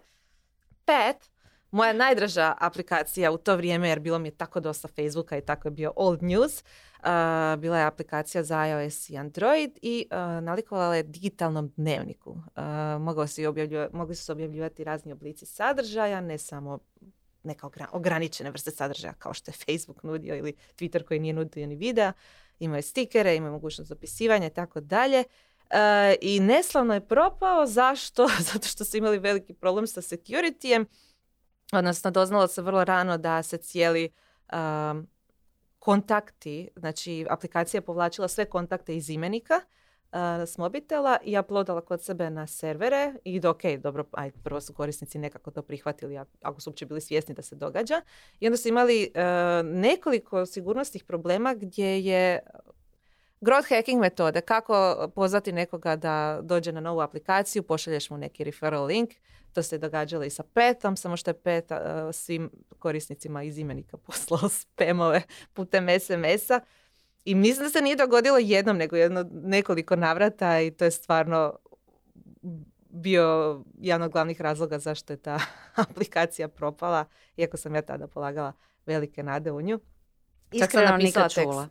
Pet, 0.86 1.30
moja 1.72 1.94
najdraža 1.94 2.56
aplikacija 2.60 3.32
u 3.32 3.38
to 3.38 3.56
vrijeme, 3.56 3.90
jer 3.90 4.00
bilo 4.00 4.20
mi 4.20 4.28
je 4.28 4.38
tako 4.38 4.60
dosta 4.60 4.88
Facebooka 4.88 5.38
i 5.38 5.42
tako 5.42 5.68
je 5.68 5.72
bio 5.72 5.94
old 5.96 6.24
news, 6.24 6.64
bila 7.58 7.78
je 7.78 7.86
aplikacija 7.86 8.44
za 8.44 8.66
iOS 8.66 9.10
i 9.10 9.18
Android 9.18 9.72
i 9.82 10.08
uh, 10.12 10.18
nalikovala 10.44 10.96
je 10.96 11.04
digitalnom 11.04 11.74
dnevniku. 11.78 12.38
mogli 13.92 14.16
su 14.16 14.26
se 14.26 14.32
objavljivati 14.32 14.84
razni 14.84 15.12
oblici 15.12 15.46
sadržaja, 15.46 16.22
ne 16.22 16.38
samo 16.38 16.80
neka 17.44 17.70
ograničene 17.92 18.52
vrste 18.52 18.72
sadržaja 18.72 19.14
kao 19.14 19.34
što 19.34 19.52
je 19.52 19.56
Facebook 19.66 20.04
nudio 20.04 20.36
ili 20.36 20.54
Twitter 20.80 21.04
koji 21.04 21.20
nije 21.20 21.34
nudio 21.34 21.68
ni 21.68 21.76
videa, 21.76 22.14
imaju 22.60 22.84
stikere, 22.84 23.36
imaju 23.36 23.54
mogućnost 23.54 23.90
zapisivanja 23.90 24.48
i 24.48 24.54
tako 24.54 24.82
dalje. 24.82 25.24
E, 25.70 26.16
I 26.22 26.40
neslavno 26.40 26.94
je 26.94 27.08
propao. 27.08 27.66
Zašto? 27.66 28.28
Zato 28.54 28.68
što 28.68 28.86
su 28.86 28.98
imali 28.98 29.20
veliki 29.20 29.54
problem 29.54 29.88
sa 29.88 30.02
securityjem. 30.02 30.86
Odnosno, 31.74 32.12
doznalo 32.12 32.48
se 32.48 32.62
vrlo 32.62 32.84
rano 32.84 33.18
da 33.18 33.44
se 33.44 33.58
cijeli 33.58 34.10
kontakti, 35.80 36.70
znači 36.76 37.26
aplikacija 37.30 37.78
je 37.78 37.86
povlačila 37.86 38.28
sve 38.28 38.46
kontakte 38.46 38.96
iz 38.96 39.10
imenika 39.10 39.62
s 40.48 40.58
mobitela 40.58 41.18
i 41.24 41.40
uploadala 41.40 41.82
kod 41.82 42.04
sebe 42.04 42.30
na 42.30 42.48
servere 42.48 43.14
i 43.24 43.48
ok, 43.48 43.62
dobro, 43.80 44.06
aj, 44.12 44.32
prvo 44.44 44.62
su 44.62 44.74
korisnici 44.74 45.20
nekako 45.20 45.52
to 45.52 45.62
prihvatili 45.62 46.20
ako 46.42 46.62
su 46.62 46.70
uopće 46.70 46.86
bili 46.86 47.02
svjesni 47.02 47.36
da 47.36 47.42
se 47.42 47.56
događa. 47.56 48.02
I 48.40 48.48
onda 48.48 48.58
su 48.58 48.68
imali 48.68 49.12
uh, 49.16 49.22
nekoliko 49.66 50.46
sigurnosnih 50.46 51.04
problema 51.04 51.54
gdje 51.54 52.00
je 52.00 52.40
growth 53.42 53.70
hacking 53.70 54.02
metode, 54.02 54.42
kako 54.42 55.08
pozvati 55.16 55.52
nekoga 55.52 55.96
da 55.96 56.40
dođe 56.44 56.72
na 56.72 56.80
novu 56.80 57.00
aplikaciju, 57.00 57.64
pošalješ 57.64 58.10
mu 58.10 58.18
neki 58.18 58.44
referral 58.44 58.86
link, 58.86 59.10
to 59.54 59.64
se 59.64 59.78
događalo 59.78 60.24
i 60.24 60.30
sa 60.30 60.44
petom, 60.54 60.98
samo 60.98 61.18
što 61.18 61.30
je 61.30 61.34
pet 61.34 61.72
uh, 61.72 61.78
svim 62.12 62.52
korisnicima 62.80 63.44
iz 63.44 63.58
imenika 63.58 63.98
poslao 64.06 64.50
spamove 64.50 65.22
putem 65.54 65.88
SMS-a 66.00 66.60
i 67.26 67.36
mislim 67.36 67.64
da 67.64 67.70
se 67.70 67.82
nije 67.82 67.96
dogodilo 67.96 68.38
jednom, 68.38 68.78
nego 68.78 68.96
jedno 68.96 69.26
nekoliko 69.32 69.96
navrata 69.96 70.62
i 70.62 70.72
to 70.72 70.86
je 70.86 70.92
stvarno 70.92 71.54
bio 72.90 73.60
jedan 73.80 74.02
od 74.02 74.12
glavnih 74.12 74.42
razloga 74.42 74.80
zašto 74.80 75.14
je 75.14 75.18
ta 75.18 75.40
aplikacija 75.90 76.48
propala, 76.48 77.06
iako 77.38 77.58
sam 77.58 77.76
ja 77.76 77.82
tada 77.82 78.08
polagala 78.08 78.54
velike 78.86 79.24
nade 79.24 79.52
u 79.52 79.62
nju. 79.62 79.80
Čak 80.60 80.72
sam 80.72 80.84
napisala 80.84 81.30
čula. 81.30 81.68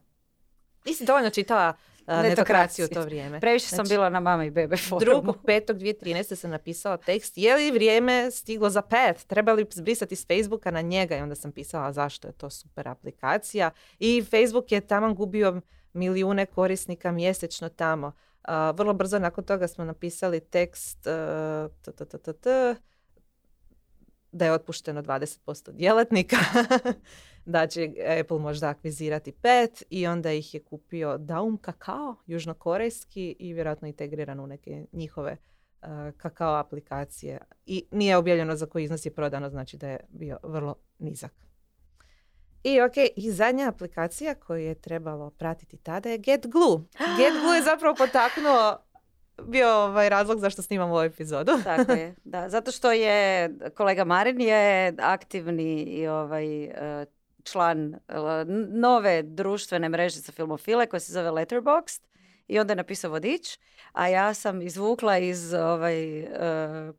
Nisi 0.84 1.04
dovoljno 1.04 1.30
čitala 1.30 1.76
netokraciju 2.06 2.88
to 2.88 3.02
vrijeme. 3.02 3.40
Previše 3.40 3.66
sam 3.66 3.76
Znači, 3.76 3.88
bila 3.88 4.08
na 4.08 4.20
mama 4.20 4.44
i 4.44 4.50
bebe 4.50 4.76
forumu. 4.76 5.32
2.5.2013. 5.44 6.34
sam 6.34 6.50
napisala 6.50 6.96
tekst 6.96 7.38
je 7.38 7.56
li 7.56 7.70
vrijeme 7.70 8.30
stiglo 8.30 8.70
za 8.70 8.82
pet? 8.82 9.24
Treba 9.26 9.52
li 9.52 9.66
zbrisati 9.70 10.16
s 10.16 10.26
Facebooka 10.26 10.70
na 10.70 10.80
njega? 10.80 11.16
I 11.16 11.20
onda 11.20 11.34
sam 11.34 11.52
pisala 11.52 11.92
zašto 11.92 12.28
je 12.28 12.32
to 12.32 12.50
super 12.50 12.88
aplikacija. 12.88 13.70
I 13.98 14.24
Facebook 14.30 14.72
je 14.72 14.80
tamo 14.80 15.14
gubio 15.14 15.60
milijune 15.92 16.46
korisnika 16.46 17.12
mjesečno 17.12 17.68
tamo. 17.68 18.12
Vrlo 18.74 18.94
brzo 18.94 19.18
nakon 19.18 19.44
toga 19.44 19.68
smo 19.68 19.84
napisali 19.84 20.40
tekst 20.40 21.06
uh, 21.06 21.72
t, 21.82 21.92
t, 21.92 22.32
t, 22.32 22.74
da 24.32 24.44
je 24.44 24.52
otpušteno 24.52 25.02
20% 25.02 25.72
djelatnika, 25.72 26.36
da 27.44 27.66
će 27.66 27.90
Apple 28.20 28.38
možda 28.38 28.68
akvizirati 28.68 29.32
pet 29.32 29.82
i 29.90 30.06
onda 30.06 30.32
ih 30.32 30.54
je 30.54 30.62
kupio 30.62 31.18
Daum 31.18 31.56
Kakao, 31.56 32.16
južnokorejski 32.26 33.36
i 33.38 33.52
vjerojatno 33.52 33.88
integriran 33.88 34.40
u 34.40 34.46
neke 34.46 34.86
njihove 34.92 35.36
uh, 35.82 35.88
kakao 36.16 36.54
aplikacije. 36.54 37.38
I 37.66 37.86
nije 37.90 38.16
objavljeno 38.16 38.56
za 38.56 38.66
koji 38.66 38.84
iznos 38.84 39.06
je 39.06 39.14
prodano, 39.14 39.50
znači 39.50 39.76
da 39.76 39.88
je 39.88 40.00
bio 40.08 40.38
vrlo 40.42 40.74
nizak. 40.98 41.32
I 42.64 42.80
ok, 42.80 42.92
i 43.16 43.30
zadnja 43.30 43.68
aplikacija 43.68 44.34
koju 44.34 44.60
je 44.60 44.74
trebalo 44.74 45.30
pratiti 45.30 45.76
tada 45.76 46.08
je 46.08 46.18
GetGlue. 46.18 46.78
GetGlue 47.16 47.56
je 47.56 47.62
zapravo 47.70 47.94
potaknuo 47.94 48.78
bio 49.42 49.68
ovaj 49.68 50.08
razlog 50.08 50.38
zašto 50.38 50.62
snimamo 50.62 50.94
ovu 50.94 51.02
epizodu. 51.02 51.52
Tako 51.64 51.92
je, 51.92 52.14
da. 52.24 52.48
Zato 52.48 52.70
što 52.72 52.92
je 52.92 53.50
kolega 53.74 54.04
Marin 54.04 54.40
je 54.40 54.94
aktivni 54.98 55.82
i 55.82 56.06
ovaj 56.06 56.64
e, 56.64 57.06
član 57.44 57.94
e, 57.94 57.98
nove 58.70 59.22
društvene 59.22 59.88
mreže 59.88 60.20
za 60.20 60.32
filmofile 60.32 60.86
koja 60.86 61.00
se 61.00 61.12
zove 61.12 61.30
Letterboxd 61.30 62.00
i 62.48 62.58
onda 62.58 62.72
je 62.72 62.76
napisao 62.76 63.10
vodič, 63.10 63.58
a 63.92 64.08
ja 64.08 64.34
sam 64.34 64.62
izvukla 64.62 65.18
iz 65.18 65.54
ovaj 65.54 66.20
e, 66.20 66.92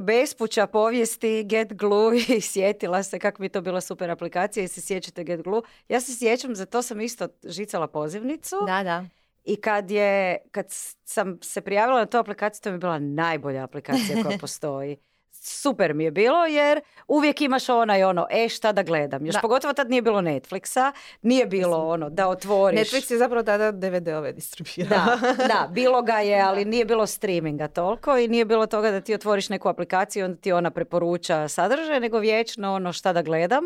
bespuća 0.00 0.66
povijesti 0.66 1.44
Get 1.44 1.72
Glue 1.72 2.16
i 2.36 2.40
sjetila 2.40 3.02
se 3.02 3.18
kako 3.18 3.42
bi 3.42 3.48
to 3.48 3.60
bila 3.60 3.80
super 3.80 4.10
aplikacija 4.10 4.64
i 4.64 4.68
se 4.68 4.80
sjećate 4.80 5.24
Get 5.24 5.42
Glue. 5.42 5.62
Ja 5.88 6.00
se 6.00 6.16
sjećam, 6.18 6.54
za 6.54 6.66
to 6.66 6.82
sam 6.82 7.00
isto 7.00 7.28
žicala 7.44 7.86
pozivnicu. 7.86 8.56
Da, 8.66 8.82
da. 8.82 9.04
I 9.48 9.56
kad 9.56 9.90
je, 9.90 10.38
kad 10.50 10.66
sam 11.04 11.38
se 11.42 11.60
prijavila 11.60 11.98
na 11.98 12.06
tu 12.06 12.18
aplikaciju, 12.18 12.62
to 12.62 12.70
mi 12.70 12.74
je 12.74 12.78
bila 12.78 12.98
najbolja 12.98 13.64
aplikacija 13.64 14.22
koja 14.22 14.38
postoji. 14.40 14.96
Super 15.30 15.94
mi 15.94 16.04
je 16.04 16.10
bilo 16.10 16.46
jer 16.46 16.80
uvijek 17.08 17.40
imaš 17.40 17.68
i 17.68 18.02
ono, 18.06 18.26
e 18.30 18.48
šta 18.48 18.72
da 18.72 18.82
gledam. 18.82 19.26
Još 19.26 19.34
Da. 19.34 19.40
pogotovo 19.40 19.72
tad 19.72 19.90
nije 19.90 20.02
bilo 20.02 20.20
Netflixa, 20.20 20.92
nije 21.22 21.46
bilo 21.46 21.88
ono 21.88 22.10
da 22.10 22.28
otvoriš. 22.28 22.80
Netflix 22.80 23.12
je 23.12 23.18
zapravo 23.18 23.42
tada 23.42 23.72
DVD-ove 23.72 24.32
distribuirao. 24.32 24.98
Da, 24.98 25.34
da, 25.36 25.68
bilo 25.74 26.02
ga 26.02 26.18
je, 26.18 26.40
ali 26.40 26.64
nije 26.64 26.84
bilo 26.84 27.06
streaminga 27.06 27.68
toliko 27.68 28.18
i 28.18 28.28
nije 28.28 28.44
bilo 28.44 28.66
toga 28.66 28.90
da 28.90 29.00
ti 29.00 29.14
otvoriš 29.14 29.48
neku 29.48 29.68
aplikaciju 29.68 30.20
i 30.20 30.24
onda 30.24 30.36
ti 30.40 30.52
ona 30.52 30.70
preporuča 30.70 31.48
sadržaj, 31.48 32.00
nego 32.00 32.18
vječno 32.18 32.74
ono 32.74 32.92
šta 32.92 33.12
da 33.12 33.22
gledam. 33.22 33.64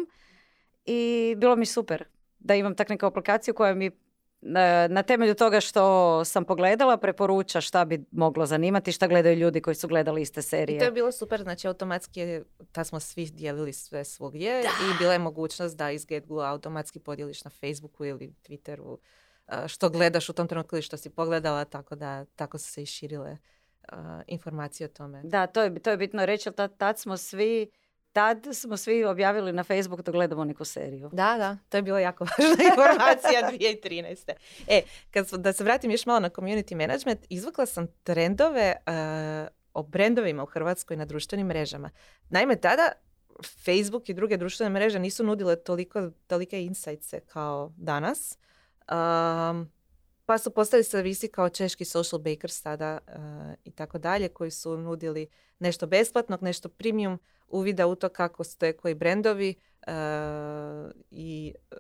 I 0.84 1.34
bilo 1.38 1.56
mi 1.56 1.66
super 1.66 2.04
da 2.38 2.54
imam 2.54 2.74
tak 2.74 2.88
neku 2.88 3.06
aplikaciju 3.06 3.54
koja 3.54 3.74
mi 3.74 3.90
na, 4.42 4.88
na 4.88 5.02
temelju 5.02 5.35
toga 5.35 5.61
što 5.61 6.24
sam 6.24 6.44
pogledala 6.44 6.96
preporuča 6.96 7.61
šta 7.61 7.85
bi 7.85 8.05
moglo 8.11 8.46
zanimati, 8.46 8.92
šta 8.92 9.07
gledaju 9.07 9.37
ljudi 9.37 9.61
koji 9.61 9.74
su 9.74 9.88
gledali 9.88 10.22
iste 10.22 10.40
I 10.40 10.42
to 10.42 10.57
je 10.57 10.61
serije. 10.61 10.90
bilo 10.90 11.12
super, 11.12 11.42
znači 11.42 11.68
automatski 11.68 12.40
tad 12.72 12.87
smo 12.87 13.00
svi 13.00 13.26
dijelili 13.26 13.72
sve 13.72 14.05
svugdje 14.05 14.61
i 14.61 14.98
bila 14.98 15.12
je 15.12 15.18
mogućnost 15.18 15.76
da 15.76 15.90
iz 15.90 16.07
GetGlue 16.07 16.46
automatski 16.46 17.00
podijeliš 17.00 17.44
na 17.44 17.50
Facebooku 17.50 18.05
ili 18.05 18.35
Twitteru 18.48 18.98
a, 19.46 19.68
što 19.68 19.90
gledaš 19.90 20.28
u 20.28 20.33
tom 20.33 20.48
trenutku 20.48 20.76
ili 20.76 20.83
što 20.83 20.96
si 20.96 21.11
pogledala, 21.11 21.64
tako 21.64 21.94
da 21.94 22.24
tako 22.24 22.59
su 22.59 22.72
se 22.72 22.83
i 22.83 22.87
širile 22.87 23.37
a, 23.88 24.22
informacije 24.26 24.85
o 24.85 24.88
tome. 24.88 25.20
Da, 25.24 25.46
to 25.46 25.62
je, 25.62 25.78
to 25.78 25.90
je 25.90 25.96
bitno 25.96 26.26
reći, 26.26 26.48
jer 26.48 26.55
tad, 26.55 26.76
tad 26.76 26.98
smo 26.98 27.16
svi 27.16 27.70
tad 28.12 28.46
smo 28.55 28.77
svi 28.77 29.05
objavili 29.05 29.53
na 29.53 29.64
Facebook 29.64 30.03
da 30.03 30.12
gledamo 30.12 30.44
neku 30.44 30.64
seriju. 30.64 31.11
Da, 31.12 31.35
da, 31.38 31.59
to 31.68 31.77
je 31.77 31.83
bila 31.83 32.01
jako 32.01 32.25
važna 32.38 32.64
informacija 32.64 33.51
2013. 33.53 34.33
E, 34.68 34.83
kad, 35.11 35.31
da 35.31 35.53
se 35.53 35.64
vratim 35.64 35.90
još 35.90 36.07
malo 36.07 36.20
na 36.20 36.31
community 36.31 36.75
management, 36.75 37.20
izvukla 37.29 37.66
sam 37.66 37.87
trendove 38.03 38.77
uh, 38.87 39.48
o 39.75 39.83
brendovima 39.83 40.42
u 40.42 40.46
Hrvatskoj 40.46 40.96
na 40.96 41.05
društvenim 41.05 41.46
mrežama. 41.46 41.90
Naime, 42.31 42.57
tada 42.57 42.92
Facebook 43.64 44.09
i 44.09 44.14
druge 44.14 44.37
društvene 44.37 44.70
mreže 44.70 44.98
nisu 44.98 45.25
nudile 45.25 45.57
toliko, 45.57 46.11
tolike 46.27 46.64
insights 46.64 47.14
kao 47.27 47.72
danas. 47.77 48.38
Um, 48.81 49.72
pa 50.27 50.38
su 50.38 50.51
postali 50.51 50.85
servisi 50.85 51.29
kao 51.29 51.48
češki 51.48 51.85
social 51.85 52.20
bakers 52.20 52.62
tada 52.62 52.98
uh, 53.09 53.14
i 53.64 53.70
tako 53.70 53.98
dalje, 53.98 54.29
koji 54.29 54.51
su 54.51 54.77
nudili 54.77 55.27
nešto 55.59 55.87
besplatnog, 55.87 56.42
nešto 56.42 56.68
premium 56.68 57.18
uvida 57.52 57.86
u 57.86 57.94
to 57.94 58.08
kako 58.08 58.44
stoje 58.44 58.72
koji 58.72 58.94
brendovi 58.94 59.54
uh, 59.86 59.92
i 61.10 61.54
uh, 61.70 61.78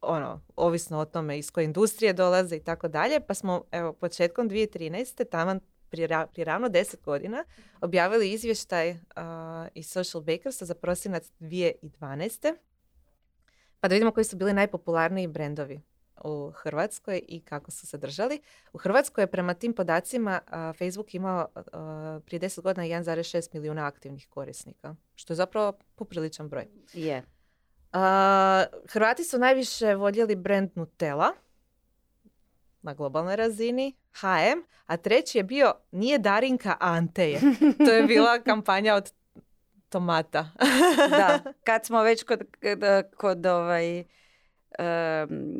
ono, 0.00 0.40
ovisno 0.56 0.98
o 0.98 1.04
tome 1.04 1.38
iz 1.38 1.50
koje 1.50 1.64
industrije 1.64 2.12
dolaze 2.12 2.56
i 2.56 2.64
tako 2.64 2.88
dalje, 2.88 3.20
pa 3.20 3.34
smo 3.34 3.64
evo 3.70 3.92
početkom 3.92 4.50
2013. 4.50 5.28
taman 5.30 5.60
prije, 5.88 6.08
prije 6.32 6.44
ravno 6.44 6.68
10 6.68 7.02
godina 7.04 7.44
objavili 7.80 8.32
izvještaj 8.32 8.90
uh, 8.90 8.96
iz 9.74 9.90
Social 9.90 10.22
Bakersa 10.22 10.64
za 10.64 10.74
prosinac 10.74 11.30
2012. 11.40 12.54
Pa 13.80 13.88
da 13.88 13.94
vidimo 13.94 14.10
koji 14.10 14.24
su 14.24 14.36
bili 14.36 14.52
najpopularniji 14.52 15.26
brendovi 15.26 15.80
u 16.24 16.50
Hrvatskoj 16.50 17.22
i 17.28 17.40
kako 17.40 17.70
su 17.70 17.86
se 17.86 17.98
držali. 17.98 18.40
U 18.72 18.78
Hrvatskoj 18.78 19.22
je 19.22 19.26
prema 19.26 19.54
tim 19.54 19.72
podacima 19.72 20.40
a, 20.46 20.72
Facebook 20.72 21.14
imao 21.14 21.48
a, 21.54 22.20
prije 22.26 22.40
10 22.40 22.60
godina 22.60 22.86
1,6 22.86 23.48
milijuna 23.52 23.86
aktivnih 23.86 24.26
korisnika, 24.30 24.94
što 25.14 25.32
je 25.32 25.36
zapravo 25.36 25.72
popriličan 25.94 26.48
broj. 26.48 26.66
Je. 26.92 27.22
A, 27.92 28.64
Hrvati 28.88 29.24
su 29.24 29.38
najviše 29.38 29.94
voljeli 29.94 30.36
brand 30.36 30.70
Nutella 30.74 31.32
na 32.82 32.94
globalnoj 32.94 33.36
razini, 33.36 33.96
HM, 34.12 34.60
a 34.86 34.96
treći 34.96 35.38
je 35.38 35.44
bio 35.44 35.74
nije 35.90 36.18
Darinka, 36.18 36.76
a 36.80 36.92
Ante 36.92 37.30
je. 37.30 37.40
To 37.78 37.92
je 37.92 38.02
bila 38.02 38.38
kampanja 38.48 38.94
od 38.94 39.12
tomata. 39.88 40.50
da, 41.10 41.38
kad 41.66 41.86
smo 41.86 42.02
već 42.02 42.22
kod, 42.22 42.42
kod, 42.60 42.84
kod 43.16 43.46
ovaj, 43.46 44.04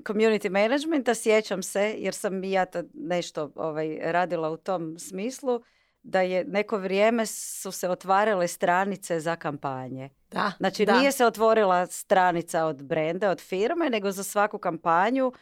community 0.03 0.51
managementa, 0.51 1.15
sjećam 1.15 1.63
se, 1.63 1.95
jer 1.99 2.15
sam 2.15 2.45
i 2.45 2.51
ja 2.51 2.65
tad 2.65 2.87
nešto 2.95 3.53
ovaj, 3.55 3.99
radila 4.03 4.51
u 4.51 4.57
tom 4.57 4.99
smislu, 4.99 5.63
da 6.03 6.21
je 6.21 6.45
neko 6.45 6.79
vrijeme 6.79 7.27
su 7.27 7.73
se 7.73 7.89
otvarale 7.89 8.49
stranice 8.49 9.21
za 9.21 9.37
kampanje. 9.37 10.11
Da, 10.31 10.53
Znači 10.59 10.85
da. 10.85 10.99
nije 10.99 11.13
se 11.13 11.27
otvorila 11.27 11.87
stranica 11.87 12.65
od 12.65 12.83
brenda, 12.83 13.31
od 13.31 13.41
firme, 13.41 13.91
nego 13.91 14.13
za 14.13 14.23
svaku 14.23 14.59
kampanju, 14.59 15.33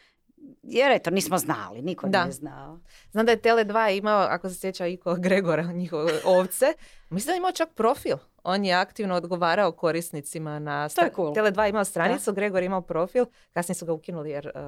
jer 0.63 0.91
eto, 0.91 1.09
nismo 1.09 1.37
znali, 1.37 1.81
niko 1.81 2.07
Da. 2.07 2.23
nije 2.23 2.31
znao. 2.31 2.79
Znam 3.11 3.25
da 3.25 3.31
je 3.31 3.41
Tele2 3.41 3.97
imao, 3.97 4.21
ako 4.21 4.49
se 4.49 4.55
sjeća 4.55 4.87
Iko 4.87 5.15
Gregora, 5.19 5.63
njihove 5.63 6.13
ovce, 6.25 6.65
mislim 7.09 7.27
da 7.27 7.33
je 7.33 7.37
imao 7.37 7.51
čak 7.51 7.69
profil. 7.75 8.17
On 8.43 8.65
je 8.65 8.73
aktivno 8.73 9.15
odgovarao 9.15 9.71
korisnicima 9.71 10.59
na... 10.59 10.89
To 10.89 11.01
je 11.01 11.11
cool. 11.15 11.33
Tele2 11.33 11.69
imao 11.69 11.83
stranicu, 11.85 12.33
Gregor 12.33 12.61
je 12.61 12.65
imao 12.65 12.81
profil, 12.81 13.25
kasnije 13.53 13.75
su 13.75 13.85
ga 13.85 13.93
ukinuli 13.93 14.29
jer 14.29 14.51
uh, 14.55 14.61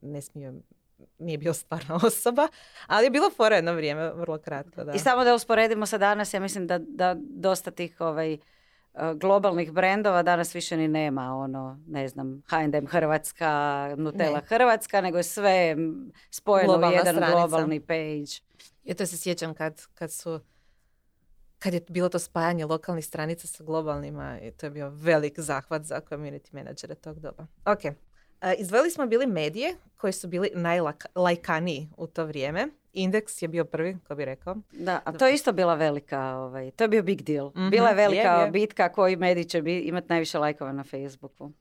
ne 0.00 0.22
smije, 0.22 0.52
nije 1.18 1.38
bio 1.38 1.54
stvarna 1.54 1.94
osoba, 2.06 2.48
ali 2.86 3.06
je 3.06 3.10
bilo 3.10 3.30
fora 3.30 3.56
jedno 3.56 3.72
vrijeme, 3.74 4.12
vrlo 4.12 4.38
kratko. 4.38 4.84
Da. 4.84 4.92
I 4.92 4.98
samo 4.98 5.24
da 5.24 5.34
usporedimo 5.34 5.86
sa 5.86 5.98
danas, 5.98 6.34
ja 6.34 6.40
mislim 6.40 6.66
da, 6.66 6.78
da 6.78 7.16
dosta 7.18 7.70
tih 7.70 8.00
ovaj, 8.00 8.32
eh, 8.32 8.38
globalnih 9.14 9.72
brendova 9.72 10.22
danas 10.22 10.54
više 10.54 10.76
ni 10.76 10.88
nema, 10.88 11.36
ono, 11.36 11.80
ne 11.86 12.08
znam, 12.08 12.42
H&M 12.46 12.86
Hrvatska, 12.86 13.94
Nutella 13.96 14.38
Ne. 14.38 14.46
Hrvatska, 14.46 15.00
nego 15.00 15.16
je 15.16 15.22
sve 15.22 15.76
spojeno 16.30 16.72
Globalna 16.72 16.94
u 16.94 16.98
jedan 16.98 17.14
stranica. 17.14 17.36
globalni 17.36 17.80
page. 17.80 18.32
Ja 18.84 18.94
to 18.94 19.06
se 19.06 19.16
sjećam 19.16 19.54
kad, 19.54 19.86
kad 19.94 20.12
su 20.12 20.40
kad 21.58 21.74
je 21.74 21.80
bilo 21.88 22.08
to 22.08 22.18
spajanje 22.18 22.64
lokalnih 22.64 23.04
stranica 23.04 23.46
sa 23.46 23.64
globalnima 23.64 24.40
i 24.40 24.50
to 24.50 24.66
je 24.66 24.70
bio 24.70 24.88
velik 24.90 25.40
zahvat 25.40 25.82
za 25.82 26.00
community 26.10 26.48
menadžere 26.52 26.94
tog 26.94 27.20
doba. 27.20 27.46
Ok. 27.64 27.84
E, 27.84 27.94
izdvojili 28.58 28.90
smo 28.90 29.06
bili 29.06 29.26
medije 29.26 29.76
koji 29.96 30.12
su 30.12 30.28
bili 30.28 30.50
najlajkaniji 30.54 31.88
u 31.96 32.06
to 32.06 32.24
vrijeme. 32.24 32.68
Indeks 32.92 33.42
je 33.42 33.48
bio 33.48 33.64
prvi, 33.64 33.96
ko 34.08 34.14
bi 34.14 34.24
rekao. 34.24 34.56
Da, 34.72 35.00
a 35.04 35.12
to 35.12 35.26
je 35.26 35.34
isto 35.34 35.52
bila 35.52 35.74
velika, 35.74 36.36
ovaj, 36.36 36.70
to 36.70 36.84
je 36.84 36.88
bio 36.88 37.02
big 37.02 37.22
deal. 37.22 37.50
Mhm, 37.50 37.70
Bila 37.70 37.88
je 37.88 37.94
velika 37.94 38.32
je, 38.32 38.44
je. 38.44 38.50
bitka 38.50 38.92
koji 38.92 39.16
medij 39.16 39.44
će 39.44 39.62
imati 39.66 40.06
najviše 40.08 40.38
lajkova 40.38 40.72
na 40.72 40.84
Facebooku. 40.84 41.52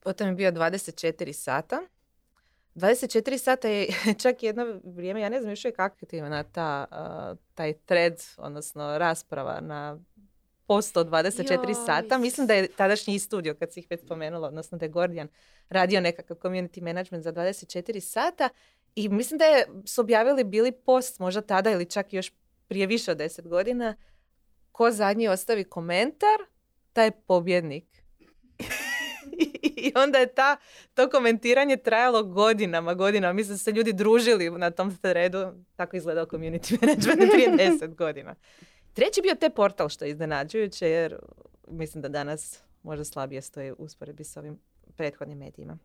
Potom 0.00 0.28
je 0.28 0.34
bio 0.34 0.50
24 0.50 1.32
sata. 1.32 1.82
24 2.74 3.38
sata 3.38 3.68
je 3.68 3.86
čak 4.22 4.42
jedno 4.42 4.80
vrijeme, 4.84 5.20
ja 5.20 5.28
ne 5.28 5.40
znam 5.40 5.52
još 5.52 5.64
uvijek 5.64 5.78
aktivna 5.78 6.42
ta, 6.42 6.86
a, 6.90 7.34
taj 7.54 7.72
thread, 7.72 8.22
odnosno 8.36 8.98
rasprava 8.98 9.60
na 9.60 9.98
posto 10.66 11.00
od 11.00 11.08
24 11.08 11.68
Joj. 11.68 11.74
sata. 11.86 12.18
Mislim 12.18 12.46
da 12.46 12.54
je 12.54 12.68
tadašnji 12.68 13.18
studio, 13.18 13.54
kad 13.54 13.72
si 13.72 13.80
ih 13.80 13.86
već 13.90 14.00
spomenula, 14.00 14.48
odnosno 14.48 14.78
da 14.78 14.84
je 14.84 14.88
Gordijan 14.88 15.28
radio 15.68 16.00
nekakav 16.00 16.36
community 16.36 16.82
management 16.82 17.24
za 17.24 17.32
24 17.32 18.00
sata 18.00 18.48
I 18.94 19.08
mislim 19.08 19.38
da 19.38 19.44
je, 19.44 19.66
su 19.86 20.00
objavili 20.00 20.44
bili 20.44 20.72
post 20.72 21.18
možda 21.18 21.40
tada 21.40 21.70
ili 21.70 21.90
čak 21.90 22.12
još 22.12 22.32
prije 22.68 22.86
više 22.86 23.10
od 23.10 23.16
deset 23.16 23.48
godina 23.48 23.96
ko 24.72 24.90
zadnji 24.90 25.28
ostavi 25.28 25.64
komentar, 25.64 26.38
taj 26.92 27.06
je 27.06 27.10
pobjednik. 27.10 28.01
I 29.76 29.92
onda 29.94 30.18
je 30.18 30.34
ta, 30.34 30.56
to 30.94 31.10
komentiranje 31.10 31.76
trajalo 31.76 32.22
godinama, 32.22 32.94
godinama. 32.94 33.32
Mislim 33.32 33.54
da 33.54 33.58
se 33.58 33.72
ljudi 33.72 33.92
družili 33.92 34.50
na 34.50 34.70
tom 34.70 34.96
threadu. 34.96 35.52
Tako 35.76 35.96
izgledao 35.96 36.26
community 36.26 36.78
management 36.80 37.32
prije 37.32 37.56
deset 37.70 37.94
godina. 37.94 38.34
Treći 38.92 39.22
bio 39.22 39.34
te 39.34 39.50
portal 39.50 39.88
što 39.88 40.04
je 40.04 40.10
iznenađujuće 40.10 40.88
jer 40.88 41.18
mislim 41.68 42.02
da 42.02 42.08
danas 42.08 42.62
možda 42.82 43.04
slabije 43.04 43.42
stoji 43.42 43.72
usporedbi 43.78 44.24
s 44.24 44.36
ovim 44.36 44.58
prethodnim 44.96 45.38
medijima. 45.38 45.78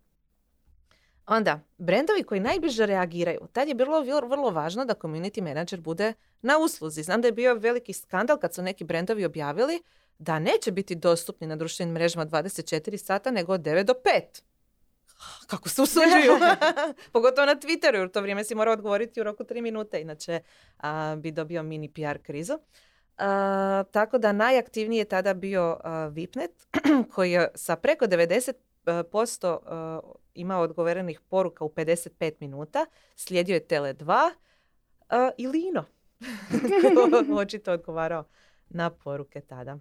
Onda, 1.28 1.60
brendovi 1.78 2.24
koji 2.24 2.40
najbliže 2.40 2.86
reagiraju. 2.86 3.40
Tad 3.52 3.68
je 3.68 3.76
bilo 3.76 4.02
vrlo 4.02 4.50
važno 4.50 4.86
da 4.86 4.94
community 4.94 5.42
manager 5.42 5.82
bude 5.82 6.14
na 6.42 6.58
usluzi. 6.58 7.04
Znam 7.04 7.22
da 7.22 7.28
je 7.28 7.32
bio 7.32 7.56
veliki 7.56 7.94
skandal 7.94 8.38
kad 8.38 8.54
su 8.54 8.62
neki 8.62 8.84
brendovi 8.84 9.26
objavili 9.26 9.82
da 10.20 10.40
neće 10.40 10.72
biti 10.72 10.96
dostupni 10.96 11.48
na 11.48 11.56
društvenim 11.56 11.94
mrežama 11.94 12.26
24 12.26 12.98
sata 12.98 13.32
nego 13.32 13.54
od 13.54 13.62
9 13.62 13.84
do 13.84 13.94
5. 13.94 14.42
Kako 15.48 15.70
se 15.70 15.82
usuđuju? 15.82 16.34
Pogotovo 17.14 17.46
na 17.46 17.56
Twitteru, 17.56 17.96
jer 17.96 18.06
u 18.06 18.10
to 18.10 18.22
vrijeme 18.22 18.44
si 18.44 18.56
morao 18.56 18.74
odgovoriti 18.74 19.22
u 19.22 19.24
roku 19.24 19.44
3 19.44 19.62
minute, 19.62 20.02
inače 20.02 20.40
bi 21.18 21.32
dobio 21.32 21.64
mini 21.64 21.94
PR 21.94 22.18
krizu. 22.24 22.60
tako 23.92 24.18
da 24.18 24.32
najaktivniji 24.32 25.00
je 25.00 25.06
tada 25.06 25.34
bio 25.34 25.78
Vipnet, 26.12 26.68
koji 27.14 27.32
je 27.32 27.52
sa 27.56 27.76
preko 27.76 28.06
90% 28.06 28.54
uh, 28.86 30.12
imao 30.34 30.62
odgovorenih 30.62 31.20
poruka 31.30 31.66
u 31.66 31.70
55 31.70 32.34
minuta. 32.40 32.86
Slijedio 33.16 33.54
je 33.54 33.68
Tele2 33.68 34.30
uh, 34.30 34.36
i 35.38 35.48
Lino. 35.48 35.86
Očito 37.42 37.72
odgovarao 37.72 38.24
na 38.70 38.90
poruke 38.90 39.42
tada. 39.42 39.78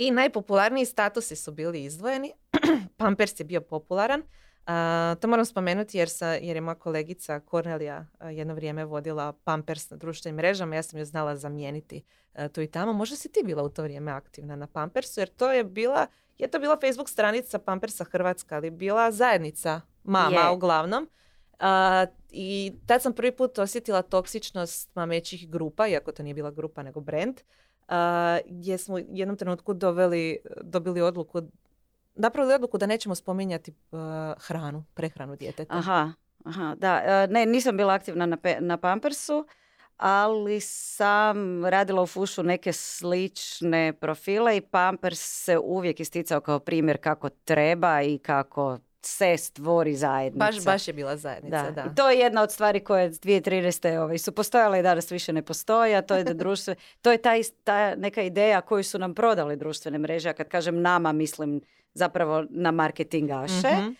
I 0.00 0.10
najpopularniji 0.10 0.84
statusi 0.84 1.36
su 1.36 1.52
bili 1.52 1.84
izdvojeni. 1.84 2.32
Pampers 2.96 3.40
je 3.40 3.44
bio 3.44 3.60
popularan. 3.60 4.22
to 5.20 5.28
moram 5.28 5.44
spomenuti 5.44 5.98
jer, 5.98 6.08
sa, 6.08 6.26
jer 6.26 6.56
je 6.56 6.60
moja 6.60 6.74
kolegica 6.74 7.40
Kornelija 7.40 8.06
jedno 8.32 8.54
vrijeme 8.54 8.84
vodila 8.84 9.32
Pampers 9.32 9.90
na 9.90 9.96
društvenim 9.96 10.36
mrežama. 10.36 10.76
Ja 10.76 10.82
sam 10.82 10.98
ju 10.98 11.04
znala 11.04 11.36
zamijeniti 11.36 12.02
tu 12.52 12.60
i 12.60 12.66
tamo. 12.66 12.92
Možda 12.92 13.16
si 13.16 13.32
ti 13.32 13.42
bila 13.44 13.62
u 13.62 13.68
to 13.68 13.82
vrijeme 13.82 14.12
aktivna 14.12 14.56
na 14.56 14.66
Pampersu 14.66 15.20
jer 15.20 15.28
to 15.28 15.52
je 15.52 15.64
bila 15.64 16.06
je 16.38 16.50
to 16.50 16.58
bila 16.58 16.78
Facebook 16.80 17.08
stranica 17.08 17.58
Pampersa 17.58 18.04
Hrvatska, 18.04 18.56
ali 18.56 18.70
bila 18.70 19.10
zajednica 19.10 19.80
mama 20.04 20.50
uglavnom. 20.52 21.08
I 22.30 22.72
tad 22.86 23.02
sam 23.02 23.12
prvi 23.12 23.32
put 23.32 23.58
osjetila 23.58 24.02
toksičnost 24.02 24.94
mamećih 24.94 25.50
grupa, 25.50 25.88
iako 25.88 26.12
to 26.12 26.22
nije 26.22 26.34
bila 26.34 26.50
grupa 26.50 26.82
nego 26.82 27.00
brand, 27.00 27.40
uh, 27.40 27.69
gdje 28.46 28.78
smo 28.78 28.94
u 28.94 28.98
jednom 28.98 29.36
trenutku 29.36 29.74
doveli, 29.74 30.38
dobili 30.62 31.00
odluku, 31.00 31.42
napravili 32.14 32.54
odluku 32.54 32.78
da 32.78 32.86
nećemo 32.86 33.14
spominjati 33.14 33.74
hranu, 34.38 34.84
prehranu 34.94 35.36
djeteta. 35.36 35.74
Aha, 35.74 36.12
aha, 36.44 36.74
da. 36.78 37.26
Ne, 37.26 37.46
nisam 37.46 37.76
bila 37.76 37.94
aktivna 37.94 38.26
na, 38.26 38.36
na 38.60 38.76
Pampersu 38.76 39.46
ali 40.00 40.60
sam 40.60 41.64
radila 41.64 42.02
u 42.02 42.06
Fušu 42.06 42.42
neke 42.42 42.72
slične 42.72 43.92
profile 43.92 44.56
i 44.56 44.60
Pampers 44.60 45.44
se 45.44 45.58
uvijek 45.58 46.00
isticao 46.00 46.40
kao 46.40 46.58
primjer 46.58 46.98
kako 47.00 47.28
treba 47.28 48.02
i 48.02 48.18
kako 48.18 48.78
se 49.02 49.36
stvori 49.36 49.96
zajednica. 49.96 50.46
Baš, 50.46 50.64
baš 50.64 50.88
je 50.88 50.94
bila 50.94 51.16
zajednica, 51.16 51.70
da. 51.70 51.84
I 51.92 51.94
to 51.94 52.10
je 52.10 52.18
jedna 52.18 52.42
od 52.42 52.52
stvari 52.52 52.80
koje 52.80 53.10
2013. 53.10 53.98
Ovaj, 53.98 54.18
su 54.18 54.32
postojale 54.32 54.80
i 54.80 54.82
danas 54.82 55.10
više 55.10 55.32
ne 55.32 55.42
postoje, 55.42 55.96
a 55.96 56.02
to 56.02 56.14
je 56.14 56.24
da 56.24 56.34
društvo, 56.44 56.74
to 57.02 57.12
je 57.12 57.18
ta, 57.18 57.30
ta 57.64 57.94
neka 57.94 58.22
ideja 58.22 58.60
koju 58.60 58.84
su 58.84 58.98
nam 58.98 59.14
prodali 59.14 59.56
društvene 59.56 59.98
mreže, 59.98 60.28
a 60.28 60.32
kad 60.32 60.48
kažem 60.48 60.82
nama 60.82 61.12
mislim 61.12 61.60
zapravo 61.94 62.44
na 62.50 62.70
marketingaše. 62.70 63.68
mm 63.68 63.96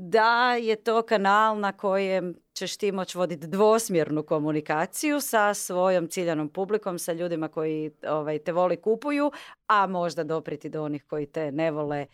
da 0.00 0.54
je 0.54 0.76
to 0.76 1.02
kanal 1.02 1.58
na 1.58 1.72
kojem 1.72 2.34
ćeš 2.52 2.76
ti 2.76 2.92
moći 2.92 3.18
voditi 3.18 3.46
dvosmjernu 3.46 4.22
komunikaciju 4.22 5.20
sa 5.20 5.54
svojom 5.54 6.08
ciljanom 6.08 6.48
publikom, 6.48 6.98
sa 6.98 7.12
ljudima 7.12 7.48
koji 7.48 7.90
ovaj, 8.08 8.38
te 8.38 8.52
voli 8.52 8.76
kupuju, 8.76 9.32
a 9.66 9.86
možda 9.86 10.24
dopriti 10.24 10.68
do 10.68 10.84
onih 10.84 11.04
koji 11.04 11.26
te 11.26 11.52
ne 11.52 11.70
vole, 11.70 12.06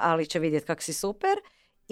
ali 0.00 0.26
će 0.26 0.38
vidjeti 0.38 0.66
kak 0.66 0.82
si 0.82 0.92
super 0.92 1.36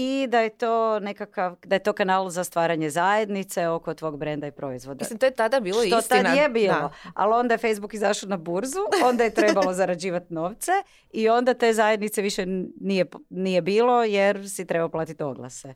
i 0.00 0.26
da 0.26 0.40
je 0.40 0.50
to 0.50 1.00
nekakav, 1.00 1.56
da 1.64 1.74
je 1.74 1.78
to 1.78 1.92
kanal 1.92 2.30
za 2.30 2.44
stvaranje 2.44 2.90
zajednice 2.90 3.68
oko 3.68 3.94
tvog 3.94 4.18
brenda 4.18 4.46
i 4.46 4.50
proizvoda. 4.52 5.02
Mislim, 5.02 5.18
to 5.18 5.26
je 5.26 5.32
tada 5.32 5.60
bilo 5.60 5.84
Što 5.84 5.98
istina. 5.98 6.22
tad 6.22 6.36
je 6.36 6.48
bilo, 6.48 6.90
ali 7.14 7.34
onda 7.34 7.54
je 7.54 7.58
Facebook 7.58 7.94
izašao 7.94 8.28
na 8.28 8.36
burzu, 8.36 8.78
onda 9.04 9.24
je 9.24 9.34
trebalo 9.34 9.72
zarađivati 9.80 10.34
novce 10.34 10.72
i 11.10 11.28
onda 11.28 11.54
te 11.54 11.72
zajednice 11.72 12.22
više 12.22 12.46
nije, 12.80 13.06
nije 13.30 13.62
bilo 13.62 14.04
jer 14.04 14.50
si 14.50 14.66
trebao 14.66 14.88
platiti 14.88 15.22
oglase. 15.22 15.74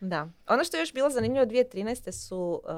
Da. 0.00 0.28
Ono 0.48 0.64
što 0.64 0.76
je 0.76 0.80
još 0.80 0.92
bilo 0.92 1.10
zanimljivo 1.10 1.46
2013. 1.46 2.12
su 2.12 2.62
uh, 2.64 2.70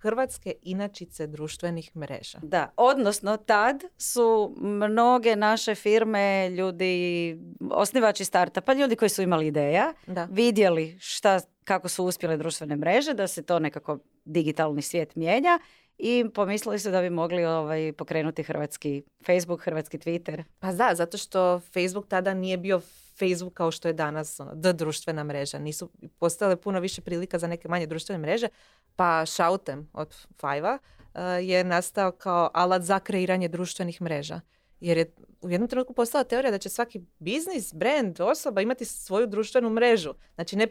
hrvatske 0.00 0.54
inačice 0.62 1.26
društvenih 1.26 1.96
mreža. 1.96 2.38
Da, 2.42 2.72
odnosno 2.76 3.36
tad 3.36 3.84
su 3.98 4.54
mnoge 4.60 5.36
naše 5.36 5.74
firme, 5.74 6.50
ljudi, 6.50 7.38
osnivači 7.70 8.24
startupa, 8.24 8.72
ljudi 8.72 8.96
koji 8.96 9.08
su 9.08 9.22
imali 9.22 9.46
ideja, 9.46 9.92
da. 10.06 10.28
vidjeli 10.30 10.96
šta, 11.00 11.40
kako 11.64 11.88
su 11.88 12.04
uspjele 12.04 12.36
društvene 12.36 12.76
mreže, 12.76 13.14
da 13.14 13.26
se 13.26 13.42
to 13.42 13.58
nekako 13.58 13.98
digitalni 14.24 14.82
svijet 14.82 15.16
mijenja 15.16 15.58
i 15.98 16.24
pomislili 16.34 16.78
su 16.78 16.90
da 16.90 17.00
bi 17.00 17.10
mogli 17.10 17.44
ovaj, 17.44 17.92
pokrenuti 17.92 18.42
hrvatski 18.42 19.02
Facebook, 19.26 19.62
hrvatski 19.62 19.98
Twitter. 19.98 20.42
Pa 20.58 20.72
da, 20.72 20.90
zato 20.94 21.18
što 21.18 21.60
Facebook 21.60 22.08
tada 22.08 22.34
nije 22.34 22.58
bio 22.58 22.80
Facebook 23.18 23.54
kao 23.54 23.70
što 23.70 23.88
je 23.88 23.94
danas 23.94 24.40
ono, 24.40 24.54
d 24.54 24.72
društvena 24.72 25.24
mreža. 25.24 25.58
Nisu 25.58 25.90
postale 26.18 26.56
puno 26.56 26.80
više 26.80 27.00
prilika 27.00 27.38
za 27.38 27.46
neke 27.46 27.68
manje 27.68 27.86
društvene 27.86 28.18
mreže, 28.18 28.48
pa 28.96 29.26
Shoutem 29.26 29.90
od 29.92 30.14
Five 30.40 30.78
uh, 31.14 31.20
je 31.42 31.64
nastao 31.64 32.12
kao 32.12 32.50
alat 32.54 32.82
za 32.82 33.00
kreiranje 33.00 33.48
društvenih 33.48 34.02
mreža. 34.02 34.40
Jer 34.80 34.98
je 34.98 35.14
u 35.40 35.50
jednom 35.50 35.68
trenutku 35.68 35.94
postala 35.94 36.24
teorija 36.24 36.50
da 36.50 36.58
će 36.58 36.68
svaki 36.68 37.00
biznis, 37.18 37.74
brand, 37.74 38.20
osoba 38.20 38.60
imati 38.60 38.84
svoju 38.84 39.26
društvenu 39.26 39.70
mrežu. 39.70 40.14
Znači 40.34 40.56
ne 40.56 40.66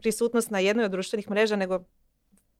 prisutnost 0.00 0.50
na 0.50 0.58
jednoj 0.58 0.84
od 0.84 0.90
društvenih 0.90 1.30
mreža, 1.30 1.56
nego 1.56 1.84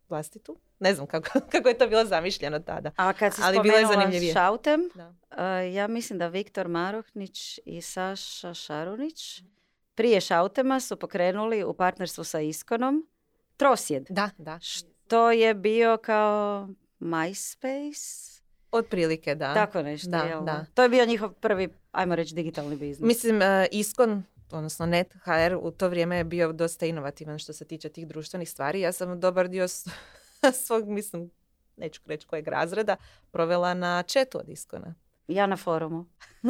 vlastitu. 0.09 0.57
Ne 0.79 0.95
znam 0.95 1.07
kako, 1.07 1.41
kako 1.53 1.69
je 1.69 1.79
to 1.79 1.89
bilo 1.89 2.05
zamišljeno 2.05 2.59
tada. 2.59 2.91
A 2.97 3.13
kad 3.13 3.35
si 3.35 3.41
Ali 3.45 3.55
spomenula 3.55 4.33
Šautem, 4.33 4.81
uh, 4.81 5.75
ja 5.75 5.89
mislim 5.89 6.19
da 6.19 6.29
Viktor 6.29 6.69
Marohnić 6.69 7.61
i 7.65 7.81
Saša 7.81 8.55
Šarunić 8.55 9.43
prije 9.95 10.21
Šautema 10.21 10.81
su 10.81 10.97
pokrenuli 10.97 11.65
u 11.65 11.75
partnerstvu 11.75 12.25
sa 12.25 12.41
Iskonom 12.41 13.07
Trosjed. 13.57 14.07
Da, 14.09 14.31
da. 14.39 14.59
Što 14.61 15.33
je 15.33 15.55
bio 15.55 15.97
kao 15.97 16.69
MySpace. 17.01 18.37
Otprilike, 18.71 19.35
da. 19.35 19.55
Tako 19.55 19.83
nešto, 19.83 20.11
da, 20.11 20.41
da. 20.45 20.67
To 20.75 20.83
je 20.83 20.89
bio 20.89 21.07
njihov 21.07 21.33
prvi, 21.33 21.69
ajmo 21.93 22.15
reći, 22.15 22.35
digitalni 22.35 22.77
biznis. 22.77 23.07
Mislim, 23.07 23.37
uh, 23.37 23.43
Iskon 23.71 24.23
odnosno 24.51 24.87
net 24.87 25.15
HR 25.25 25.55
u 25.61 25.71
to 25.71 25.89
vrijeme 25.89 26.17
je 26.17 26.25
bio 26.25 26.53
dosta 26.53 26.87
inovativan 26.87 27.39
što 27.39 27.53
se 27.53 27.65
tiče 27.65 27.89
tih 27.89 28.07
društvenih 28.07 28.51
stvari. 28.51 28.81
Ja 28.81 28.93
sam 28.93 29.21
dobar 29.21 29.49
dio 29.49 29.67
svog, 30.67 30.89
mislim, 30.89 31.31
neću 31.77 32.01
reći 32.07 32.27
kojeg 32.27 32.49
razreda, 32.49 32.97
provela 33.31 33.75
na 33.75 34.03
četu 34.03 34.39
od 34.39 34.49
Iskona. 34.49 34.95
Ja 35.29 35.47
na 35.47 35.57
forumu. 35.57 36.07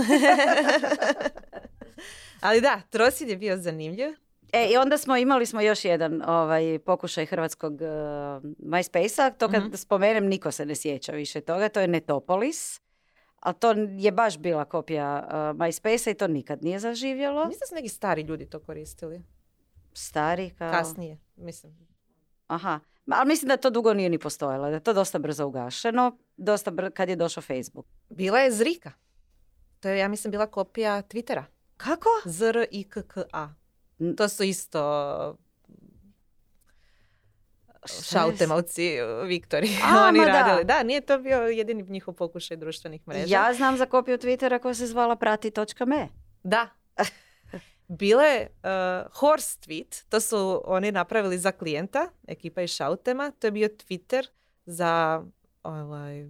Ali 2.41 2.61
da, 2.61 2.81
Trosid 2.91 3.29
je 3.29 3.37
bio 3.37 3.57
zanimljiv. 3.57 4.09
E, 4.53 4.69
i 4.73 4.77
onda 4.77 4.99
smo 4.99 5.17
imali 5.17 5.47
smo 5.47 5.61
još 5.61 5.85
jedan 5.85 6.23
ovaj, 6.27 6.79
pokušaj 6.79 7.27
hrvatskog 7.27 7.73
uh, 7.73 7.79
MySpace-a. 8.59 9.31
To 9.31 9.49
kad 9.49 9.63
mm 9.63 9.77
spomenem, 9.77 10.27
niko 10.27 10.51
se 10.51 10.67
ne 10.67 10.75
sjeća 10.75 11.13
više 11.13 11.41
toga. 11.41 11.69
To 11.69 11.81
je 11.81 11.89
Netopolis 11.89 12.81
ali 13.47 13.55
to 13.55 13.75
je 13.99 14.13
baš 14.13 14.39
bila 14.39 14.65
kopija 14.65 15.27
uh, 15.27 15.33
MySpace-a 15.59 16.11
i 16.11 16.15
to 16.15 16.27
nikad 16.29 16.63
nije 16.63 16.79
zaživjelo. 16.79 17.47
Mislim 17.47 17.61
da 17.61 17.67
su 17.67 17.75
neki 17.75 17.89
stari 17.89 18.23
ljudi 18.23 18.47
to 18.47 18.61
koristili. 18.61 19.23
Stari 19.93 20.51
kao... 20.51 20.73
Kasnije, 20.73 21.19
mislim. 21.37 21.89
Aha, 22.47 22.81
ali 23.11 23.29
mislim 23.29 23.49
da 23.49 23.57
to 23.57 23.71
dugo 23.71 23.95
nije 23.95 24.09
ni 24.09 24.19
postojalo, 24.19 24.69
da 24.69 24.75
je 24.75 24.81
to 24.81 24.93
dosta 24.93 25.19
brzo 25.19 25.47
ugašeno, 25.47 26.19
dosta 26.37 26.71
br- 26.71 26.91
kad 26.91 27.09
je 27.09 27.17
došao 27.17 27.43
Facebook. 27.43 27.87
Bila 28.09 28.39
je 28.39 28.53
Zrika. 28.53 28.93
To 29.81 29.89
je, 29.89 29.99
ja 29.99 30.09
mislim, 30.09 30.31
bila 30.31 30.47
kopija 30.47 31.03
Twittera. 31.03 31.45
Kako? 31.77 32.09
Z-R-I-K-K-A. 32.25 33.55
To 34.17 34.29
su 34.29 34.43
isto 34.43 34.81
šautemovci 37.87 38.97
Viktori. 39.27 39.69
Oni 40.09 40.25
radili. 40.25 40.65
Da. 40.65 40.75
da, 40.75 40.83
nije 40.83 41.01
to 41.01 41.19
bio 41.19 41.39
jedini 41.39 41.83
njihov 41.83 42.15
pokušaj 42.15 42.57
društvenih 42.57 43.09
mreža. 43.09 43.37
Ja 43.37 43.55
znam 43.55 43.77
za 43.77 43.87
kopiju 43.87 44.19
Twittera 44.19 44.59
koja 44.59 44.75
se 44.75 44.87
zvala 44.87 45.17
prati.me. 45.17 46.09
Da. 46.43 46.69
bile 47.89 48.47
uh, 48.47 49.13
horse 49.13 49.59
tweet, 49.61 50.05
to 50.09 50.21
su 50.21 50.63
oni 50.65 50.93
napravili 50.93 51.39
za 51.39 51.53
klijenta, 51.53 52.09
ekipa 52.29 52.63
iz 52.63 52.71
Šautema, 52.71 53.31
to 53.31 53.47
je 53.47 53.51
bio 53.51 53.69
Twitter 53.69 54.27
za 54.67 55.23
ovaj, 55.63 56.29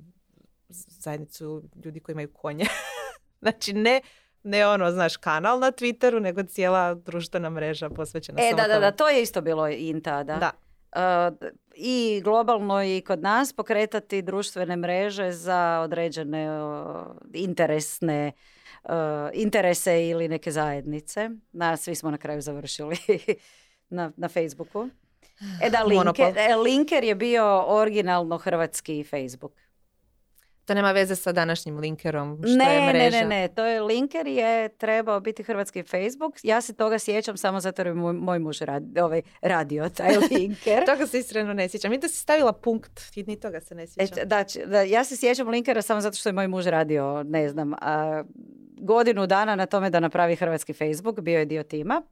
zajednicu 0.68 1.62
ljudi 1.84 2.00
koji 2.00 2.12
imaju 2.12 2.32
konje. 2.32 2.66
znači 3.42 3.72
ne, 3.72 4.00
ne 4.42 4.66
ono, 4.66 4.90
znaš, 4.90 5.16
kanal 5.16 5.58
na 5.58 5.72
Twitteru, 5.72 6.20
nego 6.20 6.42
cijela 6.42 6.94
društvena 6.94 7.50
mreža 7.50 7.90
posvećena 7.90 8.42
E, 8.42 8.54
da, 8.56 8.68
da, 8.68 8.78
da, 8.78 8.90
to 8.90 9.08
je 9.08 9.22
isto 9.22 9.40
bilo 9.40 9.68
in 9.68 10.00
tada. 10.00 10.36
Da. 10.36 10.50
Uh, 10.96 11.36
I 11.74 12.20
globalno 12.24 12.82
i 12.84 13.00
kod 13.06 13.22
nas 13.22 13.52
pokretati 13.52 14.22
društvene 14.22 14.76
mreže 14.76 15.32
za 15.32 15.80
određene 15.84 16.62
uh, 16.62 17.06
interesne 17.34 18.32
uh, 18.84 18.90
interese 19.34 20.08
ili 20.08 20.28
neke 20.28 20.50
zajednice. 20.50 21.30
Na, 21.52 21.76
svi 21.76 21.94
smo 21.94 22.10
na 22.10 22.18
kraju 22.18 22.40
završili 22.40 22.96
na, 23.96 24.12
na 24.16 24.28
Facebooku. 24.28 24.88
E 25.62 25.70
da, 25.70 25.82
linker, 25.88 26.38
e, 26.38 26.56
linker 26.56 27.04
je 27.04 27.14
bio 27.14 27.64
originalno 27.66 28.38
hrvatski 28.38 29.04
Facebook. 29.04 29.52
To 30.66 30.74
nema 30.74 30.92
veze 30.92 31.16
sa 31.16 31.32
današnjim 31.32 31.78
linkerom, 31.78 32.38
što 32.38 32.56
ne, 32.56 32.74
je 32.74 32.80
ne, 32.82 32.86
mreža. 32.88 33.18
ne, 33.18 33.26
ne, 33.26 33.48
to 33.48 33.64
je 33.64 33.80
linker 33.82 34.26
je 34.26 34.68
trebao 34.70 35.20
biti 35.20 35.42
hrvatski 35.42 35.82
Facebook. 35.82 36.34
Ja 36.42 36.60
se 36.60 36.74
toga 36.74 36.98
sjećam 36.98 37.36
samo 37.36 37.60
zato 37.60 37.80
jer 37.80 37.86
je 37.86 37.94
moj, 37.94 38.12
moj 38.12 38.38
muž 38.38 38.60
radi, 38.60 39.00
ovaj, 39.00 39.22
radio 39.42 39.88
taj 39.88 40.16
linker. 40.30 40.84
Toga 40.86 41.06
se 41.06 41.18
iskreno 41.18 41.52
ne 41.52 41.68
sjećam. 41.68 41.90
Mi 41.90 41.98
da 41.98 42.08
si 42.08 42.16
stavila 42.16 42.52
punkt, 42.54 43.16
i 43.16 43.22
ni 43.22 43.36
toga 43.36 43.60
se 43.60 43.74
ne 43.74 43.82
E, 43.82 43.86
sjećam. 43.86 44.18
da, 44.24 44.44
č- 44.44 44.66
da, 44.66 44.82
ja 44.82 45.04
se 45.04 45.16
sjećam 45.16 45.48
linkera 45.48 45.82
samo 45.82 46.00
zato 46.00 46.16
što 46.16 46.28
je 46.28 46.32
moj 46.32 46.48
muž 46.48 46.66
radio, 46.66 47.22
ne 47.22 47.48
znam, 47.48 47.72
a, 47.74 48.22
godinu 48.78 49.26
dana 49.26 49.54
na 49.54 49.66
tome 49.66 49.90
da 49.90 50.00
napravi 50.00 50.36
hrvatski 50.36 50.72
Facebook, 50.74 51.20
bio 51.20 51.38
je 51.38 51.44
dio 51.44 51.62
tima. 51.62 52.02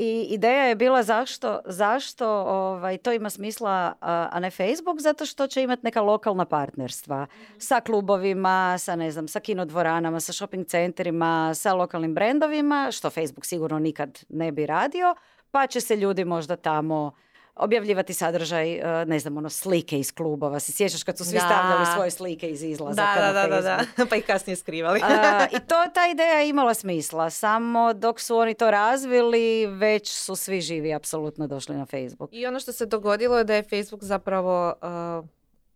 I 0.00 0.26
ideja 0.30 0.64
je 0.64 0.74
bila 0.74 1.02
zašto, 1.02 1.60
zašto 1.64 2.28
ovaj, 2.30 2.98
to 2.98 3.12
ima 3.12 3.30
smisla, 3.30 3.92
a, 4.00 4.40
ne 4.40 4.50
Facebook, 4.50 5.00
zato 5.00 5.26
što 5.26 5.46
će 5.46 5.62
imati 5.62 5.80
neka 5.84 6.00
lokalna 6.00 6.44
partnerstva 6.44 7.26
sa 7.58 7.80
klubovima, 7.80 8.78
sa 8.78 8.96
ne 8.96 9.10
znam, 9.10 9.28
sa 9.28 9.40
kinodvoranama, 9.40 10.20
sa 10.20 10.32
shopping 10.32 10.66
centrima, 10.66 11.54
sa 11.54 11.74
lokalnim 11.74 12.14
brendovima, 12.14 12.88
što 12.92 13.10
Facebook 13.10 13.46
sigurno 13.46 13.78
nikad 13.78 14.24
ne 14.28 14.52
bi 14.52 14.66
radio, 14.66 15.14
pa 15.50 15.66
će 15.66 15.80
se 15.80 15.96
ljudi 15.96 16.24
možda 16.24 16.56
tamo 16.56 17.12
objavljivati 17.58 18.14
sadržaj, 18.14 18.74
e, 18.74 19.04
ne 19.06 19.18
znam, 19.18 19.36
ono, 19.36 19.48
slike 19.48 19.98
iz 19.98 20.12
klubova. 20.12 20.60
Se 20.60 20.72
sjećaš 20.72 21.02
kad 21.02 21.18
su 21.18 21.24
svi 21.24 21.34
Da. 21.38 21.40
stavljali 21.40 21.86
svoje 21.94 22.10
slike 22.10 22.50
iz 22.50 22.62
izlazaka 22.62 23.20
Da, 23.20 23.32
da, 23.32 23.46
da, 23.46 23.60
da, 23.60 24.06
pa 24.10 24.16
i 24.16 24.22
kasnije 24.22 24.56
skrivali. 24.56 25.00
A, 25.02 25.46
I 25.52 25.58
to, 25.60 25.74
ta 25.94 26.06
ideja 26.12 26.38
je 26.38 26.48
imala 26.48 26.74
smisla. 26.74 27.30
Samo 27.30 27.92
dok 27.92 28.20
su 28.20 28.36
oni 28.36 28.54
to 28.54 28.70
razvili, 28.70 29.66
već 29.66 30.10
su 30.12 30.36
svi 30.36 30.60
živi 30.60 30.94
apsolutno 30.94 31.46
došli 31.46 31.76
na 31.76 31.86
Facebook. 31.86 32.30
I 32.32 32.46
ono 32.46 32.60
što 32.60 32.72
se 32.72 32.86
dogodilo 32.86 33.38
je 33.38 33.44
da 33.44 33.54
je 33.54 33.62
Facebook 33.62 34.02
zapravo 34.04 34.74
uh, 35.20 35.28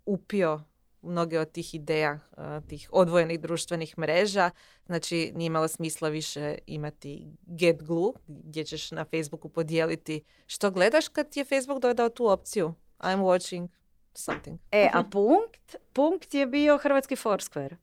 upio 0.07 0.61
mnoge 1.03 1.41
od 1.41 1.53
tih 1.53 1.75
ideja, 1.75 2.19
uh, 2.37 2.69
tih 2.69 2.89
odvojenih 2.93 3.41
društvenih 3.41 3.99
mreža. 3.99 4.51
Znači, 4.87 5.33
nije 5.35 5.47
imalo 5.47 5.69
smisla 5.69 6.09
više 6.09 6.59
imati 6.67 7.27
get 7.47 7.83
glue, 7.83 8.13
gdje 8.27 8.65
ćeš 8.65 8.91
na 8.91 9.05
Facebooku 9.05 9.49
podijeliti 9.49 10.25
što 10.47 10.71
gledaš 10.71 11.09
kad 11.09 11.31
ti 11.31 11.41
je 11.41 11.45
Facebook 11.45 11.83
dodao 11.83 12.09
tu 12.09 12.27
opciju. 12.27 12.75
I'm 12.99 13.19
watching 13.23 13.69
something. 14.15 14.59
E, 14.71 14.89
a 14.93 15.05
punkt? 15.11 15.77
Punkt 15.93 16.35
je 16.35 16.47
bio 16.47 16.79
hrvatski 16.79 17.17
Foursquare. 17.17 17.77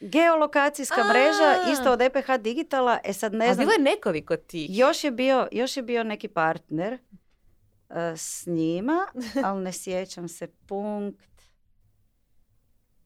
Geolokacijska 0.00 1.00
A. 1.00 1.08
mreža, 1.08 1.72
isto 1.72 1.92
od 1.92 2.00
EPH 2.00 2.26
Digitala. 2.40 2.98
E 3.04 3.12
sad 3.12 3.32
ne 3.32 3.48
A 3.48 3.54
znam, 3.54 3.66
bilo 3.66 3.72
je 3.72 3.94
nekoliko 3.94 4.36
tih. 4.36 4.78
još 4.78 5.04
je 5.04 5.10
bio, 5.10 5.48
još 5.52 5.76
je 5.76 5.82
bio 5.82 6.04
neki 6.04 6.28
partner 6.28 6.92
e, 6.92 8.16
s 8.16 8.46
njima, 8.46 9.06
ali 9.44 9.62
ne 9.62 9.72
sjećam 9.72 10.28
se. 10.28 10.46
Punkt. 10.46 11.35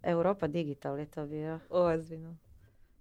Europa 0.02 0.46
Digital 0.46 0.98
je 0.98 1.06
to 1.06 1.26
bio. 1.26 1.60
Ozbiljno. 1.70 2.36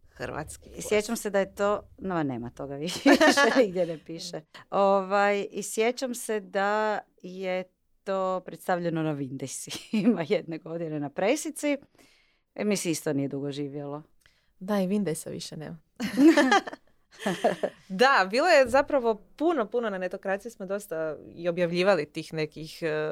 Hrvatski. 0.09 0.69
I 0.69 0.81
sjećam 0.81 1.15
se 1.15 1.29
da 1.29 1.39
je 1.39 1.55
to, 1.55 1.81
no 1.97 2.23
nema 2.23 2.49
toga 2.49 2.75
više, 2.75 3.09
nigdje 3.61 3.85
ne 3.85 3.99
piše. 4.05 4.41
Ovaj, 4.69 5.47
I 5.51 5.63
sjećam 5.63 6.15
se 6.15 6.39
da 6.39 6.99
je 7.21 7.63
to 8.03 8.41
predstavljeno 8.45 9.03
na 9.03 9.15
Windesi. 9.15 9.87
Ima 9.91 10.25
jedne 10.35 10.57
godine 10.57 10.99
na 10.99 11.09
presici. 11.09 11.77
E, 12.55 12.63
mi 12.63 12.75
se 12.77 12.91
isto 12.91 13.13
nije 13.13 13.27
dugo 13.27 13.51
živjelo. 13.51 14.03
Da, 14.59 14.81
i 14.81 14.87
Windowsa 14.87 15.29
više 15.29 15.57
nema. 15.57 15.77
da, 17.89 18.27
bilo 18.29 18.47
je 18.47 18.67
zapravo 18.67 19.15
puno, 19.35 19.65
puno 19.65 19.89
na 19.89 19.97
netokraciji 19.97 20.51
smo 20.51 20.65
dosta 20.65 21.15
i 21.35 21.49
objavljivali 21.49 22.05
tih 22.05 22.33
nekih 22.33 22.79
eh, 22.81 23.09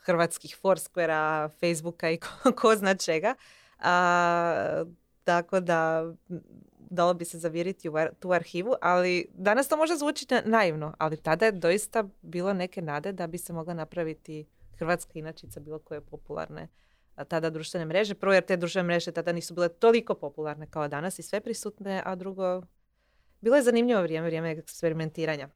hrvatskih 0.00 0.58
Foursquarea, 0.62 1.48
Facebooka 1.60 2.10
i 2.10 2.16
ko, 2.42 2.52
ko 2.52 2.76
zna 2.76 2.94
čega. 2.94 3.34
A, 3.78 4.84
tako 5.24 5.60
da 5.60 6.04
dalo 6.90 7.14
bi 7.14 7.24
se 7.24 7.38
zaviriti 7.38 7.88
u 7.88 7.96
ar- 7.96 8.14
tu 8.20 8.32
arhivu, 8.32 8.74
ali 8.80 9.26
danas 9.34 9.68
to 9.68 9.76
može 9.76 9.96
zvučiti 9.96 10.34
na- 10.34 10.42
naivno, 10.44 10.94
ali 10.98 11.16
tada 11.16 11.46
je 11.46 11.52
doista 11.52 12.04
bilo 12.22 12.52
neke 12.52 12.82
nade 12.82 13.12
da 13.12 13.26
bi 13.26 13.38
se 13.38 13.52
mogla 13.52 13.74
napraviti 13.74 14.46
hrvatska 14.78 15.12
inačica 15.14 15.60
bilo 15.60 15.78
koje 15.78 16.00
popularne 16.00 16.68
tada 17.28 17.50
društvene 17.50 17.84
mreže. 17.86 18.14
Prvo 18.14 18.34
jer 18.34 18.44
te 18.44 18.56
društvene 18.56 18.86
mreže 18.86 19.12
tada 19.12 19.32
nisu 19.32 19.54
bile 19.54 19.68
toliko 19.68 20.14
popularne 20.14 20.66
kao 20.66 20.88
danas 20.88 21.18
i 21.18 21.22
sve 21.22 21.40
prisutne, 21.40 22.02
a 22.04 22.14
drugo, 22.14 22.62
bilo 23.44 23.56
je 23.56 23.62
zanimljivo 23.62 24.02
vrijeme, 24.02 24.26
vrijeme 24.26 24.50
eksperimentiranja. 24.52 25.48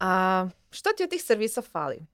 A 0.00 0.46
što 0.70 0.90
ti 0.90 1.02
od 1.02 1.10
tih 1.10 1.22
servisa 1.22 1.62
fali? 1.62 2.06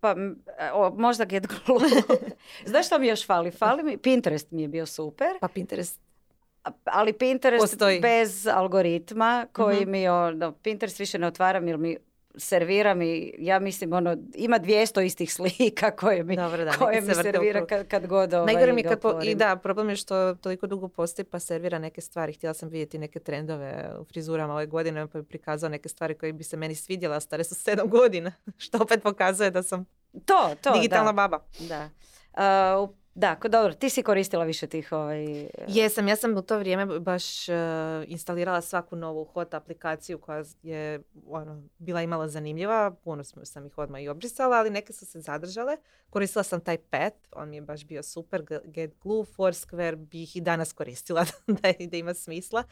Pa 0.00 0.10
m, 0.10 0.42
o, 0.72 0.90
možda 0.90 1.24
Get 1.24 1.46
Glue. 1.46 1.88
Znaš 2.66 2.86
što 2.86 2.98
mi 2.98 3.06
još 3.06 3.26
fali? 3.26 3.50
Fali 3.50 3.82
mi, 3.82 3.96
Pinterest 3.98 4.50
mi 4.50 4.62
je 4.62 4.68
bio 4.68 4.86
super, 4.86 5.28
Pa 5.40 5.48
Pinterest. 5.48 6.00
ali 6.84 7.12
Pinterest 7.12 7.62
Postoji. 7.62 8.00
bez 8.00 8.46
algoritma 8.46 9.46
koji 9.52 9.80
Mhm. 9.80 9.90
mi 9.90 10.08
ono, 10.08 10.52
Pinterest 10.52 10.98
više 10.98 11.18
ne 11.18 11.26
otvaram 11.26 11.68
jer 11.68 11.78
mi 11.78 11.96
servira 12.34 12.94
mi, 12.94 13.34
ja 13.38 13.58
mislim 13.58 13.92
ono, 13.92 14.16
ima 14.34 14.58
200 14.58 15.02
istih 15.02 15.34
slika 15.34 15.90
koje 15.92 16.22
mi, 16.22 16.36
Dobro, 16.36 16.64
da, 16.64 16.72
koje 16.72 17.00
mi 17.00 17.06
se 17.06 17.14
servira 17.14 17.66
kad, 17.66 17.88
kad 17.88 18.06
god 18.06 18.34
ovaj, 18.34 18.46
Najgore 18.46 18.72
mi 18.72 18.80
je 18.80 18.84
kad 18.84 19.00
po- 19.00 19.20
I 19.22 19.34
da, 19.34 19.56
problem 19.56 19.88
je 19.88 19.96
što 19.96 20.34
toliko 20.34 20.66
dugo 20.66 20.88
postoji 20.88 21.26
pa 21.26 21.38
servira 21.38 21.78
neke 21.78 22.00
stvari. 22.00 22.32
Htjela 22.32 22.54
sam 22.54 22.68
vidjeti 22.68 22.98
neke 22.98 23.20
trendove 23.20 23.90
u 23.98 24.04
frizurama 24.04 24.54
ove 24.54 24.66
godine 24.66 25.06
pa 25.08 25.18
bi 25.18 25.24
prikazao 25.24 25.70
neke 25.70 25.88
stvari 25.88 26.14
koje 26.14 26.32
bi 26.32 26.44
se 26.44 26.56
meni 26.56 26.74
svidjela, 26.74 27.16
a 27.16 27.20
stare 27.20 27.44
su 27.44 27.54
sedam 27.54 27.88
godina. 27.88 28.32
Što 28.58 28.78
opet 28.78 29.02
pokazuje 29.02 29.50
da 29.50 29.62
sam 29.62 29.84
To, 30.24 30.54
to, 30.62 30.72
digitalna 30.72 31.04
da. 31.04 31.12
baba. 31.12 31.40
Da. 31.60 31.90
A, 32.34 32.78
u- 32.80 33.01
da, 33.14 33.36
dobro, 33.48 33.74
ti 33.74 33.90
si 33.90 34.02
koristila 34.02 34.44
više 34.44 34.66
tih 34.66 34.92
ovaj... 34.92 35.48
Jesam, 35.68 36.08
ja 36.08 36.16
sam 36.16 36.36
u 36.36 36.42
to 36.42 36.58
vrijeme 36.58 37.00
baš 37.00 37.48
uh, 37.48 37.54
instalirala 38.06 38.60
svaku 38.60 38.96
novu 38.96 39.24
hot 39.24 39.54
aplikaciju 39.54 40.18
koja 40.18 40.44
je 40.62 41.02
ono, 41.26 41.62
bila 41.78 42.02
imala 42.02 42.28
zanimljiva. 42.28 42.90
Puno 43.04 43.24
sam, 43.24 43.66
ih 43.66 43.78
odmah 43.78 44.02
i 44.02 44.08
obrisala, 44.08 44.56
ali 44.56 44.70
neke 44.70 44.92
su 44.92 45.06
se 45.06 45.20
zadržale. 45.20 45.76
Koristila 46.10 46.42
sam 46.42 46.60
taj 46.60 46.78
pet, 46.78 47.14
on 47.32 47.48
mi 47.48 47.56
je 47.56 47.62
baš 47.62 47.84
bio 47.84 48.02
super. 48.02 48.44
Get 48.64 48.94
Glue, 49.02 49.24
Foursquare 49.24 49.96
bi 49.96 50.22
ih 50.22 50.36
i 50.36 50.40
danas 50.40 50.72
koristila 50.72 51.24
da, 51.46 51.72
da 51.86 51.96
ima 51.96 52.14
smisla. 52.14 52.64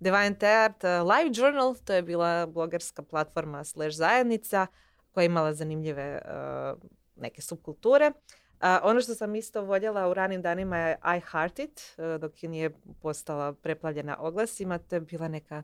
Deviant 0.00 0.42
Art, 0.42 0.84
uh, 0.84 0.90
Live 0.90 1.30
Journal, 1.34 1.74
to 1.84 1.92
je 1.92 2.02
bila 2.02 2.46
blogerska 2.46 3.02
platforma 3.02 3.64
slash 3.64 3.96
zajednica 3.96 4.66
koja 5.12 5.22
je 5.22 5.26
imala 5.26 5.54
zanimljive 5.54 6.22
uh, 6.24 6.80
neke 7.16 7.42
subkulture. 7.42 8.12
A, 8.60 8.80
ono 8.82 9.00
što 9.00 9.14
sam 9.14 9.34
isto 9.34 9.62
voljela 9.62 10.08
u 10.08 10.14
ranim 10.14 10.42
danima 10.42 10.78
je 10.78 10.98
I 11.16 11.20
Heart 11.30 11.58
It, 11.58 11.80
e, 11.98 12.18
dok 12.18 12.42
je 12.42 12.48
nije 12.48 12.70
postala 13.02 13.52
preplavljena 13.52 14.16
oglasima. 14.18 14.78
To 14.78 14.96
je 14.96 15.00
bila 15.00 15.28
neka 15.28 15.62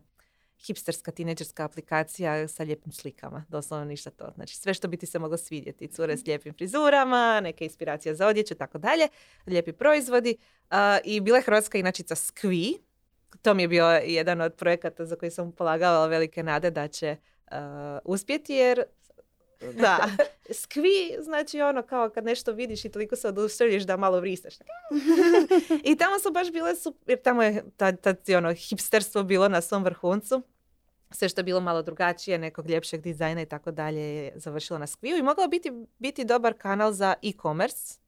hipsterska, 0.66 1.10
tineđerska 1.10 1.64
aplikacija 1.64 2.48
sa 2.48 2.62
lijepim 2.62 2.92
slikama. 2.92 3.44
Doslovno 3.48 3.84
ništa 3.84 4.10
to. 4.10 4.32
Znači 4.34 4.56
sve 4.56 4.74
što 4.74 4.88
bi 4.88 4.96
ti 4.96 5.06
se 5.06 5.18
moglo 5.18 5.36
svidjeti. 5.36 5.88
Cure 5.88 6.16
s 6.16 6.24
lijepim 6.26 6.54
frizurama, 6.54 7.40
neke 7.40 7.64
inspiracije 7.64 8.14
za 8.14 8.26
odjeću, 8.26 8.54
tako 8.54 8.78
dalje. 8.78 9.08
Lijepi 9.46 9.72
proizvodi. 9.72 10.36
A, 10.70 10.98
I 11.04 11.20
bila 11.20 11.38
je 11.38 11.42
hrvatska 11.42 11.78
inačica 11.78 12.14
Squee. 12.14 12.78
To 13.42 13.54
mi 13.54 13.62
je 13.62 13.68
bio 13.68 13.86
jedan 13.86 14.40
od 14.40 14.54
projekata 14.54 15.06
za 15.06 15.16
koji 15.16 15.30
sam 15.30 15.52
polagala 15.52 16.06
velike 16.06 16.42
nade 16.42 16.70
da 16.70 16.88
će 16.88 17.16
a, 17.50 17.98
uspjeti 18.04 18.54
jer 18.54 18.84
da, 19.74 20.08
skvi 20.62 21.16
znači 21.20 21.60
ono 21.60 21.82
kao 21.82 22.10
kad 22.10 22.24
nešto 22.24 22.52
vidiš 22.52 22.84
i 22.84 22.88
toliko 22.88 23.16
se 23.16 23.28
oduševljiš 23.28 23.82
da 23.82 23.96
malo 23.96 24.20
vristaš. 24.20 24.54
I 25.84 25.96
tamo 25.96 26.18
su 26.18 26.30
baš 26.32 26.52
bile 26.52 26.76
su, 26.76 26.94
jer 27.06 27.22
tamo 27.22 27.42
je 27.42 27.64
tad, 27.76 28.00
tad 28.00 28.16
ono 28.36 28.54
hipsterstvo 28.54 29.22
bilo 29.22 29.48
na 29.48 29.60
svom 29.60 29.84
vrhuncu. 29.84 30.42
Sve 31.10 31.28
što 31.28 31.40
je 31.40 31.44
bilo 31.44 31.60
malo 31.60 31.82
drugačije, 31.82 32.38
nekog 32.38 32.70
ljepšeg 32.70 33.00
dizajna 33.00 33.42
i 33.42 33.46
tako 33.46 33.70
dalje 33.70 34.00
je 34.00 34.32
završilo 34.36 34.78
na 34.78 34.86
skviju 34.86 35.16
i 35.16 35.22
mogao 35.22 35.48
biti, 35.48 35.72
biti 35.98 36.24
dobar 36.24 36.54
kanal 36.58 36.92
za 36.92 37.14
e-commerce. 37.22 37.98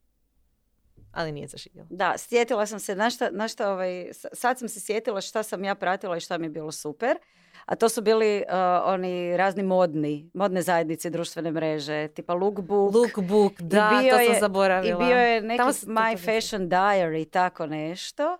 ali 1.12 1.32
nije 1.32 1.48
zaživjelo. 1.48 1.88
Da, 1.90 2.14
sjetila 2.18 2.66
sam 2.66 2.80
se, 2.80 2.94
na 2.94 3.10
šta, 3.10 3.30
na 3.30 3.48
šta 3.48 3.72
ovaj, 3.72 4.10
sad 4.12 4.58
sam 4.58 4.68
se 4.68 4.80
sjetila 4.80 5.20
šta 5.20 5.42
sam 5.42 5.64
ja 5.64 5.74
pratila 5.74 6.16
i 6.16 6.20
šta 6.20 6.38
mi 6.38 6.46
je 6.46 6.50
bilo 6.50 6.72
super. 6.72 7.18
A 7.66 7.76
to 7.76 7.88
su 7.88 8.02
bili 8.02 8.44
uh, 8.48 8.54
oni 8.84 9.36
razni 9.36 9.62
modni, 9.62 10.30
modne 10.34 10.62
zajednice, 10.62 11.10
društvene 11.10 11.50
mreže, 11.50 12.08
tipa 12.08 12.34
Lookbook. 12.34 12.94
Lookbook, 12.94 13.60
da, 13.60 13.98
bio 14.02 14.10
to 14.10 14.16
sam 14.16 14.34
je- 14.34 14.40
zaboravila. 14.40 15.04
I 15.04 15.06
bio 15.06 15.16
je 15.16 15.40
neki 15.42 15.62
My. 15.86 16.24
Fashion 16.24 16.68
Diary 16.68 17.22
i 17.22 17.24
tako 17.24 17.66
nešto. 17.66 18.38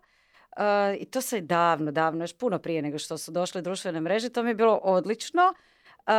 Uh, 0.57 0.63
I 0.99 1.05
to 1.05 1.21
se 1.21 1.41
davno, 1.41 1.93
davno, 1.93 2.25
još 2.25 2.39
puno 2.39 2.59
prije 2.59 2.83
nego 2.83 2.99
što 2.99 3.19
su 3.19 3.31
došle 3.33 3.63
društvene 3.63 4.01
mreže. 4.01 4.29
To 4.29 4.43
mi 4.43 4.51
je 4.51 4.55
bilo 4.55 4.81
odlično. 4.83 5.55
Uh, 6.07 6.13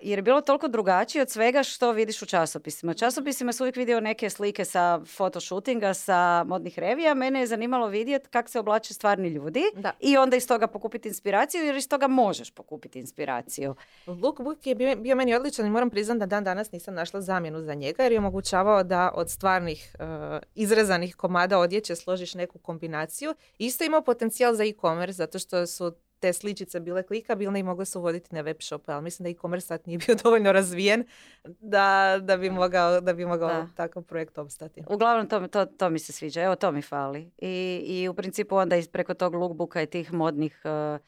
jer 0.00 0.18
je 0.18 0.22
bilo 0.22 0.40
toliko 0.40 0.68
drugačije 0.68 1.22
od 1.22 1.30
svega 1.30 1.62
što 1.62 1.92
vidiš 1.92 2.22
u 2.22 2.26
časopisima. 2.26 2.90
U 2.92 2.94
časopisima 2.94 3.52
su 3.52 3.64
uvijek 3.64 3.76
vidio 3.76 4.00
neke 4.00 4.30
slike 4.30 4.64
sa 4.64 5.00
fotoshootinga, 5.16 5.94
sa 5.94 6.44
modnih 6.44 6.78
revija. 6.78 7.14
Mene 7.14 7.40
je 7.40 7.46
zanimalo 7.46 7.86
vidjeti 7.88 8.28
kako 8.28 8.48
se 8.48 8.58
oblače 8.58 8.94
stvarni 8.94 9.28
ljudi 9.28 9.62
Da. 9.74 9.92
i 10.00 10.16
onda 10.16 10.36
iz 10.36 10.48
toga 10.48 10.66
pokupiti 10.66 11.08
inspiraciju 11.08 11.64
jer 11.64 11.76
iz 11.76 11.88
toga 11.88 12.06
možeš 12.06 12.50
pokupiti 12.50 12.98
inspiraciju. 12.98 13.74
Lookbook 14.06 14.66
je 14.66 14.74
bio, 14.74 14.96
bio 14.96 15.16
meni 15.16 15.34
odličan 15.34 15.66
i 15.66 15.70
moram 15.70 15.90
priznati 15.90 16.18
da 16.18 16.26
dan 16.26 16.44
danas 16.44 16.72
nisam 16.72 16.94
našla 16.94 17.20
zamjenu 17.20 17.62
za 17.62 17.74
njega 17.74 18.02
jer 18.02 18.12
je 18.12 18.18
omogućavao 18.18 18.82
da 18.82 19.10
od 19.14 19.30
stvarnih 19.30 19.96
uh, 19.98 20.06
izrezanih 20.54 21.16
komada 21.16 21.58
odjeće 21.58 21.96
složiš 21.96 22.34
neku 22.34 22.58
kombinaciju. 22.58 23.34
Isto 23.58 23.84
imao 23.84 24.02
potencijal 24.02 24.54
za 24.54 24.64
e-commerce 24.64 25.12
zato 25.12 25.38
što 25.38 25.66
su 25.66 25.92
te 26.20 26.32
sličice 26.32 26.80
bile 26.80 27.02
klikabilne 27.02 27.60
i 27.60 27.62
mogle 27.62 27.84
se 27.84 27.98
uvoditi 27.98 28.34
na 28.34 28.40
web 28.40 28.56
shop, 28.60 28.88
ali 28.88 29.02
mislim 29.02 29.24
da 29.24 29.30
e-commerce 29.30 29.66
sad 29.66 29.80
nije 29.86 29.98
bio 29.98 30.14
dovoljno 30.24 30.52
razvijen 30.52 31.04
da, 31.44 32.18
da 32.22 32.36
bi 32.36 32.50
mogao, 32.50 33.00
da 33.00 33.12
bi 33.12 33.26
mogao 33.26 33.48
Da. 33.48 33.68
takav 33.76 34.02
projekt 34.02 34.38
opstati. 34.38 34.82
Uglavnom, 34.88 35.28
to, 35.28 35.48
to, 35.48 35.66
to 35.66 35.90
mi 35.90 35.98
se 35.98 36.12
sviđa. 36.12 36.42
Evo, 36.42 36.56
to 36.56 36.72
mi 36.72 36.82
fali. 36.82 37.30
I, 37.38 37.82
i 37.86 38.08
u 38.08 38.14
principu 38.14 38.56
onda 38.56 38.76
preko 38.92 39.14
tog 39.14 39.34
lookbooka 39.34 39.82
i 39.82 39.86
tih 39.86 40.12
modnih 40.12 40.60
uh, 40.64 41.00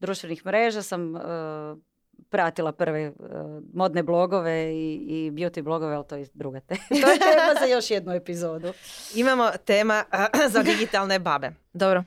društvenih 0.00 0.46
mreža 0.46 0.82
sam 0.82 1.14
uh, 1.14 1.20
pratila 2.30 2.72
prve 2.72 3.08
uh, 3.08 3.14
modne 3.74 4.02
blogove 4.02 4.74
i, 4.74 4.94
i 4.94 5.30
beauty 5.30 5.62
blogove, 5.62 5.94
ali 5.94 6.04
to 6.08 6.16
je 6.16 6.26
druga 6.34 6.60
tema. 6.60 6.80
to 7.02 7.10
je 7.10 7.18
tema 7.18 7.60
za 7.60 7.66
još 7.66 7.90
jednu 7.90 8.12
epizodu. 8.12 8.72
Imamo 9.14 9.50
tema 9.64 10.04
za 10.52 10.62
digitalne 10.62 11.18
babe. 11.18 11.50
Dobro. 11.72 12.04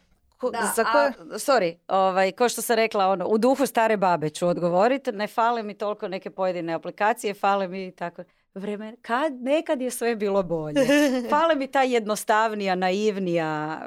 Da, 0.50 0.72
za 0.76 0.84
koje... 0.84 1.08
a, 1.08 1.12
sorry, 1.34 1.76
ovaj, 1.88 2.32
ko 2.32 2.50
što 2.50 2.62
sam 2.62 2.76
rekla, 2.76 3.08
ono, 3.08 3.28
u 3.28 3.38
duhu 3.38 3.66
stare 3.66 3.98
babe 3.98 4.30
ću 4.30 4.48
odgovoriti, 4.48 5.12
ne 5.12 5.28
fale 5.28 5.64
mi 5.64 5.74
toliko 5.74 6.08
neke 6.08 6.30
pojedine 6.30 6.74
aplikacije, 6.74 7.34
fale 7.34 7.68
mi 7.68 7.92
tako, 7.92 8.24
vremen, 8.54 8.96
kad, 9.02 9.34
nekad 9.42 9.82
je 9.82 9.92
sve 9.92 10.16
bilo 10.16 10.44
bolje. 10.44 10.82
Fale 11.30 11.56
mi 11.56 11.68
ta 11.68 11.84
jednostavnija, 11.84 12.76
naivnija 12.76 13.80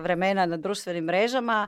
vremena 0.00 0.46
na 0.46 0.56
društvenim 0.56 1.04
mrežama, 1.04 1.66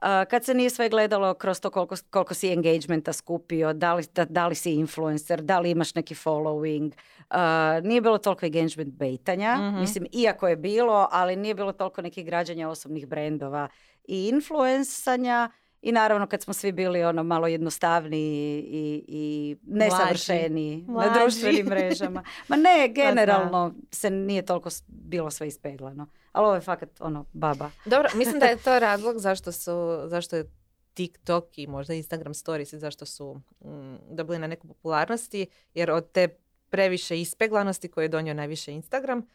kad 0.00 0.44
se 0.44 0.54
nije 0.54 0.70
sve 0.70 0.88
gledalo 0.88 1.34
kroz 1.34 1.60
to 1.60 1.70
koliko, 1.70 1.94
koliko 2.10 2.34
si 2.34 2.48
engagementa 2.48 3.12
skupio, 3.12 3.72
da 3.72 3.94
li, 3.94 4.04
da, 4.14 4.24
da 4.24 4.46
li 4.46 4.54
si 4.54 4.72
influencer, 4.72 5.42
da 5.42 5.58
li 5.58 5.70
imaš 5.70 5.94
neki 5.94 6.14
following, 6.14 6.92
a, 7.30 7.40
nije 7.82 8.00
bilo 8.00 8.18
toliko 8.18 8.46
engagement 8.46 8.94
baitanja, 8.94 9.56
Mhm. 9.56 9.80
mislim, 9.80 10.06
iako 10.12 10.48
je 10.48 10.56
bilo, 10.56 11.08
ali 11.10 11.36
nije 11.36 11.54
bilo 11.54 11.72
toliko 11.72 12.02
nekih 12.02 12.26
građanja 12.26 12.68
osobnih 12.68 13.06
brendova 13.06 13.68
i 14.04 14.28
influencanja 14.28 15.50
i 15.82 15.92
naravno 15.92 16.26
kad 16.26 16.42
smo 16.42 16.54
svi 16.54 16.72
bili 16.72 17.04
ono 17.04 17.22
malo 17.22 17.46
jednostavniji 17.46 18.60
i, 18.60 19.04
i 19.08 19.56
nesavršeniji 19.62 20.84
na 20.88 21.18
društvenim 21.18 21.66
mrežama. 21.66 22.24
Ma 22.48 22.56
ne, 22.56 22.88
generalno 23.02 23.74
se 23.90 24.10
nije 24.10 24.42
toliko 24.42 24.70
bilo 24.88 25.30
sve 25.30 25.48
ispeglano. 25.48 26.06
Ali 26.32 26.46
ovo 26.46 26.54
je 26.54 26.60
fakat 26.60 27.00
ono, 27.00 27.24
baba. 27.32 27.70
Dobro, 27.84 28.08
mislim 28.18 28.38
da 28.40 28.46
je 28.46 28.56
to 28.56 28.78
razlog 28.78 29.18
zašto 29.18 29.52
su, 29.52 30.00
zašto 30.04 30.36
je 30.36 30.50
TikTok 30.94 31.58
i 31.58 31.66
možda 31.66 31.94
Instagram 31.94 32.34
stories 32.34 32.72
i 32.72 32.78
zašto 32.78 33.06
su 33.06 33.40
mm, 33.64 33.96
dobili 34.10 34.38
na 34.38 34.46
neku 34.46 34.68
popularnosti, 34.68 35.46
jer 35.74 35.90
od 35.90 36.12
te 36.12 36.28
previše 36.70 37.20
ispeglanosti 37.20 37.88
koje 37.88 38.04
je 38.04 38.08
donio 38.08 38.34
najviše 38.34 38.72
Instagram, 38.72 39.26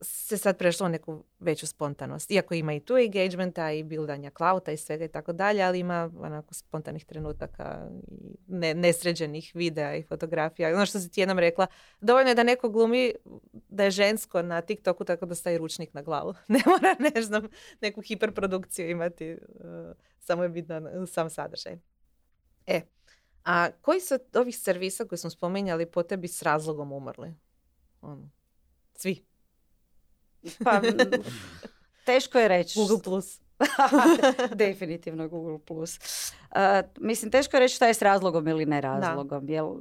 se 0.00 0.38
sad 0.38 0.58
prešlo 0.58 0.86
u 0.86 0.88
neku 0.88 1.24
veću 1.40 1.66
spontanost. 1.66 2.30
Iako 2.30 2.54
ima 2.54 2.74
i 2.74 2.80
tu 2.80 2.96
engagementa 2.96 3.72
i 3.72 3.82
bildanja 3.82 4.30
klauta 4.30 4.72
i 4.72 4.76
svega 4.76 5.04
i 5.04 5.08
tako 5.08 5.32
dalje, 5.32 5.62
ali 5.62 5.78
ima 5.78 6.10
onako 6.18 6.54
spontanih 6.54 7.04
trenutaka 7.04 7.88
i 8.08 8.36
ne, 8.46 8.74
nesređenih 8.74 9.50
videa 9.54 9.96
i 9.96 10.02
fotografija. 10.02 10.74
Ono 10.74 10.86
što 10.86 11.00
si 11.00 11.10
ti 11.10 11.20
jednom 11.20 11.38
rekla, 11.38 11.66
dovoljno 12.00 12.30
je 12.30 12.34
da 12.34 12.42
neko 12.42 12.68
glumi 12.68 13.12
da 13.68 13.84
je 13.84 13.90
žensko 13.90 14.42
na 14.42 14.60
TikToku 14.60 15.04
tako 15.04 15.26
da 15.26 15.34
stavi 15.34 15.58
ručnik 15.58 15.94
na 15.94 16.02
glavu. 16.02 16.34
Ne 16.48 16.60
mora, 16.66 16.96
ne 17.14 17.22
znam, 17.22 17.48
neku 17.80 18.02
hiperprodukciju 18.02 18.90
imati. 18.90 19.32
uh, 19.32 19.38
samo 20.18 20.42
je 20.42 20.48
bitan 20.48 20.86
uh, 20.86 21.08
sam 21.08 21.30
sadržaj. 21.30 21.78
E, 22.66 22.80
a 23.44 23.70
koji 23.80 24.00
su 24.00 24.18
ovih 24.34 24.58
servisa 24.58 25.04
koje 25.04 25.18
smo 25.18 25.30
spominjali 25.30 25.86
po 25.86 26.02
tebi 26.02 26.28
s 26.28 26.42
razlogom 26.42 26.92
umrli? 26.92 27.34
Ono, 28.00 28.30
svi. 28.94 29.24
Pa, 30.64 30.80
teško 32.06 32.38
je 32.38 32.48
reći. 32.48 32.78
Google 32.78 33.02
Plus. 33.02 33.40
Definitivno 34.54 35.28
Google+. 35.28 35.58
Plus. 35.58 35.98
Uh, 36.50 36.58
mislim, 37.00 37.30
teško 37.30 37.56
je 37.56 37.60
reći 37.60 37.74
šta 37.74 37.86
je 37.86 37.94
s 37.94 38.02
razlogom 38.02 38.48
ili 38.48 38.66
ne 38.66 38.80
razlogom. 38.80 39.48
Jel, 39.48 39.74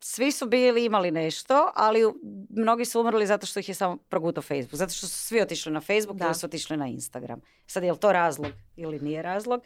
svi 0.00 0.32
su 0.32 0.46
bili, 0.46 0.84
imali 0.84 1.10
nešto, 1.10 1.70
ali 1.74 2.12
mnogi 2.50 2.84
su 2.84 3.00
umrli 3.00 3.26
zato 3.26 3.46
što 3.46 3.60
ih 3.60 3.68
je 3.68 3.74
samo 3.74 3.96
progutao 3.96 4.42
Facebook. 4.42 4.74
Zato 4.74 4.92
što 4.92 5.06
su 5.06 5.18
svi 5.18 5.40
otišli 5.40 5.72
na 5.72 5.80
Facebook 5.80 6.18
Da. 6.18 6.24
ili 6.24 6.34
su 6.34 6.46
otišli 6.46 6.76
na 6.76 6.86
Instagram. 6.86 7.40
Sad, 7.66 7.82
je 7.84 7.92
li 7.92 7.98
to 7.98 8.12
razlog 8.12 8.52
ili 8.76 9.00
nije 9.00 9.22
razlog? 9.22 9.62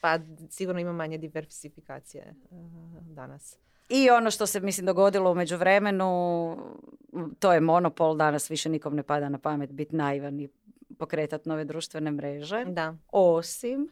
Pa 0.00 0.18
sigurno 0.50 0.80
ima 0.80 0.92
manje 0.92 1.18
diversifikacije 1.18 2.34
uh, 2.50 2.58
danas. 3.02 3.58
I 3.88 4.10
ono 4.10 4.30
što 4.30 4.46
se, 4.46 4.60
mislim, 4.60 4.86
dogodilo 4.86 5.30
u 5.30 5.34
međuvremenu, 5.34 6.56
to 7.38 7.52
je 7.52 7.60
monopol. 7.60 8.16
Danas 8.16 8.50
više 8.50 8.68
nikom 8.68 8.94
ne 8.94 9.02
pada 9.02 9.28
na 9.28 9.38
pamet 9.38 9.72
biti 9.72 9.96
naivan 9.96 10.40
i 10.40 10.48
pokretati 10.98 11.48
nove 11.48 11.64
društvene 11.64 12.10
mreže. 12.10 12.64
Da. 12.64 12.96
Osim 13.12 13.88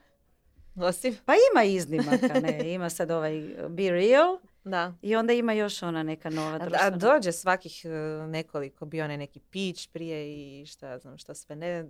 Osim, 0.76 1.16
Pa 1.24 1.32
ima 1.52 1.64
iznimaka, 1.64 2.40
ne. 2.40 2.60
Ima 2.74 2.90
sad 2.90 3.10
ovaj 3.10 3.42
Be 3.68 3.90
Real 3.90 4.38
da. 4.64 4.94
i 5.02 5.16
onda 5.16 5.32
ima 5.32 5.52
još 5.52 5.82
ona 5.82 6.02
neka 6.02 6.30
nova 6.30 6.52
A, 6.52 6.54
a 6.54 6.58
društvena. 6.58 6.96
dođe 6.96 7.32
svakih 7.32 7.82
uh, 7.84 8.30
nekoliko, 8.30 8.86
bio 8.86 9.04
onaj 9.04 9.16
neki 9.16 9.40
pić 9.40 9.88
prije 9.92 10.32
i 10.32 10.66
šta 10.66 10.88
ja 10.88 10.98
znam 10.98 11.18
šta 11.18 11.34
sve 11.34 11.56
ne, 11.56 11.86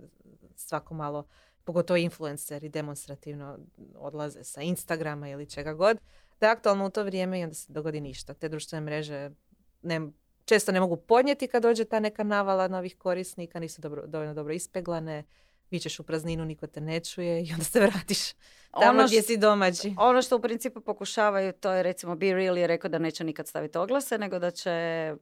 svako 0.55 0.93
malo, 0.93 1.27
pogotovo 1.63 1.97
influenceri 1.97 2.69
demonstrativno 2.69 3.59
odlaze 3.95 4.43
sa 4.43 4.61
Instagrama 4.61 5.29
ili 5.29 5.49
čega 5.49 5.73
god, 5.73 5.97
da 6.39 6.47
je 6.47 6.51
aktualno 6.51 6.85
u 6.85 6.89
to 6.89 7.03
vrijeme 7.03 7.39
i 7.39 7.43
onda 7.43 7.55
se 7.55 7.73
dogodi 7.73 8.01
ništa. 8.01 8.33
Te 8.33 8.49
društvene 8.49 8.85
mreže 8.85 9.29
ne, 9.81 10.01
često 10.45 10.71
ne 10.71 10.79
mogu 10.79 10.97
podnijeti 10.97 11.47
kad 11.47 11.61
dođe 11.61 11.85
ta 11.85 11.99
neka 11.99 12.23
navala 12.23 12.67
novih 12.67 12.97
korisnika, 12.97 13.59
nisu 13.59 13.81
dobro, 13.81 14.07
dovoljno 14.07 14.33
dobro 14.33 14.53
ispeglane, 14.53 15.23
vičeš 15.71 15.99
u 15.99 16.03
prazninu, 16.03 16.45
niko 16.45 16.67
te 16.67 16.81
ne 16.81 16.99
čuje 16.99 17.43
i 17.43 17.51
onda 17.53 17.63
se 17.63 17.79
vratiš 17.87 18.33
tamo 18.71 18.99
Ono 18.99 19.07
gdje 19.07 19.21
si 19.21 19.37
domaći. 19.37 19.95
Ono 19.97 20.21
što 20.21 20.35
u 20.35 20.41
principu 20.41 20.81
pokušavaju, 20.81 21.53
to 21.53 21.71
je 21.71 21.83
recimo 21.83 22.15
Be 22.15 22.33
Real 22.33 22.57
je 22.57 22.67
rekao 22.67 22.89
da 22.89 22.99
neće 22.99 23.23
nikad 23.23 23.47
staviti 23.47 23.77
oglase, 23.77 24.17
nego 24.17 24.39
da 24.39 24.51
će 24.51 25.15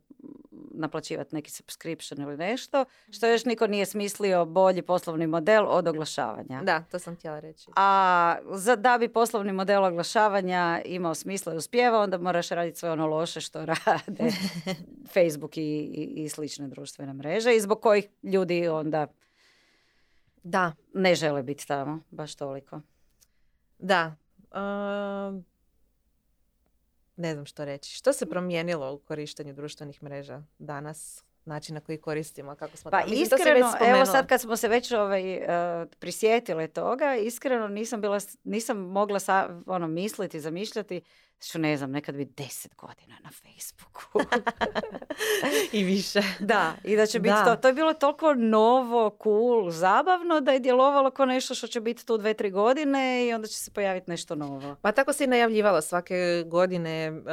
naplaćivati 0.74 1.36
neki 1.36 1.51
subscription 1.51 2.22
ili 2.22 2.38
nešto, 2.38 2.86
što 3.11 3.28
još 3.28 3.45
niko 3.45 3.67
nije 3.67 3.86
smislio 3.86 4.45
bolji 4.45 4.82
poslovni 4.82 5.28
model 5.28 5.65
od 5.67 5.88
oglašavanja. 5.88 6.61
Da, 6.63 6.84
to 6.91 6.99
sam 6.99 7.15
htjela 7.15 7.39
reći. 7.39 7.72
A 7.76 8.36
za, 8.51 8.76
da 8.76 8.97
bi 8.97 9.07
poslovni 9.07 9.53
model 9.53 9.84
oglašavanja 9.84 10.82
imao 10.86 11.15
smisla 11.15 11.53
i 11.53 11.57
uspjeva, 11.57 11.99
onda 11.99 12.17
moraš 12.17 12.49
raditi 12.49 12.80
sve 12.80 12.91
ono 12.91 13.07
loše 13.07 13.41
što 13.41 13.65
rade 13.86 14.32
Facebook 15.13 15.57
i, 15.57 15.61
i, 15.61 16.24
i 16.24 16.30
slične 16.30 16.67
društvene 16.67 17.13
mreže 17.13 17.55
i 17.55 17.61
zbog 17.61 17.82
kojih 17.82 18.07
ljudi 18.24 18.67
onda 18.67 19.07
Da, 20.43 20.74
ne 20.93 21.15
žele 21.15 21.43
biti 21.43 21.67
tamo 21.67 21.99
baš 22.11 22.36
toliko. 22.36 22.82
Da. 23.80 24.15
um, 24.51 25.45
ne 27.16 27.34
znam 27.34 27.45
što 27.45 27.66
reći. 27.66 27.95
Što 27.95 28.14
se 28.14 28.26
promijenilo 28.26 28.93
u 28.93 28.99
korištenju 28.99 29.53
društvenih 29.53 30.03
mreža 30.03 30.41
danas? 30.59 31.24
Način 31.45 31.76
na 31.76 31.82
koji 31.82 31.97
koristimo, 31.97 32.55
kako 32.55 32.78
smo 32.78 32.91
Pa 32.91 32.99
tamo- 32.99 33.09
Mislim, 33.09 33.30
to 33.30 33.36
iskreno, 33.36 33.72
evo 33.82 34.05
sad 34.05 34.28
kad 34.28 34.41
smo 34.41 34.55
se 34.55 34.68
već 34.68 34.91
ovaj, 34.91 35.38
uh, 35.38 35.43
prisjetile 35.99 36.68
toga, 36.68 37.16
iskreno 37.16 37.68
nisam 37.68 38.01
bila, 38.01 38.20
nisam 38.43 38.78
mogla 38.78 39.20
sa, 39.20 39.62
ono, 39.66 39.88
misliti, 39.88 40.39
zamišljati, 40.39 41.01
što 41.44 41.60
ne 41.60 41.78
znam, 41.78 41.92
nekad 41.92 42.16
bi 42.16 42.26
deset 42.26 42.76
godina 42.76 43.16
na 43.24 43.30
Facebooku. 43.32 44.20
I 45.78 45.84
više. 45.84 46.22
da, 46.39 46.74
i 46.84 46.96
da 46.96 47.06
će 47.06 47.20
biti 47.20 47.34
Da. 47.34 47.46
to. 47.46 47.56
To 47.56 47.68
je 47.68 47.74
bilo 47.74 47.94
toliko 47.94 48.34
novo, 48.34 49.18
cool, 49.24 49.72
zabavno 49.72 50.42
da 50.42 50.52
je 50.52 50.60
djelovalo 50.60 51.12
kao 51.12 51.26
nešto 51.26 51.56
što 51.56 51.68
će 51.68 51.82
biti 51.82 52.06
tu 52.06 52.18
dve, 52.18 52.34
tri 52.34 52.52
godine 52.52 53.28
i 53.28 53.34
onda 53.34 53.48
će 53.48 53.58
se 53.58 53.72
pojaviti 53.72 54.12
nešto 54.12 54.36
novo. 54.36 54.76
Pa 54.82 54.92
tako 54.92 55.14
se 55.14 55.24
i 55.24 55.28
najavljivalo. 55.28 55.82
Svake 55.82 56.44
godine 56.48 57.12
uh, 57.12 57.24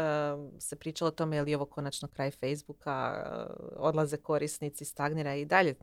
se 0.61 0.77
pričalo 0.77 1.09
o 1.09 1.13
tome 1.13 1.37
je 1.37 1.43
li 1.43 1.55
ovo 1.55 1.65
konačno 1.67 2.09
kraj 2.09 2.31
Facebooka, 2.31 3.25
uh, 3.27 3.67
odlaze 3.77 4.17
korisnici, 4.17 4.85
stagnira 4.85 5.35
i 5.35 5.45
dalje. 5.45 5.75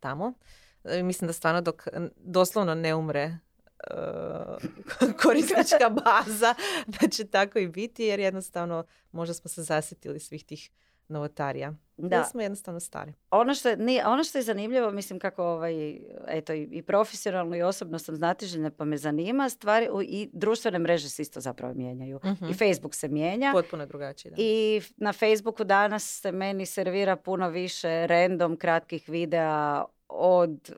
tamo. 0.00 0.32
E, 0.84 1.02
mislim 1.02 1.26
da 1.26 1.32
stvarno 1.32 1.60
dok 1.60 1.82
doslovno 2.16 2.74
ne 2.74 2.94
umre 2.94 3.38
korisnička 5.22 5.90
baza, 5.90 6.54
da 6.86 7.08
će 7.08 7.26
tako 7.26 7.58
i 7.58 7.68
biti, 7.68 8.04
jer 8.04 8.20
jednostavno 8.20 8.84
možda 9.12 9.34
smo 9.34 9.48
se 9.48 9.62
zasjetili 9.62 10.20
svih 10.20 10.44
tih 10.44 10.70
novotarija. 11.08 11.74
Da. 11.96 12.24
smo 12.24 12.40
jednostavno 12.40 12.80
stari. 12.80 13.12
Ono 13.30 13.54
što, 13.54 13.68
je, 13.68 14.06
ono 14.06 14.24
što 14.24 14.38
je 14.38 14.42
zanimljivo, 14.42 14.90
mislim 14.90 15.18
kako 15.18 15.44
ovaj, 15.44 16.00
eto, 16.28 16.52
i, 16.52 16.62
i 16.62 16.82
profesionalno 16.82 17.56
i 17.56 17.62
osobno 17.62 17.98
sam 17.98 18.16
znatiželjna 18.16 18.70
pa 18.70 18.84
me 18.84 18.96
zanima, 18.96 19.48
stvari 19.48 19.88
i 20.04 20.28
društvene 20.32 20.78
mreže 20.78 21.08
se 21.08 21.22
isto 21.22 21.40
zapravo 21.40 21.74
mijenjaju. 21.74 22.16
uh 22.16 22.50
I 22.50 22.54
Facebook 22.54 22.94
se 22.94 23.08
mijenja. 23.08 23.50
Potpuno 23.52 23.86
drugačije. 23.86 24.30
Da. 24.30 24.36
I 24.38 24.80
na 24.96 25.12
Facebooku 25.12 25.64
danas 25.64 26.20
se 26.20 26.32
meni 26.32 26.66
servira 26.66 27.16
puno 27.16 27.48
više 27.48 28.06
random 28.06 28.56
kratkih 28.56 29.08
videa 29.08 29.84
od 30.08 30.70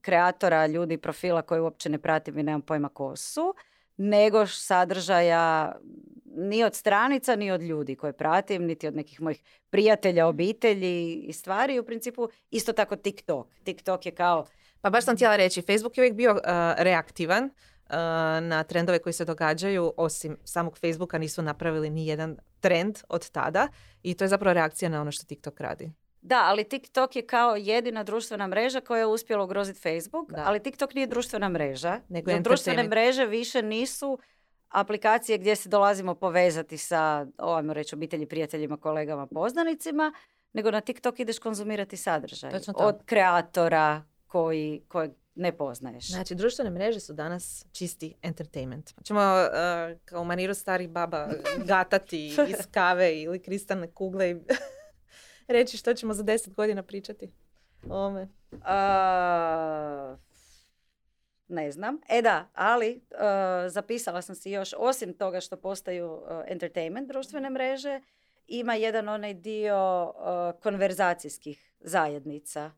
kreatora, 0.00 0.66
ljudi, 0.66 0.98
profila 0.98 1.42
koje 1.42 1.60
uopće 1.60 1.88
ne 1.88 1.98
pratim 1.98 2.38
i 2.38 2.42
nemam 2.42 2.62
pojma 2.62 2.88
ko 2.88 3.16
su, 3.16 3.54
nego 3.96 4.46
sadržaja 4.46 5.76
ni 6.24 6.64
od 6.64 6.74
stranica, 6.74 7.36
ni 7.36 7.50
od 7.50 7.62
ljudi 7.62 7.96
koje 7.96 8.12
pratim, 8.12 8.64
niti 8.64 8.86
od 8.86 8.96
nekih 8.96 9.20
mojih 9.20 9.42
prijatelja, 9.70 10.26
obitelji 10.26 11.14
i 11.14 11.32
stvari. 11.32 11.78
U 11.78 11.84
principu 11.84 12.28
isto 12.50 12.72
tako 12.72 12.96
TikTok. 12.96 13.46
TikTok 13.64 14.06
je 14.06 14.12
kao... 14.12 14.46
Pa 14.80 14.90
baš 14.90 15.04
sam 15.04 15.16
htjela 15.16 15.36
reći, 15.36 15.62
Facebook 15.62 15.98
je 15.98 16.02
uvijek 16.02 16.14
bio 16.14 16.32
uh, 16.32 16.40
reaktivan 16.78 17.44
uh, 17.44 17.50
na 18.42 18.64
trendove 18.68 18.98
koji 18.98 19.12
se 19.12 19.24
događaju, 19.24 19.92
osim 19.96 20.36
samog 20.44 20.78
Facebooka 20.78 21.18
nisu 21.18 21.42
napravili 21.42 21.90
ni 21.90 22.06
jedan 22.06 22.36
trend 22.60 22.98
od 23.08 23.30
tada 23.30 23.68
i 24.02 24.14
to 24.14 24.24
je 24.24 24.28
zapravo 24.28 24.54
reakcija 24.54 24.88
na 24.88 25.00
ono 25.00 25.12
što 25.12 25.26
TikTok 25.26 25.60
radi. 25.60 25.92
Da, 26.22 26.42
ali 26.44 26.64
TikTok 26.64 27.16
je 27.16 27.26
kao 27.26 27.56
jedina 27.56 28.02
društvena 28.02 28.46
mreža 28.46 28.80
koja 28.80 28.98
je 28.98 29.06
uspjela 29.06 29.44
ugroziti 29.44 29.80
Facebook, 29.80 30.32
ali 30.36 30.62
TikTok 30.62 30.94
nije 30.94 31.06
društvena 31.06 31.48
mreža. 31.48 32.00
Nego 32.08 32.38
društvene 32.38 32.82
mreže 32.82 33.26
više 33.26 33.62
nisu 33.62 34.18
aplikacije 34.68 35.38
gdje 35.38 35.56
se 35.56 35.68
dolazimo 35.68 36.14
povezati 36.14 36.78
sa, 36.78 37.26
ovajmo 37.38 37.72
reći, 37.72 37.94
obitelji, 37.94 38.26
prijateljima, 38.26 38.76
kolegama, 38.76 39.26
poznanicima, 39.26 40.12
nego 40.52 40.70
na 40.70 40.80
TikTok 40.80 41.20
ideš 41.20 41.38
konzumirati 41.38 41.96
sadržaj. 41.96 42.52
Od 42.74 42.96
kreatora 43.04 44.02
koji, 44.26 44.82
kojeg 44.88 45.10
ne 45.34 45.56
poznaješ. 45.56 46.08
Znači, 46.08 46.34
društvene 46.34 46.70
mreže 46.70 47.00
su 47.00 47.12
danas 47.12 47.66
čisti 47.72 48.14
entertainment. 48.22 48.90
Ćemo 49.04 49.20
uh, 49.20 49.98
kao 50.04 50.24
maniru 50.24 50.54
starih 50.54 50.88
baba 50.88 51.28
gatati 51.72 52.26
iz 52.26 52.66
kave 52.70 53.20
ili 53.20 53.42
kristalne 53.42 53.90
kugle 53.90 54.30
i 54.30 54.36
reći 55.48 55.76
što 55.76 55.94
ćemo 55.94 56.14
za 56.14 56.22
deset 56.22 56.54
godina 56.54 56.82
pričati 56.82 57.32
o 57.90 58.06
ome. 58.06 58.28
ne 61.48 61.72
znam. 61.72 62.00
E 62.08 62.22
da, 62.22 62.48
ali 62.54 63.00
uh, 63.10 63.18
zapisala 63.70 64.22
sam 64.22 64.34
si 64.34 64.50
još, 64.50 64.74
osim 64.78 65.14
toga 65.14 65.40
što 65.40 65.56
postaju 65.56 66.12
uh, 66.12 66.22
entertainment 66.46 67.08
društvene 67.08 67.50
mreže, 67.50 68.00
ima 68.46 68.74
jedan 68.74 69.08
onaj 69.08 69.34
dio 69.34 70.04
uh, 70.04 70.60
konverzacijskih 70.62 71.72
zajednica. 71.80 72.70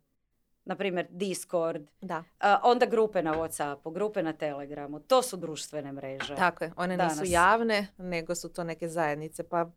Naprimjer, 0.64 1.06
Discord. 1.10 1.90
Da. 2.00 2.24
onda 2.62 2.86
grupe 2.86 3.22
na 3.22 3.34
Whatsappu, 3.34 3.92
grupe 3.92 4.22
na 4.22 4.32
Telegramu. 4.32 5.00
To 5.00 5.22
su 5.22 5.36
društvene 5.36 5.92
mreže. 5.92 6.34
Tako 6.36 6.64
je. 6.64 6.72
One 6.76 6.96
nisu 6.96 7.22
javne, 7.24 7.86
nego 7.98 8.34
su 8.34 8.52
to 8.52 8.64
neke 8.64 8.88
zajednice. 8.88 9.42
Pa 9.42 9.70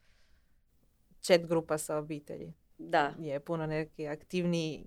chat 1.22 1.42
grupa 1.42 1.78
sa 1.78 1.98
obitelji 1.98 2.54
da. 2.78 3.14
je 3.20 3.40
puno 3.40 3.66
neki 3.66 4.08
aktivniji 4.08 4.86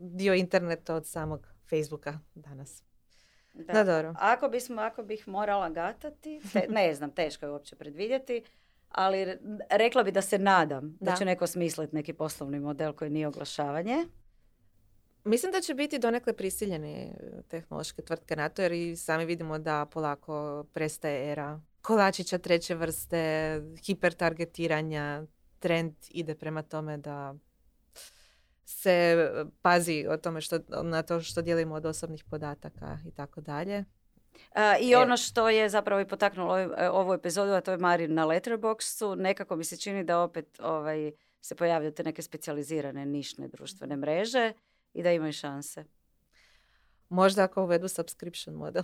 dio 0.00 0.34
interneta 0.34 0.94
od 0.94 1.06
samog 1.06 1.46
Facebooka 1.70 2.18
danas. 2.34 2.82
Da. 3.54 3.84
dobro. 3.84 4.14
Ako, 4.18 4.48
bismo, 4.48 4.82
ako 4.82 5.02
bih 5.02 5.28
morala 5.28 5.68
gatati, 5.70 6.40
ne 6.68 6.94
znam, 6.94 7.10
teško 7.10 7.46
je 7.46 7.52
uopće 7.52 7.76
predvidjeti, 7.76 8.42
ali 8.88 9.38
rekla 9.70 10.02
bi 10.02 10.12
da 10.12 10.22
se 10.22 10.38
nadam 10.38 10.96
da, 11.00 11.10
da 11.10 11.16
će 11.16 11.24
neko 11.24 11.46
smisliti 11.46 11.96
neki 11.96 12.12
poslovni 12.12 12.60
model 12.60 12.92
koji 12.92 13.10
nije 13.10 13.28
oglašavanje. 13.28 14.06
Mislim 15.24 15.52
da 15.52 15.60
će 15.60 15.74
biti 15.74 15.98
donekle 15.98 16.32
prisiljeni 16.32 17.14
tehnološke 17.48 18.02
tvrtke 18.02 18.36
na 18.36 18.48
to, 18.48 18.62
jer 18.62 18.72
i 18.72 18.96
sami 18.96 19.24
vidimo 19.24 19.58
da 19.58 19.86
polako 19.86 20.64
prestaje 20.72 21.32
era 21.32 21.60
kolačića 21.82 22.38
treće 22.38 22.74
vrste, 22.74 23.62
hipertargetiranja, 23.86 25.26
trend 25.58 25.94
ide 26.10 26.34
prema 26.34 26.62
tome 26.62 26.96
da 26.96 27.34
se 28.64 29.30
pazi 29.62 30.06
o 30.08 30.16
tome 30.16 30.40
što, 30.40 30.58
na 30.82 31.02
to 31.02 31.20
što 31.20 31.42
dijelimo 31.42 31.74
od 31.74 31.86
osobnih 31.86 32.24
podataka 32.24 32.98
i 33.06 33.10
tako 33.10 33.40
dalje. 33.40 33.84
I 34.80 34.94
ono 34.94 35.16
što 35.16 35.48
je 35.48 35.68
zapravo 35.68 36.00
i 36.00 36.08
potaknulo 36.08 36.58
e, 36.58 36.90
ovu 36.90 37.14
epizodu, 37.14 37.52
a 37.52 37.60
to 37.60 37.70
je 37.70 37.78
Marin 37.78 38.14
na 38.14 38.26
Letterboxu, 38.26 39.14
nekako 39.16 39.56
mi 39.56 39.64
se 39.64 39.76
čini 39.76 40.04
da 40.04 40.20
opet 40.20 40.60
ovaj, 40.60 41.12
se 41.40 41.54
pojavljaju 41.54 41.92
te 41.92 42.04
neke 42.04 42.22
specijalizirane 42.22 43.06
nišne 43.06 43.48
društvene 43.48 43.96
mreže 43.96 44.52
i 44.92 45.02
da 45.02 45.12
imaju 45.12 45.32
šanse. 45.32 45.84
Možda 47.08 47.44
ako 47.44 47.62
uvedu 47.62 47.88
subscription 47.88 48.56
model. 48.56 48.82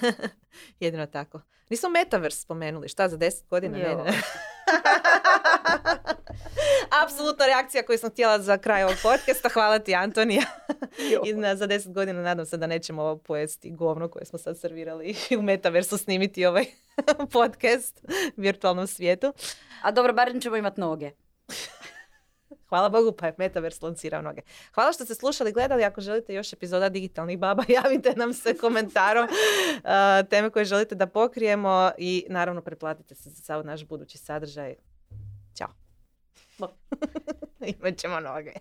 Jedino 0.80 1.06
tako. 1.06 1.40
Nismo 1.70 1.88
Metaverse 1.88 2.40
spomenuli. 2.40 2.88
Šta 2.88 3.08
za 3.08 3.16
deset 3.16 3.48
godina? 3.48 3.78
Apsolutno 7.04 7.46
reakcija 7.46 7.82
koju 7.82 7.98
sam 7.98 8.10
htjela 8.10 8.38
za 8.38 8.58
kraj 8.58 8.84
ovog 8.84 8.96
podcasta. 9.02 9.48
Hvala 9.48 9.78
ti 9.78 9.94
Antonija. 9.94 10.42
I 11.26 11.32
na, 11.32 11.56
za 11.56 11.66
deset 11.66 11.92
godina 11.92 12.22
nadam 12.22 12.46
se 12.46 12.56
da 12.56 12.66
nećemo 12.66 13.02
ovo 13.02 13.16
pojesti 13.16 13.70
govno 13.70 14.08
koje 14.08 14.24
smo 14.24 14.38
sad 14.38 14.58
servirali 14.58 15.16
i 15.30 15.36
u 15.36 15.42
metaversu 15.42 15.98
snimiti 15.98 16.46
ovaj 16.46 16.64
podcast 17.32 18.04
u 18.36 18.40
virtualnom 18.40 18.86
svijetu. 18.86 19.32
A 19.82 19.90
dobro, 19.90 20.12
barem 20.12 20.40
ćemo 20.40 20.56
imati 20.56 20.80
noge. 20.80 21.10
Hvala 22.68 22.88
Bogu 22.88 23.12
pa 23.12 23.26
je 23.26 23.34
Metaverse 23.38 23.84
lancirao 23.84 24.22
noge. 24.22 24.40
Hvala 24.74 24.92
što 24.92 25.04
ste 25.04 25.14
slušali, 25.14 25.52
gledali. 25.52 25.84
Ako 25.84 26.00
želite 26.00 26.34
još 26.34 26.52
epizoda 26.52 26.88
Digitalnih 26.88 27.38
baba, 27.38 27.64
javite 27.82 28.14
nam 28.16 28.34
se 28.34 28.56
komentarom 28.56 29.24
uh, 29.24 30.28
teme 30.30 30.50
koje 30.50 30.64
želite 30.64 30.94
da 30.94 31.06
pokrijemo 31.06 31.90
i 31.98 32.26
naravno 32.28 32.62
preplatite 32.62 33.14
se 33.14 33.30
za 33.30 33.42
sav 33.42 33.66
naš 33.66 33.84
budući 33.84 34.18
sadržaj. 34.18 34.74
Ćao. 36.60 36.68
Imat 37.60 37.96
ćemo 37.96 38.20
noge. 38.20 38.52